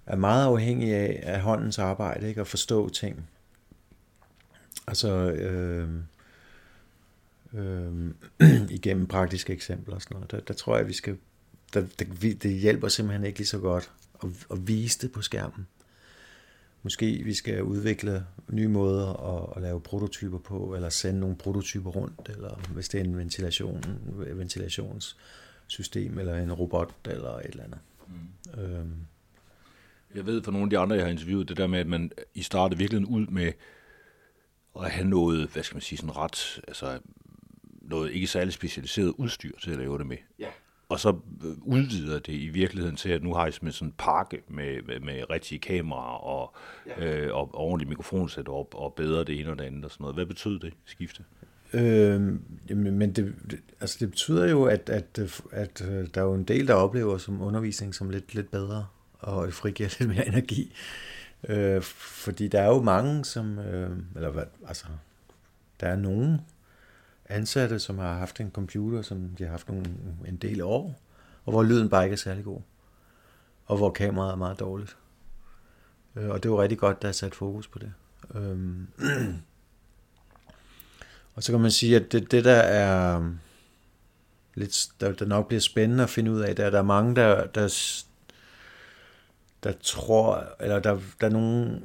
er 0.05 0.15
meget 0.15 0.45
afhængige 0.45 0.95
af, 0.95 1.19
af 1.23 1.41
håndens 1.41 1.79
arbejde, 1.79 2.27
ikke? 2.27 2.41
at 2.41 2.47
forstå 2.47 2.89
ting. 2.89 3.29
Altså 4.87 5.31
øh, 5.31 5.89
øh, 7.53 8.11
igennem 8.77 9.07
praktiske 9.07 9.53
eksempler 9.53 9.95
og 9.95 10.01
sådan 10.01 10.15
noget. 10.15 10.31
Der, 10.31 10.39
der 10.39 10.53
tror 10.53 10.77
jeg, 10.77 10.87
vi 10.87 10.93
skal, 10.93 11.17
der, 11.73 11.85
der, 11.99 12.05
det 12.43 12.59
hjælper 12.59 12.87
simpelthen 12.87 13.25
ikke 13.25 13.39
lige 13.39 13.47
så 13.47 13.59
godt 13.59 13.91
at, 14.23 14.29
at 14.51 14.67
vise 14.67 14.99
det 15.01 15.11
på 15.11 15.21
skærmen 15.21 15.67
måske 16.85 17.21
vi 17.23 17.33
skal 17.33 17.63
udvikle 17.63 18.25
nye 18.49 18.67
måder 18.67 19.13
at, 19.13 19.53
at 19.55 19.61
lave 19.61 19.81
prototyper 19.81 20.37
på, 20.37 20.75
eller 20.75 20.89
sende 20.89 21.19
nogle 21.19 21.35
prototyper 21.35 21.89
rundt, 21.89 22.29
eller 22.29 22.59
hvis 22.73 22.89
det 22.89 22.99
er 22.99 23.03
en 23.03 23.17
ventilation, 23.17 23.83
ventilationssystem, 24.15 26.19
eller 26.19 26.37
en 26.37 26.53
robot, 26.53 26.95
eller 27.05 27.29
et 27.29 27.45
eller 27.45 27.63
andet. 27.63 27.79
Mm. 28.07 28.61
Øhm. 28.61 28.95
Jeg 30.15 30.25
ved 30.25 30.43
fra 30.43 30.51
nogle 30.51 30.65
af 30.65 30.69
de 30.69 30.77
andre, 30.77 30.95
jeg 30.95 31.05
har 31.05 31.11
interviewet, 31.11 31.49
det 31.49 31.57
der 31.57 31.67
med, 31.67 31.79
at 31.79 31.87
man 31.87 32.11
i 32.33 32.41
startede 32.41 32.77
virkelig 32.77 33.07
ud 33.07 33.27
med 33.27 33.51
at 34.79 34.91
have 34.91 35.07
noget, 35.07 35.49
hvad 35.49 35.63
skal 35.63 35.75
man 35.75 35.81
sige, 35.81 35.97
sådan 35.97 36.17
ret, 36.17 36.61
altså 36.67 36.99
noget 37.89 38.11
ikke 38.11 38.27
særlig 38.27 38.53
specialiseret 38.53 39.13
udstyr 39.17 39.51
til 39.63 39.71
at 39.71 39.77
lave 39.77 39.97
det 39.97 40.07
med. 40.07 40.17
Ja 40.39 40.47
og 40.89 40.99
så 40.99 41.09
øh, 41.43 41.51
udvider 41.61 42.19
det 42.19 42.33
i 42.33 42.47
virkeligheden 42.47 42.95
til, 42.95 43.09
at 43.09 43.23
nu 43.23 43.33
har 43.33 43.47
I 43.47 43.51
sådan 43.51 43.71
en 43.81 43.93
pakke 43.97 44.41
med, 44.47 44.81
med, 44.81 44.99
med 44.99 45.29
rigtige 45.29 45.59
kameraer 45.59 46.23
og, 46.23 46.55
ja. 46.87 47.05
øh, 47.05 47.35
og, 47.35 47.41
og 47.41 47.59
ordentlig 47.59 47.89
mikrofonsetup 47.89 48.75
og 48.75 48.93
bedre 48.93 49.23
det 49.23 49.39
ene 49.39 49.51
og 49.51 49.59
det 49.59 49.65
andet 49.65 49.85
og 49.85 49.91
sådan 49.91 50.03
noget. 50.03 50.15
Hvad 50.15 50.25
betyder 50.25 50.59
det 50.59 50.73
skifte? 50.85 51.23
Øh, 51.73 52.21
men 52.75 53.11
det, 53.13 53.35
altså 53.81 53.97
det 53.99 54.09
betyder 54.09 54.49
jo, 54.49 54.63
at, 54.63 54.89
at, 54.89 55.19
at 55.51 55.81
øh, 55.89 56.07
der 56.13 56.21
er 56.21 56.25
jo 56.25 56.33
en 56.33 56.43
del, 56.43 56.67
der 56.67 56.73
oplever 56.73 57.17
som 57.17 57.41
undervisning 57.41 57.95
som 57.95 58.09
lidt, 58.09 58.35
lidt 58.35 58.51
bedre, 58.51 58.85
og 59.19 59.47
det 59.47 59.53
frigiver 59.53 59.95
lidt 59.99 60.09
mere 60.09 60.27
energi. 60.27 60.73
Øh, 61.49 61.81
fordi 61.81 62.47
der 62.47 62.61
er 62.61 62.67
jo 62.67 62.81
mange, 62.81 63.25
som, 63.25 63.59
øh, 63.59 63.97
eller 64.15 64.29
hvad, 64.29 64.43
altså, 64.67 64.85
der 65.79 65.87
er 65.87 65.95
nogen 65.95 66.41
ansatte, 67.29 67.79
som 67.79 67.97
har 67.97 68.13
haft 68.13 68.39
en 68.39 68.51
computer, 68.51 69.01
som 69.01 69.29
de 69.37 69.43
har 69.43 69.51
haft 69.51 69.69
nogle, 69.69 69.85
en 70.27 70.35
del 70.35 70.61
år, 70.61 70.99
og 71.45 71.51
hvor 71.51 71.63
lyden 71.63 71.89
bare 71.89 72.03
ikke 72.03 72.13
er 72.13 72.17
særlig 72.17 72.43
god, 72.43 72.61
og 73.65 73.77
hvor 73.77 73.91
kameraet 73.91 74.31
er 74.31 74.35
meget 74.35 74.59
dårligt. 74.59 74.97
Øh, 76.15 76.29
og 76.29 76.43
det 76.43 76.51
var 76.51 76.61
rigtig 76.61 76.77
godt, 76.77 77.01
der 77.01 77.07
er 77.07 77.11
sat 77.11 77.35
fokus 77.35 77.67
på 77.67 77.79
det. 77.79 77.93
Øh, 78.35 78.57
Og 81.35 81.43
så 81.43 81.51
kan 81.51 81.61
man 81.61 81.71
sige, 81.71 81.95
at 81.95 82.11
det, 82.11 82.31
det 82.31 82.45
der 82.45 82.55
er 82.55 83.17
øhm, 83.17 83.39
lidt, 84.55 84.87
der, 84.99 85.11
der 85.11 85.25
nok 85.25 85.47
bliver 85.47 85.61
spændende 85.61 86.03
at 86.03 86.09
finde 86.09 86.31
ud 86.31 86.41
af, 86.41 86.55
det 86.55 86.63
er, 86.63 86.67
at 86.67 86.73
der 86.73 86.79
er 86.79 86.83
mange, 86.83 87.15
der, 87.15 87.45
der, 87.47 88.03
der 89.63 89.73
tror, 89.81 90.47
eller 90.59 90.79
der, 90.79 90.99
der 91.21 91.27
er 91.27 91.31
nogle, 91.31 91.81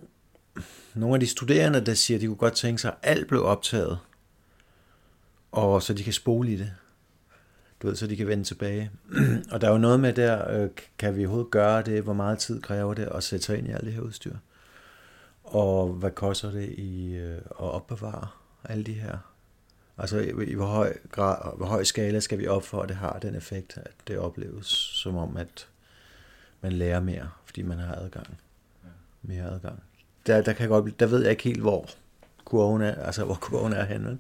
nogle 0.95 1.14
af 1.14 1.20
de 1.20 1.26
studerende, 1.26 1.86
der 1.86 1.95
siger, 1.95 2.18
at 2.18 2.20
de 2.20 2.26
kunne 2.26 2.36
godt 2.36 2.55
tænke 2.55 2.80
sig, 2.80 2.91
at 2.91 3.11
alt 3.11 3.28
blev 3.28 3.45
optaget, 3.45 3.99
og 5.53 5.82
så 5.82 5.94
de 5.94 6.05
kan 6.05 6.12
spole 6.12 6.53
i 6.53 6.57
det. 6.57 6.72
Du 7.82 7.86
ved, 7.86 7.96
så 7.96 8.07
de 8.07 8.16
kan 8.16 8.26
vende 8.26 8.44
tilbage. 8.44 8.90
og 9.53 9.61
der 9.61 9.68
er 9.68 9.72
jo 9.72 9.78
noget 9.78 10.01
med 10.01 10.12
der, 10.12 10.62
øh, 10.62 10.68
kan 10.98 11.16
vi 11.16 11.20
overhovedet 11.20 11.51
gøre 11.51 11.82
det, 11.82 12.03
hvor 12.03 12.12
meget 12.12 12.38
tid 12.38 12.62
kræver 12.62 12.94
det 12.94 13.09
at 13.14 13.24
sætte 13.24 13.46
sig 13.46 13.59
ind 13.59 13.68
i 13.68 13.70
alt 13.70 13.84
det 13.84 13.92
her 13.92 14.01
udstyr? 14.01 14.36
Og 15.44 15.88
hvad 15.88 16.11
koster 16.11 16.51
det 16.51 16.68
i 16.68 17.14
øh, 17.14 17.36
at 17.36 17.42
opbevare 17.59 18.28
alle 18.64 18.84
de 18.84 18.92
her 18.92 19.18
Altså 20.01 20.18
i, 20.18 20.55
hvor 20.55 20.66
høj, 20.66 20.96
grad, 21.11 21.57
hvor 21.57 21.66
høj 21.66 21.84
skala 21.84 22.20
skal 22.20 22.38
vi 22.38 22.46
op 22.46 22.62
for, 22.62 22.82
at 22.82 22.88
det 22.88 22.96
har 22.96 23.18
den 23.18 23.34
effekt, 23.34 23.76
at 23.76 23.92
det 24.09 24.18
opleves 24.18 24.66
som 24.66 25.16
om, 25.16 25.36
at 25.36 25.68
man 26.61 26.72
lærer 26.72 27.01
mere, 27.01 27.30
fordi 27.44 27.62
man 27.62 27.78
har 27.78 27.94
adgang. 27.94 28.38
Mere 29.22 29.44
adgang. 29.44 29.82
Der, 30.26 30.42
der, 30.42 30.53
kan 30.53 30.68
godt, 30.68 31.01
der 31.01 31.07
ved 31.07 31.22
jeg 31.22 31.30
ikke 31.30 31.42
helt, 31.42 31.61
hvor 31.61 31.88
kurven 32.44 32.82
er, 32.82 32.94
altså 32.94 33.24
hvor 33.24 33.34
kurven 33.34 33.72
er 33.72 33.84
henne. 33.84 34.18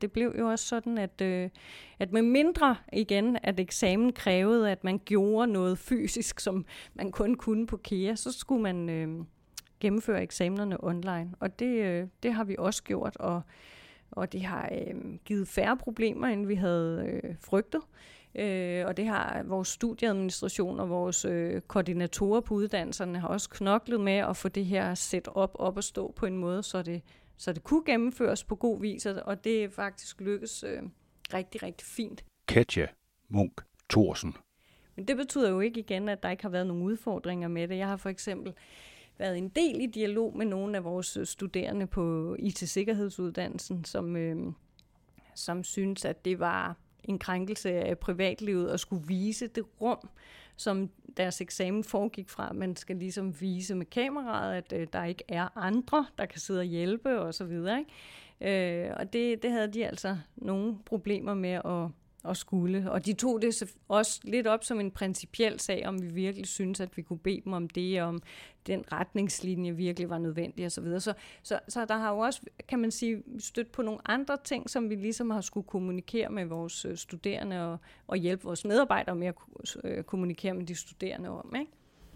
Det 0.00 0.12
blev 0.12 0.34
jo 0.38 0.48
også 0.48 0.66
sådan, 0.66 0.98
at, 0.98 1.20
øh, 1.20 1.50
at 1.98 2.12
med 2.12 2.22
mindre 2.22 2.76
igen, 2.92 3.38
at 3.42 3.60
eksamen 3.60 4.12
krævede, 4.12 4.70
at 4.70 4.84
man 4.84 5.00
gjorde 5.04 5.52
noget 5.52 5.78
fysisk, 5.78 6.40
som 6.40 6.66
man 6.94 7.12
kun 7.12 7.34
kunne 7.34 7.66
på 7.66 7.76
KEA, 7.76 8.14
så 8.14 8.32
skulle 8.32 8.62
man 8.62 8.88
øh, 8.88 9.24
gennemføre 9.80 10.22
eksamenerne 10.22 10.84
online. 10.84 11.34
Og 11.40 11.58
det, 11.58 11.84
øh, 11.84 12.06
det 12.22 12.32
har 12.32 12.44
vi 12.44 12.56
også 12.58 12.82
gjort, 12.82 13.16
og 13.16 13.42
og 14.10 14.32
det 14.32 14.42
har 14.42 14.68
øh, 14.72 14.94
givet 15.24 15.48
færre 15.48 15.76
problemer, 15.76 16.26
end 16.26 16.46
vi 16.46 16.54
havde 16.54 17.20
øh, 17.24 17.34
frygtet. 17.40 17.80
Øh, 18.34 18.84
og 18.86 18.96
det 18.96 19.06
har 19.06 19.42
vores 19.44 19.68
studieadministration 19.68 20.80
og 20.80 20.88
vores 20.88 21.24
øh, 21.24 21.60
koordinatorer 21.60 22.40
på 22.40 22.54
uddannelserne 22.54 23.20
har 23.20 23.28
også 23.28 23.50
knoklet 23.50 24.00
med 24.00 24.12
at 24.12 24.36
få 24.36 24.48
det 24.48 24.64
her 24.64 24.94
sæt 24.94 25.28
op 25.34 25.56
op 25.58 25.76
og 25.76 25.84
stå 25.84 26.12
på 26.16 26.26
en 26.26 26.36
måde, 26.36 26.62
så 26.62 26.82
det, 26.82 27.02
så 27.38 27.52
det 27.52 27.64
kunne 27.64 27.84
gennemføres 27.84 28.44
på 28.44 28.56
god 28.56 28.80
vis, 28.80 29.06
og 29.06 29.44
det 29.44 29.64
er 29.64 29.68
faktisk 29.68 30.20
lykkes 30.20 30.64
øh, 30.64 30.82
rigtig, 31.34 31.62
rigtig 31.62 31.86
fint. 31.86 32.24
Katja 32.48 32.86
Munk 33.28 33.60
Thorsen. 33.90 34.34
Men 34.96 35.08
det 35.08 35.16
betyder 35.16 35.50
jo 35.50 35.60
ikke 35.60 35.80
igen, 35.80 36.08
at 36.08 36.22
der 36.22 36.30
ikke 36.30 36.42
har 36.42 36.50
været 36.50 36.66
nogle 36.66 36.84
udfordringer 36.84 37.48
med 37.48 37.68
det. 37.68 37.76
Jeg 37.76 37.86
har 37.86 37.96
for 37.96 38.08
eksempel 38.08 38.52
været 39.18 39.38
en 39.38 39.48
del 39.48 39.80
i 39.80 39.86
dialog 39.86 40.36
med 40.36 40.46
nogle 40.46 40.76
af 40.76 40.84
vores 40.84 41.16
øh, 41.16 41.26
studerende 41.26 41.86
på 41.86 42.36
IT-sikkerhedsuddannelsen, 42.38 43.84
som, 43.84 44.16
øh, 44.16 44.52
som 45.34 45.64
synes, 45.64 46.04
at 46.04 46.24
det 46.24 46.38
var 46.38 46.76
en 47.04 47.18
krænkelse 47.18 47.70
af 47.70 47.98
privatlivet 47.98 48.68
at 48.68 48.80
skulle 48.80 49.06
vise 49.06 49.46
det 49.46 49.64
rum, 49.80 50.08
som 50.58 50.90
deres 51.16 51.40
eksamen 51.40 51.84
foregik 51.84 52.30
fra. 52.30 52.52
Man 52.52 52.76
skal 52.76 52.96
ligesom 52.96 53.40
vise 53.40 53.74
med 53.74 53.86
kameraet, 53.86 54.54
at 54.54 54.72
øh, 54.72 54.86
der 54.92 55.04
ikke 55.04 55.24
er 55.28 55.58
andre, 55.58 56.06
der 56.18 56.26
kan 56.26 56.40
sidde 56.40 56.60
og 56.60 56.64
hjælpe 56.64 57.20
osv. 57.20 57.52
Øh, 58.40 58.90
og 58.96 59.12
det, 59.12 59.42
det 59.42 59.50
havde 59.50 59.72
de 59.72 59.86
altså 59.86 60.16
nogle 60.36 60.78
problemer 60.84 61.34
med 61.34 61.50
at 61.50 61.88
og 62.22 62.36
skulle. 62.36 62.90
Og 62.90 63.06
de 63.06 63.12
tog 63.12 63.42
det 63.42 63.74
også 63.88 64.20
lidt 64.24 64.46
op 64.46 64.64
som 64.64 64.80
en 64.80 64.90
principiel 64.90 65.60
sag, 65.60 65.86
om 65.86 66.02
vi 66.02 66.06
virkelig 66.06 66.46
synes, 66.46 66.80
at 66.80 66.96
vi 66.96 67.02
kunne 67.02 67.18
bede 67.18 67.40
dem 67.44 67.52
om 67.52 67.68
det, 67.68 68.02
om 68.02 68.22
den 68.66 68.84
retningslinje 68.92 69.72
virkelig 69.72 70.10
var 70.10 70.18
nødvendig 70.18 70.66
osv. 70.66 70.70
Så, 70.70 70.80
videre. 70.80 71.00
så, 71.00 71.14
så, 71.42 71.60
så 71.68 71.84
der 71.84 71.96
har 71.96 72.12
jo 72.12 72.18
også, 72.18 72.40
kan 72.68 72.78
man 72.78 72.90
sige, 72.90 73.22
stødt 73.38 73.72
på 73.72 73.82
nogle 73.82 74.00
andre 74.04 74.36
ting, 74.44 74.70
som 74.70 74.90
vi 74.90 74.94
ligesom 74.94 75.30
har 75.30 75.40
skulle 75.40 75.66
kommunikere 75.66 76.30
med 76.30 76.44
vores 76.44 76.84
øh, 76.84 76.96
studerende 76.96 77.72
og, 77.72 77.78
og 78.06 78.16
hjælpe 78.16 78.44
vores 78.44 78.64
medarbejdere 78.64 79.16
med 79.16 79.26
at 79.26 79.34
øh, 79.84 80.04
kommunikere 80.04 80.54
med 80.54 80.66
de 80.66 80.74
studerende 80.74 81.28
om. 81.28 81.54
Ikke? 81.60 81.72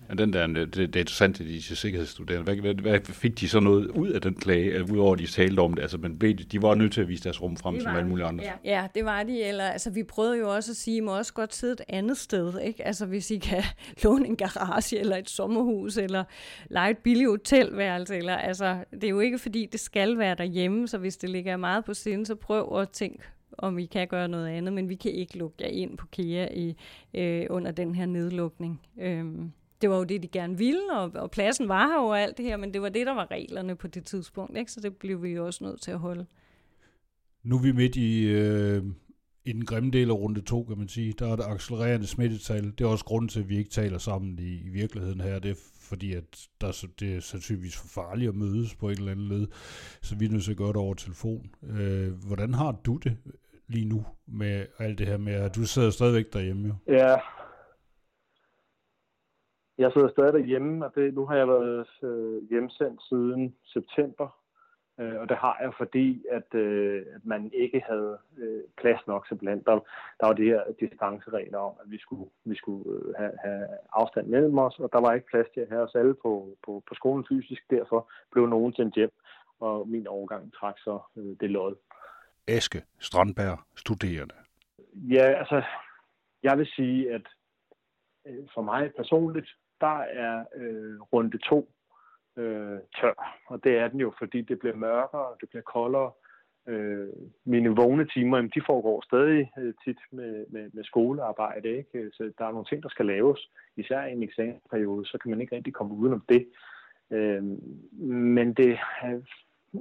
Ja, 0.08 0.14
den 0.14 0.32
der, 0.32 0.46
det, 0.46 0.74
det 0.74 0.96
er 0.96 1.00
interessant, 1.00 1.40
at 1.40 1.46
de 1.46 1.62
sikkerhedsstuderende, 1.62 2.44
hvad, 2.44 2.56
hvad, 2.56 2.74
hvad, 2.74 3.00
fik 3.00 3.40
de 3.40 3.48
så 3.48 3.60
noget 3.60 3.86
ud 3.86 4.08
af 4.08 4.20
den 4.20 4.34
klage, 4.34 4.92
udover 4.92 5.12
at 5.12 5.18
de 5.18 5.26
talte 5.26 5.60
om 5.60 5.74
det? 5.74 5.82
Altså, 5.82 5.98
men 5.98 6.16
de, 6.52 6.62
var 6.62 6.74
nødt 6.74 6.92
til 6.92 7.00
at 7.00 7.08
vise 7.08 7.24
deres 7.24 7.42
rum 7.42 7.56
frem 7.56 7.80
som 7.80 7.96
alle 7.96 8.08
mulige 8.08 8.26
andre. 8.26 8.44
Ja. 8.44 8.52
ja, 8.64 8.86
det 8.94 9.04
var 9.04 9.22
de. 9.22 9.42
Eller, 9.42 9.64
altså, 9.64 9.90
vi 9.90 10.02
prøvede 10.02 10.38
jo 10.38 10.54
også 10.54 10.72
at 10.72 10.76
sige, 10.76 10.94
at 10.94 10.98
I 10.98 11.00
må 11.00 11.16
også 11.16 11.32
godt 11.32 11.54
sidde 11.54 11.72
et 11.72 11.80
andet 11.88 12.18
sted. 12.18 12.60
Ikke? 12.60 12.86
Altså, 12.86 13.06
hvis 13.06 13.30
I 13.30 13.38
kan 13.38 13.62
låne 14.04 14.26
en 14.26 14.36
garage, 14.36 14.98
eller 14.98 15.16
et 15.16 15.30
sommerhus, 15.30 15.96
eller 15.96 16.24
lege 16.70 16.90
et 16.90 16.98
billigt 16.98 17.30
hotelværelse. 17.30 18.16
Eller, 18.16 18.36
altså, 18.36 18.84
det 18.92 19.04
er 19.04 19.08
jo 19.08 19.20
ikke, 19.20 19.38
fordi 19.38 19.68
det 19.72 19.80
skal 19.80 20.18
være 20.18 20.34
derhjemme, 20.34 20.88
så 20.88 20.98
hvis 20.98 21.16
det 21.16 21.30
ligger 21.30 21.56
meget 21.56 21.84
på 21.84 21.94
sinde, 21.94 22.26
så 22.26 22.34
prøv 22.34 22.78
at 22.80 22.90
tænke 22.90 23.22
om 23.58 23.76
vi 23.76 23.86
kan 23.86 24.08
gøre 24.08 24.28
noget 24.28 24.48
andet, 24.48 24.72
men 24.72 24.88
vi 24.88 24.94
kan 24.94 25.10
ikke 25.10 25.38
lukke 25.38 25.56
jer 25.60 25.68
ind 25.68 25.96
på 25.96 26.06
KEA 26.06 26.48
i, 26.54 26.76
øh, 27.14 27.46
under 27.50 27.70
den 27.70 27.94
her 27.94 28.06
nedlukning. 28.06 28.80
Øhm, 29.00 29.52
det 29.82 29.90
var 29.90 29.96
jo 29.96 30.04
det, 30.04 30.22
de 30.22 30.28
gerne 30.28 30.58
ville, 30.58 30.92
og, 30.92 31.10
og 31.14 31.30
pladsen 31.30 31.68
var 31.68 31.86
her 31.86 31.98
og 31.98 32.20
alt 32.20 32.36
det 32.36 32.44
her, 32.44 32.56
men 32.56 32.74
det 32.74 32.82
var 32.82 32.88
det, 32.88 33.06
der 33.06 33.14
var 33.14 33.30
reglerne 33.30 33.76
på 33.76 33.86
det 33.86 34.04
tidspunkt, 34.04 34.58
ikke? 34.58 34.72
så 34.72 34.80
det 34.80 34.96
blev 34.96 35.22
vi 35.22 35.30
jo 35.30 35.46
også 35.46 35.64
nødt 35.64 35.80
til 35.82 35.90
at 35.90 35.98
holde. 35.98 36.26
Nu 37.42 37.56
er 37.56 37.62
vi 37.62 37.72
midt 37.72 37.96
i, 37.96 38.24
øh, 38.24 38.82
i 39.44 39.52
den 39.52 39.64
grimme 39.64 39.90
del 39.90 40.10
af 40.10 40.14
runde 40.14 40.40
to, 40.40 40.64
kan 40.64 40.78
man 40.78 40.88
sige. 40.88 41.14
Der 41.18 41.32
er 41.32 41.36
det 41.36 41.44
accelererende 41.44 42.06
smittetal. 42.06 42.64
Det 42.64 42.80
er 42.80 42.88
også 42.88 43.04
grunden 43.04 43.28
til, 43.28 43.40
at 43.40 43.48
vi 43.48 43.58
ikke 43.58 43.70
taler 43.70 43.98
sammen 43.98 44.38
i, 44.38 44.66
i 44.66 44.68
virkeligheden 44.68 45.20
her. 45.20 45.38
Det 45.38 45.50
er 45.50 45.54
fordi, 45.80 46.12
at 46.12 46.48
der, 46.60 46.86
det 47.00 47.16
er 47.16 47.20
sandsynligvis 47.20 47.76
for 47.76 47.88
farligt 47.88 48.28
at 48.28 48.34
mødes 48.34 48.74
på 48.74 48.88
et 48.88 48.98
eller 48.98 49.12
andet 49.12 49.28
led. 49.28 49.46
Så 50.02 50.16
vi 50.16 50.24
er 50.24 50.30
nødt 50.30 50.44
til 50.44 50.50
at 50.50 50.56
gøre 50.56 50.68
det 50.68 50.76
over 50.76 50.94
telefon. 50.94 51.50
Øh, 51.62 52.12
hvordan 52.26 52.54
har 52.54 52.72
du 52.84 52.96
det 52.96 53.16
lige 53.68 53.88
nu 53.88 54.04
med 54.26 54.66
alt 54.78 54.98
det 54.98 55.06
her 55.06 55.16
med, 55.16 55.32
at 55.32 55.54
du 55.54 55.64
sidder 55.64 55.90
stadigvæk 55.90 56.32
derhjemme 56.32 56.68
jo? 56.68 56.94
Ja, 56.94 57.16
jeg 59.82 59.92
sidder 59.92 60.10
stadig 60.10 60.32
derhjemme, 60.32 60.86
og 60.86 60.94
det, 60.94 61.14
nu 61.14 61.26
har 61.26 61.36
jeg 61.36 61.48
været 61.48 61.86
øh, 62.02 62.48
hjemsendt 62.50 63.02
siden 63.08 63.56
september. 63.64 64.28
Øh, 65.00 65.20
og 65.20 65.28
det 65.28 65.36
har 65.36 65.56
jeg, 65.62 65.72
fordi 65.78 66.24
at, 66.30 66.54
øh, 66.54 67.02
at 67.14 67.24
man 67.24 67.50
ikke 67.54 67.80
havde 67.88 68.18
øh, 68.38 68.62
plads 68.80 69.06
nok 69.06 69.28
simpelthen. 69.28 69.62
Der, 69.66 69.74
der 70.20 70.26
var 70.26 70.32
de 70.32 70.50
her 70.52 70.62
distanceregler 70.80 71.58
om, 71.58 71.74
at 71.84 71.90
vi 71.90 71.98
skulle, 71.98 72.30
vi 72.44 72.54
skulle 72.54 72.84
øh, 72.90 73.14
have, 73.18 73.32
have 73.44 73.66
afstand 73.92 74.26
mellem 74.26 74.58
os, 74.58 74.78
og 74.78 74.88
der 74.92 75.00
var 75.00 75.12
ikke 75.12 75.26
plads 75.26 75.46
til 75.54 75.60
at 75.60 75.68
have 75.68 75.82
os 75.82 75.94
alle 75.94 76.14
på, 76.14 76.56
på, 76.64 76.82
på 76.88 76.94
skolen 76.94 77.24
fysisk. 77.28 77.62
Derfor 77.70 78.10
blev 78.32 78.46
nogen 78.46 78.72
sendt 78.72 78.94
hjem, 78.94 79.12
og 79.60 79.88
min 79.88 80.06
overgang 80.06 80.52
trak 80.54 80.78
så 80.78 80.98
øh, 81.16 81.36
det 81.40 81.50
lod. 81.50 81.74
Aske 82.48 82.82
Strandberg, 82.98 83.58
studerende. 83.76 84.34
Ja, 84.94 85.26
altså, 85.42 85.62
jeg 86.42 86.58
vil 86.58 86.66
sige, 86.66 87.14
at 87.14 87.26
øh, 88.26 88.44
for 88.54 88.62
mig 88.62 88.92
personligt, 88.96 89.48
der 89.86 89.98
er 90.24 90.44
øh, 90.56 91.00
runde 91.00 91.38
to 91.38 91.68
øh, 92.36 92.78
tør. 93.00 93.38
Og 93.46 93.64
det 93.64 93.72
er 93.78 93.88
den 93.88 94.00
jo, 94.00 94.12
fordi 94.18 94.40
det 94.40 94.58
bliver 94.58 94.76
mørkere, 94.76 95.36
det 95.40 95.48
bliver 95.48 95.62
koldere. 95.62 96.10
Øh, 96.68 97.08
mine 97.44 97.76
vågne 97.76 98.06
timer, 98.14 98.36
jamen, 98.36 98.52
de 98.54 98.62
foregår 98.66 99.04
stadig 99.04 99.50
øh, 99.58 99.74
tit 99.84 100.00
med, 100.12 100.46
med, 100.48 100.70
med 100.72 100.84
skolearbejde. 100.84 101.68
Ikke? 101.68 102.10
Så 102.12 102.32
der 102.38 102.44
er 102.44 102.50
nogle 102.50 102.64
ting, 102.64 102.82
der 102.82 102.88
skal 102.88 103.06
laves. 103.06 103.50
Især 103.76 104.04
i 104.04 104.12
en 104.12 104.22
eksamensperiode, 104.22 105.06
så 105.06 105.18
kan 105.18 105.30
man 105.30 105.40
ikke 105.40 105.56
rigtig 105.56 105.74
komme 105.74 105.94
udenom 105.94 106.24
det. 106.28 106.48
Øh, 107.10 107.42
men 108.32 108.54
det 108.54 108.78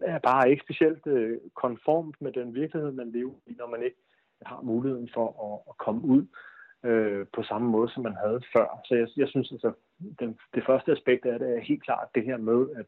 er 0.02 0.20
bare 0.20 0.50
ikke 0.52 0.64
specielt 0.64 1.08
øh, 1.08 1.38
konformt 1.56 2.22
med 2.22 2.32
den 2.32 2.56
virkelighed, 2.56 2.92
man 2.92 3.12
lever 3.12 3.34
i, 3.48 3.54
når 3.60 3.68
man 3.68 3.84
ikke 3.84 3.98
har 4.46 4.62
muligheden 4.62 5.10
for 5.14 5.28
at, 5.48 5.60
at 5.70 5.78
komme 5.78 6.02
ud 6.02 6.26
øh, 6.84 7.26
på 7.34 7.44
samme 7.44 7.70
måde, 7.70 7.90
som 7.90 8.04
man 8.04 8.16
havde 8.16 8.42
før. 8.56 8.82
Så 8.86 8.96
jeg, 8.96 9.08
jeg 9.18 9.28
synes 9.28 9.52
altså, 9.52 9.72
den, 10.20 10.40
det 10.56 10.66
første 10.66 10.92
aspekt 10.92 11.26
af 11.26 11.40
det 11.40 11.58
er 11.58 11.62
helt 11.62 11.84
klart 11.84 12.16
det 12.16 12.24
her 12.24 12.38
med, 12.38 12.70
at, 12.76 12.86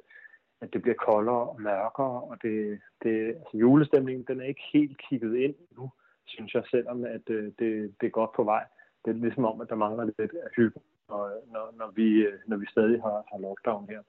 at 0.61 0.73
det 0.73 0.81
bliver 0.81 0.95
koldere 0.95 1.49
og 1.49 1.61
mørkere, 1.61 2.21
og 2.21 2.37
det, 2.41 2.79
det, 3.03 3.27
altså 3.27 3.57
julestemningen 3.57 4.25
den 4.27 4.41
er 4.41 4.45
ikke 4.45 4.69
helt 4.73 4.97
kigget 4.97 5.35
ind 5.35 5.55
nu, 5.77 5.91
synes 6.25 6.53
jeg, 6.53 6.63
selvom 6.71 7.05
at 7.05 7.29
øh, 7.29 7.43
det, 7.59 7.95
det 8.01 8.05
er 8.07 8.19
godt 8.19 8.33
på 8.35 8.43
vej. 8.43 8.65
Det 9.05 9.11
er 9.11 9.15
ligesom 9.15 9.45
om, 9.45 9.61
at 9.61 9.69
der 9.69 9.75
mangler 9.75 10.03
lidt 10.03 10.19
af 10.19 10.49
hygge, 10.55 10.79
når, 11.09 11.31
når, 11.51 11.73
når, 11.77 11.91
vi, 11.95 12.09
øh, 12.13 12.39
når 12.47 12.57
vi 12.57 12.65
stadig 12.65 13.01
har, 13.01 13.23
har 13.31 13.37
lockdown 13.39 13.87
her. 13.89 14.01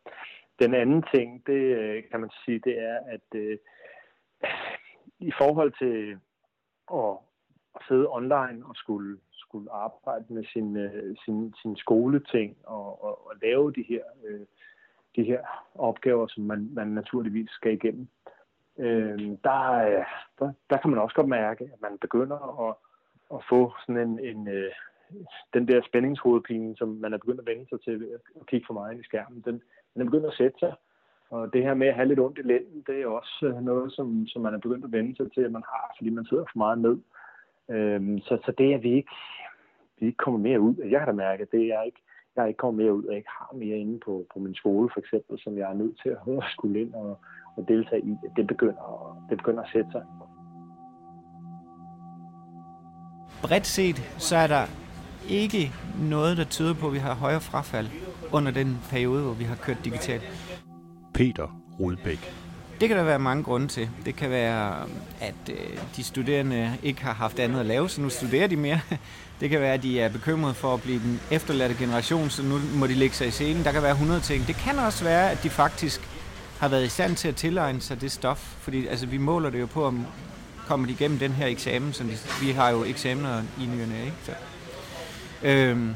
Den 0.59 0.74
anden 0.74 1.05
ting, 1.14 1.47
det 1.47 1.62
øh, 1.78 2.03
kan 2.11 2.20
man 2.20 2.30
sige, 2.45 2.59
det 2.59 2.78
er, 2.78 2.99
at 3.07 3.28
øh, 3.35 3.59
i 5.18 5.32
forhold 5.39 5.72
til 5.82 6.18
at, 6.93 7.16
at 7.74 7.80
sidde 7.89 8.07
online 8.09 8.66
og 8.66 8.76
skulle, 8.76 9.18
skulle 9.55 9.72
arbejde 9.72 10.24
med 10.28 10.44
sin, 10.52 10.76
øh, 10.76 11.16
sin, 11.24 11.55
sin 11.62 11.76
skoleting 11.76 12.57
og, 12.64 13.05
og, 13.05 13.26
og 13.26 13.32
lave 13.42 13.72
de 13.72 13.82
her, 13.82 14.05
øh, 14.26 14.46
de 15.16 15.22
her 15.24 15.40
opgaver, 15.74 16.26
som 16.26 16.42
man, 16.44 16.68
man 16.72 16.88
naturligvis 16.88 17.50
skal 17.50 17.72
igennem, 17.72 18.09
øh, 18.78 19.18
der, 19.18 19.61
der, 20.38 20.52
der 20.70 20.76
kan 20.78 20.90
man 20.90 20.98
også 20.98 21.14
godt 21.14 21.28
mærke, 21.28 21.64
at 21.64 21.82
man 21.82 21.98
begynder 22.00 22.68
at, 22.68 22.74
at 23.34 23.40
få 23.48 23.72
sådan 23.86 24.09
en, 24.09 24.18
en 24.18 24.48
øh, 24.48 24.72
den 25.55 25.68
der 25.68 25.80
spændingshovedpine, 25.88 26.76
som 26.76 26.88
man 26.88 27.12
er 27.12 27.18
begyndt 27.18 27.40
at 27.40 27.46
vende 27.46 27.68
sig 27.68 27.80
til 27.80 28.09
at 28.40 28.46
kigge 28.46 28.66
for 28.66 28.74
meget 28.74 28.92
ind 28.92 29.00
i 29.00 29.05
skærmen, 29.05 29.42
den, 29.46 29.62
den 29.94 30.00
er 30.00 30.05
begyndt 30.05 30.26
at 30.26 30.38
sætte 30.38 30.59
sig. 30.59 30.74
Og 31.30 31.52
det 31.52 31.62
her 31.62 31.74
med 31.74 31.86
at 31.86 31.94
have 31.94 32.09
lidt 32.09 32.20
ondt 32.20 32.38
i 32.38 32.42
lænden, 32.42 32.84
det 32.86 33.02
er 33.02 33.07
også 33.07 33.46
øh, 33.46 33.64
noget, 33.64 33.92
som, 33.92 34.26
som 34.26 34.42
man 34.42 34.55
er 34.55 34.59
begyndt 34.59 34.84
at 34.84 34.92
vende 34.92 35.16
sig 35.16 35.32
til, 35.32 35.40
at 35.40 35.52
man 35.52 35.62
har, 35.72 35.94
fordi 35.98 36.11
man 36.11 36.24
sidder 36.24 36.44
for 36.52 36.59
meget 36.59 36.78
ned. 36.78 36.98
Øhm, 37.70 38.18
så, 38.18 38.38
så 38.44 38.52
det 38.58 38.74
er 38.74 38.78
vi 38.78 38.92
ikke, 38.94 39.14
vi 40.00 40.06
ikke 40.06 40.16
kommer 40.16 40.40
mere 40.40 40.60
ud. 40.60 40.74
Jeg 40.90 41.00
kan 41.00 41.08
da 41.08 41.12
mærke, 41.12 41.42
at 41.42 41.52
det 41.52 41.64
er 41.66 41.82
ikke, 41.82 42.00
jeg 42.36 42.42
er 42.42 42.46
ikke 42.46 42.58
kommet 42.58 42.84
mere 42.84 42.94
ud, 42.94 43.04
og 43.04 43.16
ikke 43.16 43.28
har 43.38 43.50
mere 43.54 43.76
inde 43.76 44.00
på, 44.04 44.26
på 44.32 44.38
min 44.38 44.54
skole, 44.54 44.90
for 44.92 45.00
eksempel, 45.00 45.38
som 45.38 45.58
jeg 45.58 45.70
er 45.70 45.74
nødt 45.74 45.96
til 46.02 46.08
at 46.08 46.44
skulle 46.52 46.80
ind 46.80 46.94
og, 46.94 47.18
og 47.56 47.68
deltage 47.68 48.02
i. 48.02 48.14
Det 48.36 48.46
begynder, 48.46 49.26
det 49.30 49.38
begynder 49.38 49.62
at 49.62 49.70
sætte 49.72 49.90
sig. 49.92 50.02
Bredt 53.42 53.66
set, 53.66 53.96
så 54.18 54.36
er 54.36 54.46
der 54.46 54.64
ikke 55.30 55.70
noget, 56.10 56.36
der 56.36 56.44
tyder 56.44 56.74
på, 56.80 56.86
at 56.86 56.92
vi 56.92 56.98
har 56.98 57.14
højere 57.14 57.40
frafald 57.40 57.86
under 58.32 58.52
den 58.52 58.68
periode, 58.90 59.22
hvor 59.24 59.34
vi 59.34 59.44
har 59.44 59.56
kørt 59.56 59.84
digitalt. 59.84 60.24
Peter 61.14 61.48
Rudbæk. 61.80 62.43
Det 62.81 62.89
kan 62.89 62.99
der 62.99 63.05
være 63.05 63.18
mange 63.18 63.43
grunde 63.43 63.68
til. 63.68 63.89
Det 64.05 64.16
kan 64.16 64.31
være, 64.31 64.77
at 65.20 65.35
øh, 65.51 65.57
de 65.97 66.05
studerende 66.05 66.79
ikke 66.83 67.03
har 67.03 67.12
haft 67.12 67.39
andet 67.39 67.61
at 67.61 67.66
lave, 67.66 67.91
så 67.91 68.01
nu 68.01 68.09
studerer 68.09 68.47
de 68.47 68.57
mere. 68.57 68.81
Det 69.41 69.51
kan 69.51 69.61
være, 69.61 69.75
at 69.75 69.83
de 69.83 70.01
er 70.01 70.09
bekymrede 70.09 70.55
for 70.55 70.75
at 70.75 70.83
blive 70.83 70.99
den 70.99 71.20
efterladte 71.31 71.75
generation, 71.79 72.31
så 72.31 72.43
nu 72.43 72.61
må 72.75 72.87
de 72.87 72.95
lægge 72.95 73.14
sig 73.14 73.27
i 73.27 73.31
scenen. 73.31 73.64
Der 73.64 73.72
kan 73.72 73.83
være 73.83 73.93
100 73.93 74.20
ting. 74.20 74.47
Det 74.47 74.57
kan 74.57 74.79
også 74.79 75.05
være, 75.05 75.31
at 75.31 75.43
de 75.43 75.51
faktisk 75.51 76.01
har 76.59 76.68
været 76.68 76.85
i 76.85 76.89
stand 76.89 77.16
til 77.16 77.29
at 77.29 77.37
tilegne 77.37 77.81
sig 77.81 78.01
det 78.01 78.12
stof. 78.12 78.39
Fordi 78.39 78.87
altså, 78.87 79.07
vi 79.07 79.18
måler 79.18 79.51
det 79.51 79.61
jo 79.61 79.66
på, 79.66 79.85
om 79.85 80.07
kommer 80.66 80.87
de 80.87 80.93
igennem 80.93 81.18
den 81.18 81.33
her 81.33 81.47
eksamen, 81.47 81.93
som 81.93 82.09
de, 82.09 82.16
vi 82.43 82.51
har 82.51 82.70
jo 82.70 82.85
eksamener 82.85 83.43
i 83.61 83.66
nyerne, 83.66 84.05
ikke? 84.05 84.16
Så, 84.25 84.33
øhm, 85.43 85.95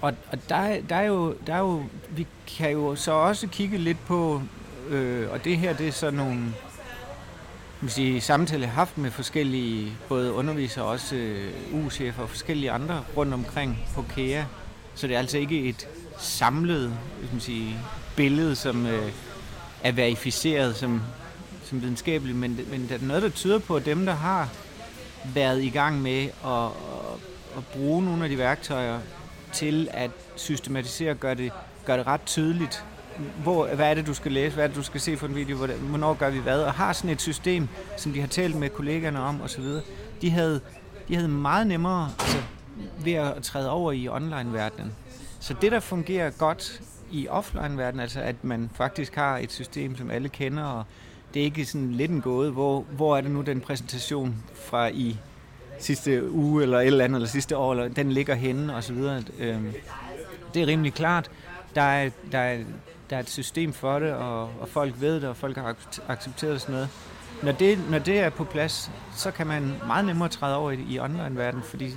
og, 0.00 0.14
og 0.32 0.38
der, 0.48 0.80
der, 0.88 0.96
er 0.96 1.02
jo, 1.02 1.34
der 1.46 1.54
er 1.54 1.58
jo, 1.58 1.82
vi 2.10 2.26
kan 2.58 2.70
jo 2.70 2.94
så 2.94 3.12
også 3.12 3.46
kigge 3.46 3.78
lidt 3.78 4.06
på, 4.06 4.42
øh, 4.88 5.30
og 5.30 5.44
det 5.44 5.58
her 5.58 5.72
det 5.72 5.88
er 5.88 5.92
så 5.92 6.10
nogle 6.10 6.54
sige, 7.88 8.20
samtaler, 8.20 8.62
jeg 8.62 8.70
har 8.70 8.74
haft 8.74 8.98
med 8.98 9.10
forskellige, 9.10 9.92
både 10.08 10.32
undervisere 10.32 10.84
og 10.84 10.90
også 10.90 11.16
øh, 11.16 11.52
ugechefer 11.72 12.22
og 12.22 12.28
forskellige 12.28 12.70
andre 12.70 13.04
rundt 13.16 13.34
omkring 13.34 13.78
på 13.94 14.04
KEA. 14.14 14.44
Så 14.94 15.06
det 15.06 15.14
er 15.14 15.18
altså 15.18 15.38
ikke 15.38 15.60
et 15.60 15.88
samlet 16.18 16.92
man 17.32 17.40
sige, 17.40 17.76
billede, 18.16 18.56
som 18.56 18.86
øh, 18.86 19.12
er 19.82 19.92
verificeret 19.92 20.76
som, 20.76 21.02
som 21.64 21.82
videnskabeligt, 21.82 22.38
men, 22.38 22.60
men 22.70 22.88
der 22.88 22.94
er 22.94 22.98
noget, 23.02 23.22
der 23.22 23.28
tyder 23.28 23.58
på, 23.58 23.76
at 23.76 23.86
dem, 23.86 24.06
der 24.06 24.12
har 24.12 24.48
været 25.34 25.62
i 25.62 25.68
gang 25.68 26.02
med 26.02 26.22
at, 26.44 26.64
at, 27.56 27.66
bruge 27.72 28.04
nogle 28.04 28.24
af 28.24 28.30
de 28.30 28.38
værktøjer, 28.38 28.98
til 29.52 29.88
at 29.90 30.10
systematisere 30.36 31.10
og 31.10 31.16
gøre 31.16 31.34
det, 31.34 31.52
gør 31.86 31.96
det 31.96 32.06
ret 32.06 32.20
tydeligt, 32.26 32.84
hvor, 33.42 33.66
hvad 33.66 33.90
er 33.90 33.94
det, 33.94 34.06
du 34.06 34.14
skal 34.14 34.32
læse, 34.32 34.54
hvad 34.54 34.64
er 34.64 34.68
det, 34.68 34.76
du 34.76 34.82
skal 34.82 35.00
se 35.00 35.16
på 35.16 35.26
en 35.26 35.34
video, 35.34 35.56
hvornår 35.56 36.14
gør 36.14 36.30
vi 36.30 36.38
hvad, 36.38 36.62
og 36.62 36.72
har 36.72 36.92
sådan 36.92 37.10
et 37.10 37.20
system, 37.20 37.68
som 37.96 38.12
de 38.12 38.20
har 38.20 38.28
talt 38.28 38.56
med 38.56 38.68
kollegerne 38.68 39.20
om 39.20 39.40
osv., 39.42 39.64
de 40.22 40.30
havde, 40.30 40.60
de 41.08 41.14
havde 41.14 41.28
meget 41.28 41.66
nemmere 41.66 42.10
altså, 42.20 42.38
ved 43.04 43.12
at 43.12 43.42
træde 43.42 43.70
over 43.70 43.92
i 43.92 44.08
online-verdenen. 44.08 44.92
Så 45.40 45.54
det, 45.60 45.72
der 45.72 45.80
fungerer 45.80 46.30
godt 46.30 46.80
i 47.10 47.28
offline-verdenen, 47.28 48.00
altså 48.00 48.20
at 48.20 48.44
man 48.44 48.70
faktisk 48.74 49.14
har 49.14 49.38
et 49.38 49.52
system, 49.52 49.96
som 49.96 50.10
alle 50.10 50.28
kender, 50.28 50.64
og 50.64 50.84
det 51.34 51.40
er 51.40 51.44
ikke 51.44 51.64
sådan 51.64 51.92
lidt 51.92 52.10
en 52.10 52.20
gåde, 52.20 52.50
hvor, 52.50 52.84
hvor 52.90 53.16
er 53.16 53.20
det 53.20 53.30
nu 53.30 53.40
den 53.40 53.60
præsentation 53.60 54.34
fra 54.54 54.88
i 54.88 55.16
sidste 55.78 56.30
uge 56.30 56.62
eller 56.62 56.80
et 56.80 56.86
eller 56.86 57.04
andet, 57.04 57.16
eller 57.16 57.28
sidste 57.28 57.56
år, 57.56 57.72
eller 57.72 57.88
den 57.88 58.12
ligger 58.12 58.34
henne 58.34 58.74
og 58.74 58.84
så 58.84 58.92
videre. 58.92 59.22
Øhm, 59.38 59.72
det 60.54 60.62
er 60.62 60.66
rimelig 60.66 60.94
klart. 60.94 61.30
Der 61.74 61.82
er, 61.82 62.10
der 62.32 62.38
er, 62.38 62.58
der 63.12 63.18
er 63.18 63.22
et 63.22 63.30
system 63.30 63.72
for 63.72 63.98
det, 63.98 64.12
og, 64.12 64.42
og 64.42 64.68
folk 64.68 64.94
ved 65.00 65.14
det, 65.14 65.24
og 65.24 65.36
folk 65.36 65.56
har 65.56 65.76
accepteret 66.08 66.60
sådan 66.60 66.72
noget. 66.72 66.88
Når 67.42 67.52
det, 67.52 67.90
når 67.90 67.98
det 67.98 68.18
er 68.18 68.30
på 68.30 68.44
plads, 68.44 68.90
så 69.16 69.30
kan 69.30 69.46
man 69.46 69.74
meget 69.86 70.04
nemmere 70.04 70.28
træde 70.28 70.56
over 70.56 70.70
i, 70.70 70.78
i 70.90 70.98
online-verdenen, 70.98 71.64
fordi 71.64 71.94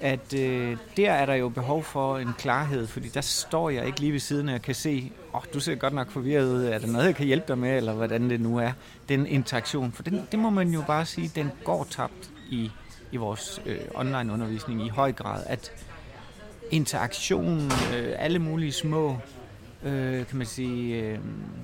at 0.00 0.34
øh, 0.34 0.76
der 0.96 1.12
er 1.12 1.26
der 1.26 1.34
jo 1.34 1.48
behov 1.48 1.82
for 1.82 2.18
en 2.18 2.32
klarhed, 2.38 2.86
fordi 2.86 3.08
der 3.08 3.20
står 3.20 3.70
jeg 3.70 3.86
ikke 3.86 4.00
lige 4.00 4.12
ved 4.12 4.20
siden 4.20 4.48
af 4.48 4.54
og 4.54 4.62
kan 4.62 4.74
se, 4.74 5.12
åh, 5.32 5.36
oh, 5.36 5.42
du 5.54 5.60
ser 5.60 5.74
godt 5.74 5.92
nok 5.92 6.10
forvirret 6.10 6.44
ud, 6.44 6.64
er 6.64 6.78
der 6.78 6.86
noget, 6.86 7.06
jeg 7.06 7.14
kan 7.14 7.26
hjælpe 7.26 7.48
dig 7.48 7.58
med, 7.58 7.76
eller 7.76 7.92
hvordan 7.92 8.30
det 8.30 8.40
nu 8.40 8.58
er, 8.58 8.72
den 9.08 9.26
interaktion. 9.26 9.92
For 9.92 10.02
den, 10.02 10.28
det 10.30 10.38
må 10.38 10.50
man 10.50 10.68
jo 10.68 10.82
bare 10.86 11.06
sige, 11.06 11.32
den 11.34 11.50
går 11.64 11.86
tabt 11.90 12.30
i, 12.50 12.70
i 13.12 13.16
vores 13.16 13.62
øh, 13.66 13.78
online 13.94 14.32
undervisning 14.32 14.86
i 14.86 14.88
høj 14.88 15.12
grad, 15.12 15.42
at 15.46 15.72
interaktion, 16.70 17.70
øh, 17.96 18.14
alle 18.18 18.38
mulige 18.38 18.72
små 18.72 19.16
øh, 19.82 20.26
kan 20.26 20.38
man 20.38 20.46
sige, 20.46 21.02
øh, 21.02 21.18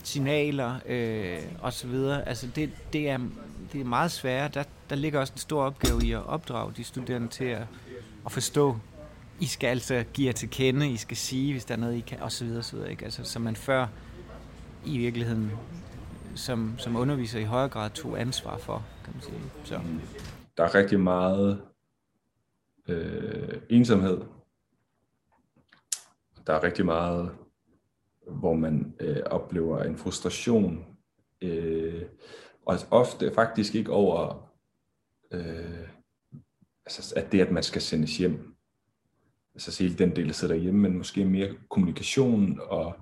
signaler 0.04 0.78
øh, 0.86 1.42
osv., 1.62 1.94
altså 2.26 2.46
det, 2.54 2.70
det, 2.92 3.10
er, 3.10 3.18
det 3.72 3.80
er 3.80 3.84
meget 3.84 4.10
sværere. 4.10 4.48
Der, 4.48 4.64
der 4.90 4.96
ligger 4.96 5.20
også 5.20 5.32
en 5.32 5.38
stor 5.38 5.62
opgave 5.62 6.04
i 6.04 6.12
at 6.12 6.26
opdrage 6.26 6.72
de 6.76 6.84
studerende 6.84 7.28
til 7.28 7.44
at, 7.44 7.66
at 8.26 8.32
forstå, 8.32 8.76
I 9.40 9.46
skal 9.46 9.66
altså 9.66 10.04
give 10.12 10.26
jer 10.26 10.32
til 10.32 10.50
kende, 10.50 10.90
I 10.90 10.96
skal 10.96 11.16
sige, 11.16 11.52
hvis 11.52 11.64
der 11.64 11.74
er 11.74 11.78
noget, 11.78 11.96
I 11.96 12.00
kan, 12.00 12.22
osv. 12.22 12.56
osv. 12.58 12.78
Ikke? 12.90 13.04
Altså, 13.04 13.24
så 13.24 13.38
man 13.38 13.56
før 13.56 13.86
i 14.84 14.98
virkeligheden 14.98 15.52
som, 16.34 16.74
som 16.78 16.96
underviser 16.96 17.40
i 17.40 17.44
højere 17.44 17.68
grad 17.68 17.90
tog 17.90 18.20
ansvar 18.20 18.58
for, 18.58 18.84
kan 19.04 19.12
man 19.14 19.22
sige. 19.22 19.40
Så 19.64 19.80
der 20.56 20.64
er 20.64 20.74
rigtig 20.74 21.00
meget 21.00 21.62
øh, 22.88 23.60
ensomhed. 23.70 24.20
Der 26.46 26.54
er 26.54 26.62
rigtig 26.62 26.84
meget, 26.84 27.30
hvor 28.26 28.54
man 28.54 28.94
øh, 29.00 29.22
oplever 29.26 29.82
en 29.82 29.96
frustration. 29.96 30.86
Øh, 31.42 32.02
og 32.66 32.72
altså 32.72 32.86
ofte 32.90 33.34
faktisk 33.34 33.74
ikke 33.74 33.92
over, 33.92 34.48
øh, 35.30 35.88
altså, 36.86 37.14
at 37.16 37.32
det, 37.32 37.40
at 37.40 37.50
man 37.50 37.62
skal 37.62 37.82
sendes 37.82 38.18
hjem. 38.18 38.54
Altså 39.54 39.82
hele 39.82 39.94
den 39.94 40.16
del, 40.16 40.26
der 40.26 40.32
sidder 40.32 40.54
hjemme, 40.54 40.80
men 40.80 40.98
måske 40.98 41.24
mere 41.24 41.54
kommunikation 41.70 42.60
og 42.62 42.94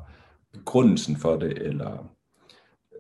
begrundelsen 0.52 1.16
for 1.16 1.36
det, 1.36 1.58
eller 1.58 1.92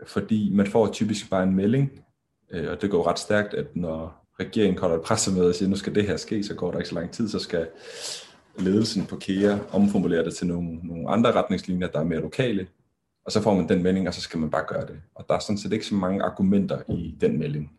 øh, 0.00 0.06
fordi 0.06 0.54
man 0.54 0.66
får 0.66 0.92
typisk 0.92 1.30
bare 1.30 1.42
en 1.42 1.54
melding, 1.54 2.04
øh, 2.50 2.70
og 2.70 2.82
det 2.82 2.90
går 2.90 3.06
ret 3.06 3.18
stærkt, 3.18 3.54
at 3.54 3.76
når 3.76 4.26
regeringen 4.40 4.78
holder 4.78 4.96
et 4.96 5.02
pressemøde 5.02 5.48
og 5.48 5.54
siger, 5.54 5.68
nu 5.68 5.76
skal 5.76 5.94
det 5.94 6.06
her 6.06 6.16
ske, 6.16 6.44
så 6.44 6.54
går 6.54 6.70
der 6.70 6.78
ikke 6.78 6.88
så 6.88 6.94
lang 6.94 7.10
tid, 7.10 7.28
så 7.28 7.38
skal 7.38 7.68
ledelsen 8.58 9.06
på 9.06 9.16
KEA 9.16 9.58
omformulerer 9.72 10.24
det 10.24 10.34
til 10.34 10.46
nogle, 10.46 10.74
nogle 10.82 11.10
andre 11.10 11.32
retningslinjer, 11.32 11.88
der 11.88 12.00
er 12.00 12.04
mere 12.04 12.20
lokale, 12.20 12.66
og 13.24 13.32
så 13.32 13.42
får 13.42 13.54
man 13.54 13.68
den 13.68 13.82
melding, 13.82 14.08
og 14.08 14.14
så 14.14 14.20
skal 14.20 14.40
man 14.40 14.50
bare 14.50 14.64
gøre 14.68 14.86
det. 14.86 15.00
Og 15.14 15.24
der 15.28 15.34
er 15.34 15.38
sådan 15.38 15.58
set 15.58 15.72
ikke 15.72 15.86
så 15.86 15.94
mange 15.94 16.22
argumenter 16.22 16.82
i 16.88 17.16
den 17.20 17.38
melding. 17.38 17.72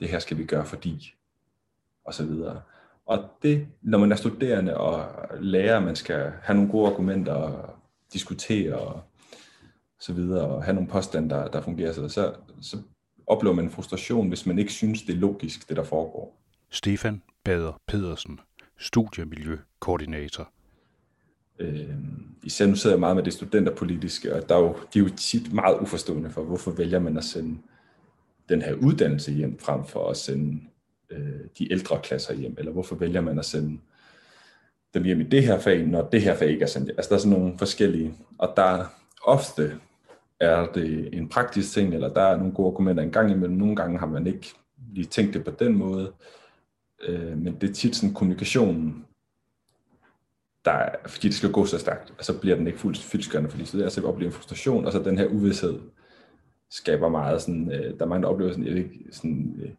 Det 0.00 0.08
her 0.08 0.18
skal 0.18 0.38
vi 0.38 0.44
gøre 0.44 0.66
fordi, 0.66 1.14
og 2.04 2.14
så 2.14 2.24
videre. 2.24 2.60
Og 3.06 3.24
det, 3.42 3.66
når 3.82 3.98
man 3.98 4.12
er 4.12 4.16
studerende 4.16 4.76
og 4.76 5.06
lærer, 5.40 5.80
man 5.80 5.96
skal 5.96 6.32
have 6.42 6.56
nogle 6.56 6.70
gode 6.70 6.90
argumenter 6.90 7.32
og 7.32 7.74
diskutere 8.12 8.74
og 8.78 9.00
så 10.00 10.12
videre, 10.12 10.46
og 10.46 10.64
have 10.64 10.74
nogle 10.74 10.88
påstande, 10.88 11.30
der, 11.30 11.48
der 11.48 11.60
fungerer, 11.60 11.92
så, 11.92 12.08
så, 12.08 12.34
så 12.60 12.76
oplever 13.26 13.54
man 13.54 13.70
frustration, 13.70 14.28
hvis 14.28 14.46
man 14.46 14.58
ikke 14.58 14.72
synes, 14.72 15.02
det 15.02 15.14
er 15.14 15.18
logisk, 15.18 15.68
det 15.68 15.76
der 15.76 15.84
foregår. 15.84 16.36
Stefan 16.70 17.22
Bader 17.44 17.72
Pedersen, 17.86 18.40
studiemiljøkoordinator. 18.80 20.50
Øh, 21.58 21.88
især 22.42 22.66
nu 22.66 22.74
sidder 22.74 22.96
jeg 22.96 23.00
meget 23.00 23.16
med 23.16 23.24
det 23.24 23.32
studenterpolitiske, 23.32 24.34
og 24.34 24.48
der 24.48 24.54
er 24.56 24.60
jo, 24.60 24.76
de 24.94 24.98
er 24.98 25.02
jo 25.02 25.10
tit 25.16 25.52
meget 25.52 25.78
uforstående 25.80 26.30
for, 26.30 26.42
hvorfor 26.42 26.70
vælger 26.70 26.98
man 26.98 27.16
at 27.16 27.24
sende 27.24 27.58
den 28.48 28.62
her 28.62 28.74
uddannelse 28.74 29.32
hjem, 29.32 29.58
frem 29.58 29.84
for 29.84 30.10
at 30.10 30.16
sende 30.16 30.60
øh, 31.10 31.40
de 31.58 31.72
ældre 31.72 32.00
klasser 32.02 32.34
hjem, 32.34 32.54
eller 32.58 32.72
hvorfor 32.72 32.96
vælger 32.96 33.20
man 33.20 33.38
at 33.38 33.44
sende 33.44 33.78
dem 34.94 35.04
hjem 35.04 35.20
i 35.20 35.24
det 35.24 35.42
her 35.42 35.58
fag, 35.58 35.86
når 35.86 36.08
det 36.08 36.22
her 36.22 36.36
fag 36.36 36.48
ikke 36.48 36.62
er 36.62 36.66
sendt. 36.66 36.90
Altså 36.90 37.08
der 37.08 37.14
er 37.14 37.20
sådan 37.20 37.38
nogle 37.38 37.58
forskellige, 37.58 38.14
og 38.38 38.52
der 38.56 38.84
ofte 39.24 39.80
er 40.40 40.66
det 40.66 41.14
en 41.14 41.28
praktisk 41.28 41.72
ting, 41.72 41.94
eller 41.94 42.12
der 42.12 42.22
er 42.22 42.36
nogle 42.36 42.52
gode 42.52 42.66
argumenter 42.66 43.02
en 43.02 43.10
gang 43.10 43.30
imellem. 43.30 43.56
Nogle 43.56 43.76
gange 43.76 43.98
har 43.98 44.06
man 44.06 44.26
ikke 44.26 44.54
lige 44.94 45.06
tænkt 45.06 45.34
det 45.34 45.44
på 45.44 45.50
den 45.50 45.74
måde. 45.74 46.12
Øh, 47.02 47.38
men 47.38 47.54
det 47.60 47.70
er 47.70 47.74
tit 47.74 47.96
sådan 47.96 48.14
kommunikationen, 48.14 49.04
der 50.64 50.72
er, 50.72 50.96
fordi 51.06 51.28
det 51.28 51.36
skal 51.36 51.52
gå 51.52 51.66
så 51.66 51.78
stærkt, 51.78 52.14
og 52.18 52.24
så 52.24 52.40
bliver 52.40 52.56
den 52.56 52.66
ikke 52.66 52.78
fuldt 52.78 52.98
fyldskørende, 52.98 53.50
fordi 53.50 53.64
så 53.64 53.78
det 53.78 53.84
er 53.84 53.88
så 53.88 54.06
oplever 54.06 54.30
en 54.30 54.34
frustration, 54.34 54.86
og 54.86 54.92
så 54.92 54.98
den 54.98 55.18
her 55.18 55.26
uvidshed, 55.26 55.80
skaber 56.70 57.08
meget 57.08 57.42
sådan, 57.42 57.72
øh, 57.72 57.98
der 57.98 58.04
er 58.04 58.08
mange, 58.08 58.22
der 58.22 58.28
oplever 58.28 58.52
sådan, 58.52 58.66
ikke, 58.66 58.90
sådan 59.10 59.60
øh, 59.62 59.70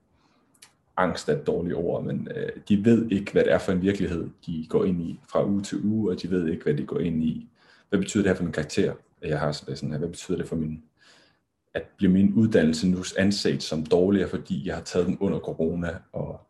angst 0.97 1.29
er 1.29 1.33
et 1.33 1.47
dårligt 1.47 1.75
ord, 1.75 2.03
men 2.03 2.27
øh, 2.35 2.49
de 2.69 2.85
ved 2.85 3.11
ikke, 3.11 3.31
hvad 3.31 3.43
det 3.43 3.53
er 3.53 3.57
for 3.57 3.71
en 3.71 3.81
virkelighed, 3.81 4.29
de 4.45 4.65
går 4.69 4.85
ind 4.85 5.01
i 5.01 5.19
fra 5.29 5.45
uge 5.45 5.61
til 5.61 5.81
uge, 5.83 6.11
og 6.11 6.21
de 6.21 6.31
ved 6.31 6.47
ikke, 6.47 6.63
hvad 6.63 6.73
de 6.73 6.85
går 6.85 6.99
ind 6.99 7.23
i. 7.23 7.47
Hvad 7.89 7.99
betyder 7.99 8.23
det 8.23 8.29
her 8.29 8.35
for 8.35 8.43
min 8.43 8.53
karakter? 8.53 8.93
Jeg 9.21 9.39
har 9.39 9.51
sådan 9.51 9.91
her, 9.91 9.97
hvad 9.97 10.09
betyder 10.09 10.37
det 10.37 10.47
for 10.47 10.55
min, 10.55 10.83
at 11.73 11.83
blive 11.97 12.11
min 12.11 12.33
uddannelse 12.33 12.87
nu 12.87 12.97
anset 13.17 13.63
som 13.63 13.85
dårligere, 13.85 14.29
fordi 14.29 14.67
jeg 14.67 14.75
har 14.75 14.81
taget 14.83 15.07
den 15.07 15.17
under 15.19 15.39
corona, 15.39 15.95
og 16.13 16.41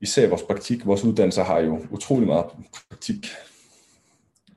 især 0.00 0.28
vores 0.28 0.42
praktik, 0.42 0.86
vores 0.86 1.04
uddannelser 1.04 1.44
har 1.44 1.58
jo 1.58 1.86
utrolig 1.90 2.26
meget 2.26 2.46
praktik, 2.88 3.26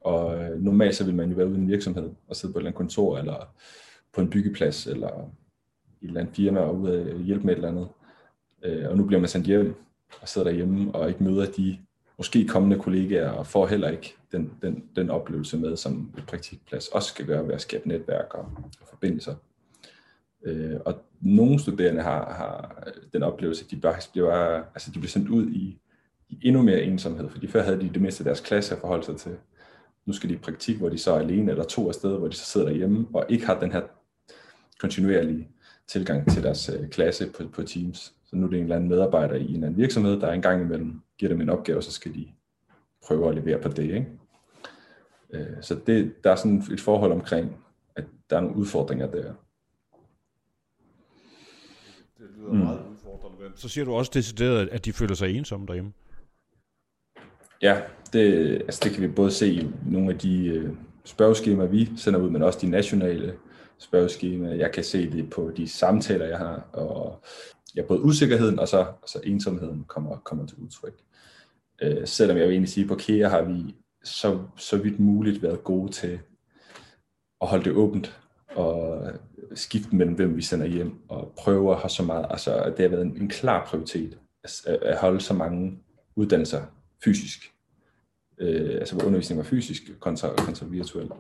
og 0.02 0.40
øh, 0.40 0.62
normalt 0.62 0.96
så 0.96 1.06
vil 1.06 1.16
man 1.16 1.30
jo 1.30 1.36
være 1.36 1.48
ude 1.48 1.56
i 1.56 1.62
en 1.62 1.68
virksomhed 1.68 2.10
og 2.28 2.36
sidde 2.36 2.54
på 2.54 2.60
et 2.60 2.62
eller 2.62 2.70
andet 2.70 2.78
kontor, 2.78 3.18
eller 3.18 3.54
på 4.14 4.22
en 4.22 4.30
byggeplads, 4.30 4.88
eller 4.88 5.32
i 6.02 6.06
et 6.06 6.08
eller 6.08 6.22
andet 6.22 6.36
firma 6.36 6.60
og 6.60 6.80
ude 6.80 7.14
og 7.14 7.20
hjælpe 7.20 7.46
med 7.46 7.54
et 7.54 7.58
eller 7.58 7.70
andet. 7.70 7.88
Øh, 8.64 8.90
og 8.90 8.98
nu 8.98 9.06
bliver 9.06 9.20
man 9.20 9.30
sendt 9.30 9.48
hjem 9.48 9.76
og 10.22 10.30
sidder 10.30 10.48
derhjemme 10.50 10.96
og 10.96 11.10
ikke 11.10 11.24
møder 11.24 11.52
de 11.52 11.78
måske 12.18 12.48
kommende 12.48 12.80
kollegaer 12.80 13.30
og 13.30 13.48
får 13.48 13.68
heller 13.68 13.90
ikke 13.90 14.16
den, 14.32 14.54
den, 14.62 14.84
den 14.96 15.10
oplevelse 15.10 15.58
med, 15.58 15.78
som 15.78 16.14
et 16.18 16.26
praktikplads 16.28 16.88
også 16.88 17.10
skal 17.10 17.26
gøre 17.26 17.48
ved 17.48 17.54
at 17.54 17.62
skabe 17.62 17.88
netværk 17.88 18.34
og, 18.34 18.46
og 18.82 18.88
forbindelser. 18.90 19.36
Øh, 20.44 20.76
og 20.86 21.02
nogle 21.22 21.60
studerende 21.60 22.02
har, 22.02 22.34
har 22.34 22.84
øh, 22.88 22.94
den 23.14 23.24
oplevelse, 23.24 23.66
at 23.66 23.72
de, 23.72 23.76
bare 23.76 23.96
bliver, 24.12 24.64
altså 24.74 24.92
de 24.92 25.00
bliver 25.00 25.10
sendt 25.10 25.30
ud 25.30 25.50
i, 25.50 25.80
i 26.30 26.40
endnu 26.44 26.62
mere 26.62 26.82
ensomhed, 26.82 27.30
fordi 27.30 27.48
før 27.48 27.62
havde 27.62 27.82
de 27.82 27.90
det 27.94 28.02
meste 28.02 28.22
af 28.22 28.26
deres 28.26 28.40
klasse 28.40 28.76
at 28.76 28.82
forholde 28.82 29.06
sig 29.06 29.18
til. 29.18 29.32
Nu 30.06 30.14
skal 30.14 30.30
de 30.30 30.34
i 30.34 30.38
praktik, 30.38 30.78
hvor 30.78 30.90
de 30.90 30.98
så 30.98 31.14
er 31.14 31.20
alene 31.20 31.52
eller 31.52 31.64
to 31.64 31.88
af 31.88 31.94
steder, 31.94 32.18
hvor 32.18 32.28
de 32.28 32.36
så 32.36 32.46
sidder 32.46 32.68
derhjemme 32.68 33.08
og 33.14 33.26
ikke 33.30 33.46
har 33.46 33.60
den 33.60 33.72
her 33.72 33.82
kontinuerlige 34.80 35.48
tilgang 35.88 36.32
til 36.32 36.44
deres 36.44 36.70
øh, 36.70 36.90
klasse 36.90 37.30
på, 37.38 37.44
på 37.54 37.64
Teams. 37.64 38.14
Så 38.26 38.36
nu 38.36 38.46
er 38.46 38.50
det 38.50 38.58
en 38.58 38.64
eller 38.64 38.76
anden 38.76 38.90
medarbejder 38.90 39.36
i 39.36 39.44
en 39.44 39.54
eller 39.54 39.68
anden 39.68 39.78
virksomhed, 39.78 40.20
der 40.20 40.32
engang 40.32 40.62
imellem 40.62 41.02
giver 41.18 41.32
dem 41.32 41.42
en 41.42 41.50
opgave, 41.50 41.82
så 41.82 41.92
skal 41.92 42.14
de 42.14 42.28
prøve 43.08 43.30
at 43.30 43.36
levere 43.36 43.62
på 43.62 43.70
det. 43.70 43.84
Ikke? 43.84 44.08
Øh, 45.34 45.62
så 45.62 45.80
det, 45.88 46.24
der 46.24 46.32
er 46.32 46.36
sådan 46.36 46.64
et 46.72 46.82
forhold 46.82 47.12
omkring, 47.12 47.56
at 47.96 48.04
der 48.30 48.38
er 48.38 48.42
nogle 48.42 48.56
udfordringer 48.56 49.12
der. 49.12 49.34
Lyder 52.40 52.52
mm. 52.52 52.58
meget 52.58 52.80
udfordrende. 52.92 53.52
Så 53.56 53.70
siger 53.70 53.86
du 53.86 53.94
også 53.94 54.12
decideret, 54.14 54.70
at 54.72 54.86
de 54.86 54.94
føler 54.94 55.16
sig 55.16 55.38
ensomme 55.38 55.68
derhjemme. 55.68 55.94
Ja, 57.62 57.82
det, 58.14 58.54
altså 58.56 58.82
det 58.84 58.92
kan 58.92 59.02
vi 59.02 59.08
både 59.08 59.32
se 59.32 59.54
i 59.54 59.68
nogle 59.86 60.14
af 60.14 60.20
de 60.20 60.46
øh, 60.46 60.70
spørgeskemaer, 61.06 61.68
vi 61.68 61.90
sender 61.98 62.20
ud, 62.20 62.30
men 62.30 62.42
også 62.42 62.60
de 62.62 62.70
nationale 62.70 63.36
spørgeskemaer. 63.78 64.54
Jeg 64.54 64.72
kan 64.72 64.84
se 64.84 65.12
det 65.12 65.30
på 65.30 65.52
de 65.58 65.68
samtaler, 65.68 66.26
jeg 66.26 66.38
har, 66.38 66.70
og 66.74 67.24
ja, 67.76 67.82
både 67.82 68.02
usikkerheden 68.02 68.60
og 68.60 68.68
så, 68.68 68.80
og 68.80 69.10
så 69.10 69.22
ensomheden 69.24 69.84
kommer, 69.88 70.18
kommer 70.18 70.46
til 70.46 70.58
udtryk. 70.58 71.02
Øh, 71.82 72.08
selvom 72.08 72.38
jeg 72.38 72.46
vil 72.46 72.52
egentlig 72.52 72.70
sige, 72.70 72.84
at 72.84 72.88
på 72.88 72.96
KEA 72.96 73.30
har 73.30 73.42
vi 73.42 73.76
så, 74.04 74.40
så 74.58 74.78
vidt 74.78 75.00
muligt 75.00 75.44
været 75.44 75.64
gode 75.64 75.92
til 75.92 76.20
at 77.42 77.48
holde 77.48 77.64
det 77.64 77.74
åbent 77.74 78.20
og 78.56 79.02
skifte 79.54 79.95
mellem, 79.95 80.16
hvem 80.16 80.38
vi 80.38 80.41
sender 80.41 80.66
hjem, 80.66 80.93
og 81.08 81.34
prøve 81.38 81.72
at 81.72 81.80
have 81.80 81.89
så 81.89 82.04
meget, 82.04 82.26
altså 82.30 82.74
det 82.78 82.80
har 82.80 82.89
været 82.89 83.06
en, 83.06 83.18
en 83.22 83.30
klar 83.30 83.66
prioritet 83.66 84.18
at, 84.43 84.66
at 84.68 84.97
holde 84.97 85.22
så 85.22 85.34
mange 85.34 85.80
uddannelser 86.16 86.62
fysisk. 87.04 87.54
Øh, 88.38 88.76
altså 88.80 88.95
hvor 88.95 89.06
undervisningen 89.06 89.43
var 89.43 89.50
fysisk 89.50 90.00
kontra, 90.00 90.36
kontra 90.36 90.66
virtuel. 90.66 91.12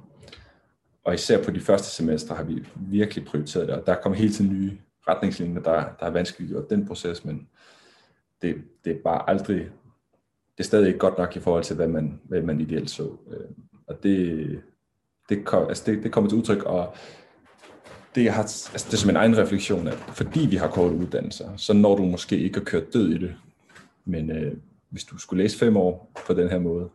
Og 1.03 1.13
især 1.13 1.43
på 1.43 1.51
de 1.51 1.59
første 1.59 1.87
semestre 1.87 2.35
har 2.35 2.43
vi 2.43 2.65
virkelig 2.75 3.25
prioriteret 3.25 3.67
det, 3.67 3.75
og 3.75 3.85
der 3.85 3.95
kommer 3.95 4.17
hele 4.17 4.33
tiden 4.33 4.53
nye 4.53 4.77
retningslinjer, 5.07 5.61
der, 5.61 5.73
der 5.73 6.05
har 6.05 6.09
vanskeliggjort 6.09 6.69
den 6.69 6.87
proces, 6.87 7.25
men 7.25 7.47
det, 8.41 8.55
det 8.85 8.95
er 8.95 9.01
bare 9.03 9.29
aldrig, 9.29 9.57
det 10.57 10.59
er 10.59 10.63
stadig 10.63 10.87
ikke 10.87 10.99
godt 10.99 11.17
nok 11.17 11.35
i 11.35 11.39
forhold 11.39 11.63
til, 11.63 11.75
hvad 11.75 11.87
man, 11.87 12.21
hvad 12.23 12.41
man 12.41 12.61
ideelt 12.61 12.89
så. 12.89 13.03
Øh, 13.03 13.49
og 13.87 14.03
det, 14.03 14.61
det, 15.29 15.45
kom, 15.45 15.67
altså 15.67 15.83
det, 15.85 16.03
det 16.03 16.11
kommer 16.11 16.29
til 16.29 16.37
udtryk, 16.37 16.63
og 16.63 16.95
det, 18.15 18.23
jeg 18.23 18.33
har, 18.33 18.41
altså 18.43 18.85
det 18.87 18.93
er 18.93 18.97
som 18.97 19.09
en 19.09 19.15
egen 19.15 19.37
refleksion, 19.37 19.87
at 19.87 19.93
fordi 19.93 20.39
vi 20.39 20.55
har 20.55 20.67
korte 20.67 20.95
uddannelser, 20.95 21.57
så 21.57 21.73
når 21.73 21.95
du 21.95 22.03
måske 22.03 22.37
ikke 22.37 22.59
at 22.59 22.65
køre 22.65 22.83
død 22.93 23.09
i 23.09 23.17
det, 23.17 23.35
men 24.05 24.31
øh, 24.31 24.57
hvis 24.89 25.03
du 25.03 25.17
skulle 25.17 25.43
læse 25.43 25.57
fem 25.57 25.77
år 25.77 26.11
på 26.27 26.33
den 26.33 26.49
her 26.49 26.59
måde, 26.59 26.89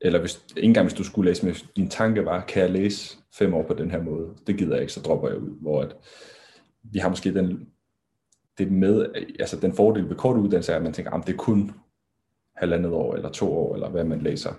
eller 0.00 0.20
hvis, 0.20 0.44
ikke 0.56 0.66
engang 0.66 0.86
hvis 0.86 0.98
du 0.98 1.04
skulle 1.04 1.30
læse 1.30 1.46
men 1.46 1.54
din 1.76 1.88
tanke 1.88 2.24
var, 2.24 2.44
kan 2.44 2.62
jeg 2.62 2.70
læse 2.70 3.16
fem 3.34 3.54
år 3.54 3.62
på 3.62 3.74
den 3.74 3.90
her 3.90 4.02
måde, 4.02 4.28
det 4.46 4.58
gider 4.58 4.72
jeg 4.72 4.80
ikke, 4.80 4.92
så 4.92 5.00
dropper 5.00 5.28
jeg 5.28 5.38
ud, 5.38 5.60
hvor 5.60 5.82
at, 5.82 5.96
vi 6.82 6.98
har 6.98 7.08
måske 7.08 7.34
den, 7.34 7.68
det 8.58 8.72
med, 8.72 9.06
altså 9.40 9.56
den 9.56 9.72
fordel 9.72 10.08
ved 10.08 10.16
kort 10.16 10.36
uddannelse 10.36 10.72
er, 10.72 10.76
at 10.76 10.82
man 10.82 10.92
tænker, 10.92 11.10
at 11.10 11.26
det 11.26 11.32
er 11.32 11.36
kun 11.36 11.72
halvandet 12.56 12.92
år, 12.92 13.14
eller 13.14 13.30
to 13.30 13.52
år, 13.52 13.74
eller 13.74 13.88
hvad 13.88 14.04
man 14.04 14.22
læser. 14.22 14.52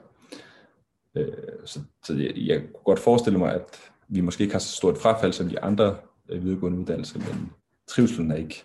Øh, 1.64 1.68
så, 1.68 1.80
så 2.03 2.14
jeg, 2.14 2.32
jeg 2.36 2.59
kunne 2.59 2.84
godt 2.86 2.99
forestille 2.99 3.39
mig, 3.39 3.53
at 3.53 3.91
vi 4.07 4.22
måske 4.22 4.41
ikke 4.41 4.53
har 4.53 4.59
så 4.59 4.76
stort 4.76 4.97
frafald 4.97 5.34
som 5.34 5.49
de 5.49 5.59
andre 5.59 5.95
øh, 6.30 6.43
videregående 6.43 6.80
uddannelser, 6.80 7.20
men 7.20 7.51
trivselen 7.88 8.32
er 8.32 8.36
ikke 8.36 8.64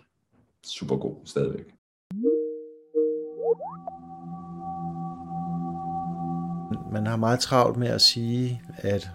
super 0.67 0.97
god 0.97 1.17
stadigvæk. 1.25 1.75
Man 6.93 7.07
har 7.07 7.17
meget 7.17 7.41
travlt 7.41 7.77
med 7.77 7.89
at 7.89 8.01
sige, 8.01 8.63
at 8.77 9.11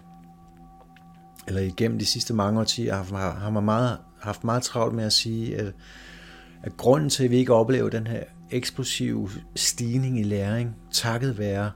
eller 1.47 1.61
igennem 1.61 1.99
de 1.99 2.05
sidste 2.05 2.33
mange 2.33 2.59
årtier 2.59 2.95
har, 2.95 3.31
har 3.31 3.49
man 3.49 3.63
meget, 3.63 3.97
haft 4.21 4.43
meget 4.43 4.63
travlt 4.63 4.95
med 4.95 5.03
at 5.03 5.13
sige, 5.13 5.57
at, 5.57 5.73
at 6.63 6.77
grunden 6.77 7.09
til, 7.09 7.23
at 7.23 7.31
vi 7.31 7.37
ikke 7.37 7.53
oplever 7.53 7.89
den 7.89 8.07
her 8.07 8.23
eksplosive 8.51 9.29
stigning 9.55 10.19
i 10.19 10.23
læring, 10.23 10.75
takket 10.91 11.37
være 11.37 11.71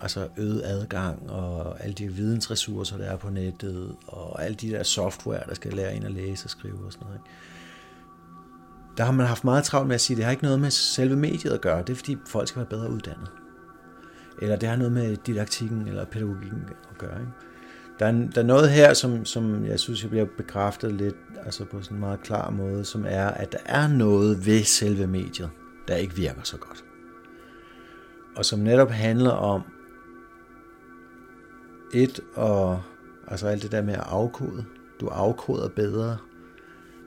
altså 0.00 0.28
øget 0.36 0.62
adgang 0.64 1.30
og 1.30 1.84
alle 1.84 1.94
de 1.94 2.08
vidensressourcer, 2.08 2.96
der 2.96 3.04
er 3.04 3.16
på 3.16 3.30
nettet, 3.30 3.96
og 4.06 4.44
alle 4.44 4.54
de 4.54 4.70
der 4.70 4.82
software, 4.82 5.42
der 5.48 5.54
skal 5.54 5.72
lære 5.72 5.94
en 5.94 6.04
at 6.04 6.12
læse 6.12 6.46
og 6.46 6.50
skrive 6.50 6.86
og 6.86 6.92
sådan 6.92 7.06
noget. 7.06 7.20
Ikke? 7.20 7.30
Der 8.96 9.04
har 9.04 9.12
man 9.12 9.26
haft 9.26 9.44
meget 9.44 9.64
travlt 9.64 9.88
med 9.88 9.94
at 9.94 10.00
sige, 10.00 10.14
at 10.14 10.16
det 10.16 10.24
har 10.24 10.30
ikke 10.30 10.42
noget 10.42 10.60
med 10.60 10.70
selve 10.70 11.16
mediet 11.16 11.52
at 11.52 11.60
gøre. 11.60 11.82
Det 11.82 11.90
er 11.90 11.96
fordi 11.96 12.16
folk 12.26 12.48
skal 12.48 12.60
være 12.60 12.68
bedre 12.70 12.90
uddannet. 12.90 13.28
Eller 14.42 14.56
det 14.56 14.68
har 14.68 14.76
noget 14.76 14.92
med 14.92 15.16
didaktikken 15.16 15.88
eller 15.88 16.04
pædagogikken 16.04 16.62
at 16.90 16.98
gøre. 16.98 17.20
Ikke? 17.20 17.32
Der 17.98 18.06
er, 18.06 18.12
der 18.34 18.40
er 18.40 18.46
noget 18.46 18.70
her, 18.70 18.94
som, 18.94 19.24
som 19.24 19.64
jeg 19.64 19.80
synes, 19.80 20.02
jeg 20.02 20.10
bliver 20.10 20.26
bekræftet 20.36 20.92
lidt 20.92 21.16
altså 21.44 21.64
på 21.64 21.82
sådan 21.82 21.96
en 21.96 22.00
meget 22.00 22.22
klar 22.22 22.50
måde, 22.50 22.84
som 22.84 23.04
er, 23.08 23.26
at 23.26 23.52
der 23.52 23.58
er 23.66 23.88
noget 23.88 24.46
ved 24.46 24.64
selve 24.64 25.06
mediet, 25.06 25.50
der 25.88 25.96
ikke 25.96 26.14
virker 26.14 26.40
så 26.44 26.56
godt. 26.56 26.84
Og 28.36 28.44
som 28.44 28.58
netop 28.58 28.90
handler 28.90 29.30
om 29.30 29.62
et 31.94 32.20
og 32.34 32.82
altså 33.26 33.46
alt 33.46 33.62
det 33.62 33.72
der 33.72 33.82
med 33.82 33.94
at 33.94 34.04
afkode. 34.06 34.64
Du 35.00 35.08
afkoder 35.08 35.68
bedre 35.68 36.16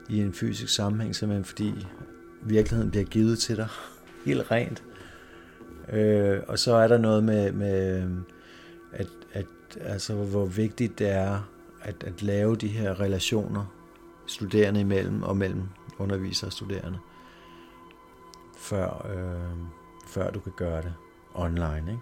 i 0.08 0.20
en 0.20 0.32
fysisk 0.32 0.74
sammenhæng, 0.74 1.16
simpelthen 1.16 1.44
fordi 1.44 1.86
virkeligheden 2.42 2.90
bliver 2.90 3.04
givet 3.04 3.38
til 3.38 3.56
dig 3.56 3.68
helt 4.24 4.50
rent. 4.50 4.82
Øh, 5.92 6.40
og 6.48 6.58
så 6.58 6.74
er 6.74 6.88
der 6.88 6.98
noget 6.98 7.24
med, 7.24 7.52
med 7.52 8.08
at, 8.92 9.08
at 9.32 9.46
altså, 9.80 10.14
hvor 10.14 10.46
vigtigt 10.46 10.98
det 10.98 11.08
er 11.08 11.48
at, 11.82 12.04
at 12.04 12.22
lave 12.22 12.56
de 12.56 12.68
her 12.68 13.00
relationer 13.00 13.64
studerende 14.26 14.80
imellem 14.80 15.22
og 15.22 15.36
mellem 15.36 15.62
undervisere 15.98 16.48
og 16.48 16.52
studerende, 16.52 16.98
før, 18.56 19.06
øh, 19.14 19.56
før 20.08 20.30
du 20.30 20.40
kan 20.40 20.52
gøre 20.56 20.82
det 20.82 20.94
online. 21.34 21.84
Ikke? 21.88 22.00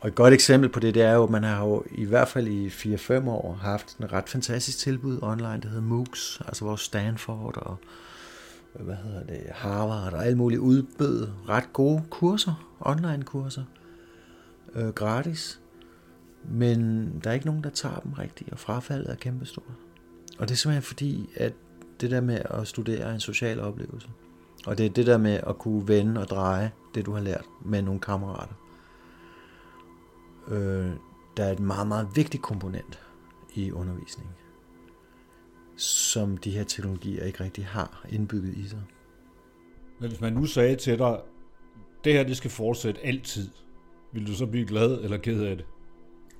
Og 0.00 0.08
et 0.08 0.14
godt 0.14 0.34
eksempel 0.34 0.68
på 0.70 0.80
det, 0.80 0.94
det 0.94 1.02
er 1.02 1.12
jo, 1.12 1.22
at 1.24 1.30
man 1.30 1.44
har 1.44 1.64
jo 1.64 1.84
i 1.90 2.04
hvert 2.04 2.28
fald 2.28 2.48
i 2.48 2.68
4-5 2.68 3.28
år 3.28 3.58
haft 3.62 3.96
en 3.98 4.12
ret 4.12 4.28
fantastisk 4.28 4.78
tilbud 4.78 5.18
online, 5.22 5.60
der 5.62 5.68
hedder 5.68 5.82
MOOCs, 5.82 6.40
altså 6.46 6.64
hvor 6.64 6.76
Stanford 6.76 7.56
og 7.56 7.76
hvad 8.74 8.96
hedder 8.96 9.22
det, 9.22 9.40
Harvard 9.50 10.12
og 10.12 10.26
alle 10.26 10.38
mulige 10.38 10.60
udbød 10.60 11.28
ret 11.48 11.72
gode 11.72 12.02
kurser, 12.10 12.76
online 12.80 13.22
kurser, 13.22 13.64
øh, 14.74 14.88
gratis. 14.88 15.60
Men 16.44 17.08
der 17.24 17.30
er 17.30 17.34
ikke 17.34 17.46
nogen, 17.46 17.64
der 17.64 17.70
tager 17.70 17.98
dem 17.98 18.12
rigtigt, 18.12 18.50
og 18.52 18.58
frafaldet 18.58 19.10
er 19.10 19.14
kæmpestort. 19.14 19.64
Og 20.38 20.48
det 20.48 20.54
er 20.54 20.56
simpelthen 20.56 20.82
fordi, 20.82 21.30
at 21.36 21.52
det 22.00 22.10
der 22.10 22.20
med 22.20 22.38
at 22.44 22.68
studere 22.68 22.98
er 23.00 23.14
en 23.14 23.20
social 23.20 23.60
oplevelse. 23.60 24.08
Og 24.66 24.78
det 24.78 24.86
er 24.86 24.90
det 24.90 25.06
der 25.06 25.18
med 25.18 25.40
at 25.46 25.58
kunne 25.58 25.88
vende 25.88 26.20
og 26.20 26.26
dreje 26.28 26.70
det, 26.94 27.06
du 27.06 27.12
har 27.12 27.20
lært 27.20 27.44
med 27.64 27.82
nogle 27.82 28.00
kammerater. 28.00 28.59
Øh, 30.50 30.90
der 31.36 31.44
er 31.44 31.52
et 31.52 31.60
meget, 31.60 31.86
meget 31.86 32.08
vigtigt 32.14 32.42
komponent 32.42 33.00
i 33.54 33.72
undervisningen, 33.72 34.34
som 35.76 36.36
de 36.36 36.50
her 36.50 36.64
teknologier 36.64 37.24
ikke 37.24 37.44
rigtig 37.44 37.66
har 37.66 38.06
indbygget 38.08 38.54
i 38.56 38.68
sig. 38.68 38.82
Men 39.98 40.08
hvis 40.08 40.20
man 40.20 40.32
nu 40.32 40.46
sagde 40.46 40.76
til 40.76 40.98
dig, 40.98 41.20
det 42.04 42.12
her 42.12 42.22
det 42.22 42.36
skal 42.36 42.50
fortsætte 42.50 43.06
altid, 43.06 43.48
vil 44.12 44.26
du 44.26 44.34
så 44.34 44.46
blive 44.46 44.66
glad 44.66 45.04
eller 45.04 45.18
ked 45.18 45.42
af 45.42 45.56
det? 45.56 45.66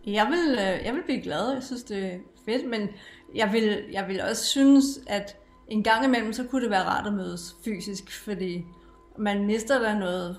Jeg 0.07 0.27
vil, 0.27 0.59
øh, 0.59 0.87
jeg 0.87 0.95
vil 0.95 1.03
blive 1.05 1.21
glad. 1.21 1.53
Jeg 1.53 1.63
synes, 1.63 1.83
det 1.83 2.05
er 2.05 2.19
fedt, 2.45 2.69
men 2.69 2.89
jeg 3.35 3.53
vil, 3.53 3.85
jeg 3.93 4.09
vil 4.09 4.21
også 4.23 4.47
synes, 4.47 4.85
at 5.07 5.37
en 5.69 5.83
gang 5.83 6.05
imellem, 6.05 6.33
så 6.33 6.45
kunne 6.45 6.63
det 6.63 6.71
være 6.71 6.85
rart 6.85 7.07
at 7.07 7.13
mødes 7.13 7.57
fysisk, 7.65 8.25
fordi 8.25 8.65
man 9.19 9.47
mister 9.47 9.79
der 9.79 9.99
noget 9.99 10.37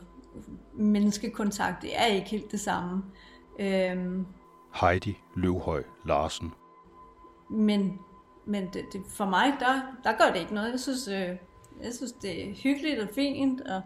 menneskekontakt. 0.73 1.81
Det 1.81 1.89
er 1.93 2.05
ikke 2.05 2.29
helt 2.29 2.51
det 2.51 2.59
samme. 2.59 3.03
Øhm, 3.59 4.25
Heidi 4.81 5.17
Løvhøj 5.35 5.83
Larsen. 6.05 6.53
Men, 7.49 7.99
men 8.45 8.63
det, 8.73 8.85
det, 8.93 9.01
for 9.07 9.25
mig, 9.25 9.53
der, 9.59 9.81
der 10.03 10.17
gør 10.17 10.33
det 10.33 10.39
ikke 10.39 10.53
noget. 10.53 10.71
Jeg 10.71 10.79
synes, 10.79 11.07
øh, 11.07 11.37
jeg 11.83 11.93
synes 11.93 12.11
det 12.11 12.49
er 12.49 12.53
hyggeligt 12.63 12.99
og 12.99 13.09
fint, 13.15 13.61
og 13.61 13.81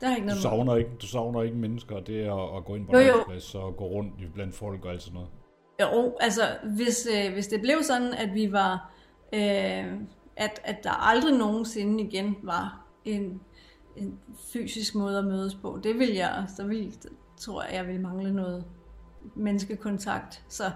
der 0.00 0.08
er 0.08 0.16
ikke 0.16 0.26
noget 0.26 0.36
du 0.36 0.42
savner 0.42 0.76
ikke, 0.76 0.90
du 1.02 1.06
savner 1.06 1.42
ikke 1.42 1.56
mennesker, 1.56 2.00
det 2.00 2.26
er 2.26 2.34
at, 2.34 2.56
at 2.56 2.64
gå 2.64 2.74
ind 2.74 2.86
på 2.86 2.92
en 2.92 3.24
plads 3.26 3.54
og 3.54 3.76
gå 3.76 3.84
rundt 3.84 4.34
blandt 4.34 4.54
folk 4.54 4.84
og 4.84 4.90
alt 4.90 5.02
sådan 5.02 5.14
noget. 5.14 5.28
Jo, 5.80 6.16
altså 6.20 6.42
hvis, 6.64 7.08
øh, 7.16 7.32
hvis 7.32 7.46
det 7.46 7.60
blev 7.60 7.82
sådan, 7.82 8.14
at 8.14 8.34
vi 8.34 8.52
var, 8.52 8.92
øh, 9.32 10.00
at, 10.36 10.60
at 10.64 10.84
der 10.84 10.90
aldrig 10.90 11.38
nogensinde 11.38 12.04
igen 12.04 12.36
var 12.42 12.86
en, 13.04 13.40
en 13.96 14.18
fysisk 14.52 14.94
måde 14.94 15.18
at 15.18 15.24
mødes 15.24 15.54
på, 15.54 15.80
det 15.82 15.98
vil 15.98 16.08
jeg, 16.08 16.44
så 16.56 16.66
vil, 16.66 16.94
tror 17.38 17.62
jeg, 17.62 17.74
jeg 17.74 17.86
vil 17.86 18.00
mangle 18.00 18.34
noget 18.34 18.64
menneskekontakt. 19.34 20.42
Så, 20.48 20.70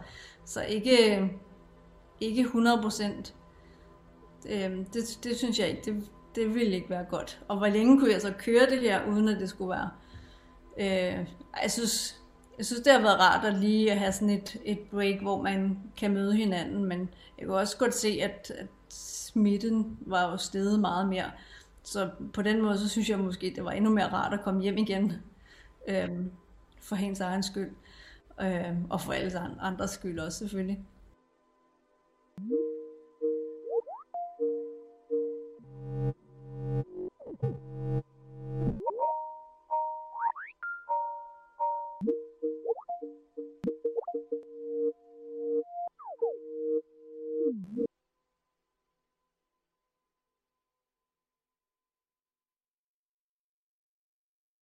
så 0.45 0.63
ikke, 0.63 1.31
ikke 2.21 2.41
100 2.41 2.83
procent. 2.83 3.35
Øh, 4.49 4.71
det, 4.95 5.19
det 5.25 5.37
synes 5.37 5.59
jeg 5.59 5.69
ikke, 5.69 5.83
det, 5.85 6.09
det 6.35 6.55
ville 6.55 6.73
ikke 6.73 6.91
være 6.91 7.05
godt. 7.05 7.41
Og 7.49 7.59
hvor 7.59 7.67
længe 7.67 7.99
kunne 7.99 8.13
jeg 8.13 8.23
så 8.23 8.33
køre 8.39 8.71
det 8.71 8.81
her, 8.81 9.07
uden 9.07 9.29
at 9.29 9.41
det 9.41 9.49
skulle 9.49 9.71
være... 9.71 9.91
Øh, 10.79 11.27
jeg 11.63 11.71
synes, 11.71 12.23
jeg 12.59 12.67
synes, 12.67 12.83
det 12.83 12.93
har 12.93 13.01
været 13.01 13.21
rart 13.21 13.45
at 13.45 13.55
lige 13.61 13.93
at 13.93 13.99
have 13.99 14.13
sådan 14.13 14.31
et, 14.31 14.57
et 14.65 14.79
break, 14.91 15.21
hvor 15.21 15.43
man 15.43 15.79
kan 15.97 16.15
møde 16.15 16.37
hinanden, 16.37 16.85
men 16.85 17.09
jeg 17.39 17.47
kunne 17.47 17.57
også 17.57 17.77
godt 17.77 17.95
se, 17.95 18.19
at, 18.23 18.53
at 18.59 18.67
smitten 18.89 19.99
var 20.01 20.31
jo 20.31 20.37
steget 20.37 20.81
meget 20.81 21.09
mere. 21.09 21.31
Så 21.83 22.11
på 22.33 22.43
den 22.43 22.63
måde, 22.63 22.79
så 22.79 22.89
synes 22.89 23.11
jeg 23.11 23.19
måske, 23.19 23.53
det 23.57 23.65
var 23.65 23.71
endnu 23.71 23.91
mere 23.91 24.13
rart 24.13 24.33
at 24.33 24.43
komme 24.45 24.63
hjem 24.63 24.79
igen, 24.79 25.13
øh, 25.89 26.09
for 26.83 26.97
hendes 26.97 27.21
egen 27.21 27.43
skyld, 27.43 27.71
øh, 28.41 28.85
og 28.91 29.01
for 29.01 29.13
alle 29.13 29.39
andres 29.61 29.91
skyld 29.91 30.19
også 30.19 30.39
selvfølgelig. 30.39 30.85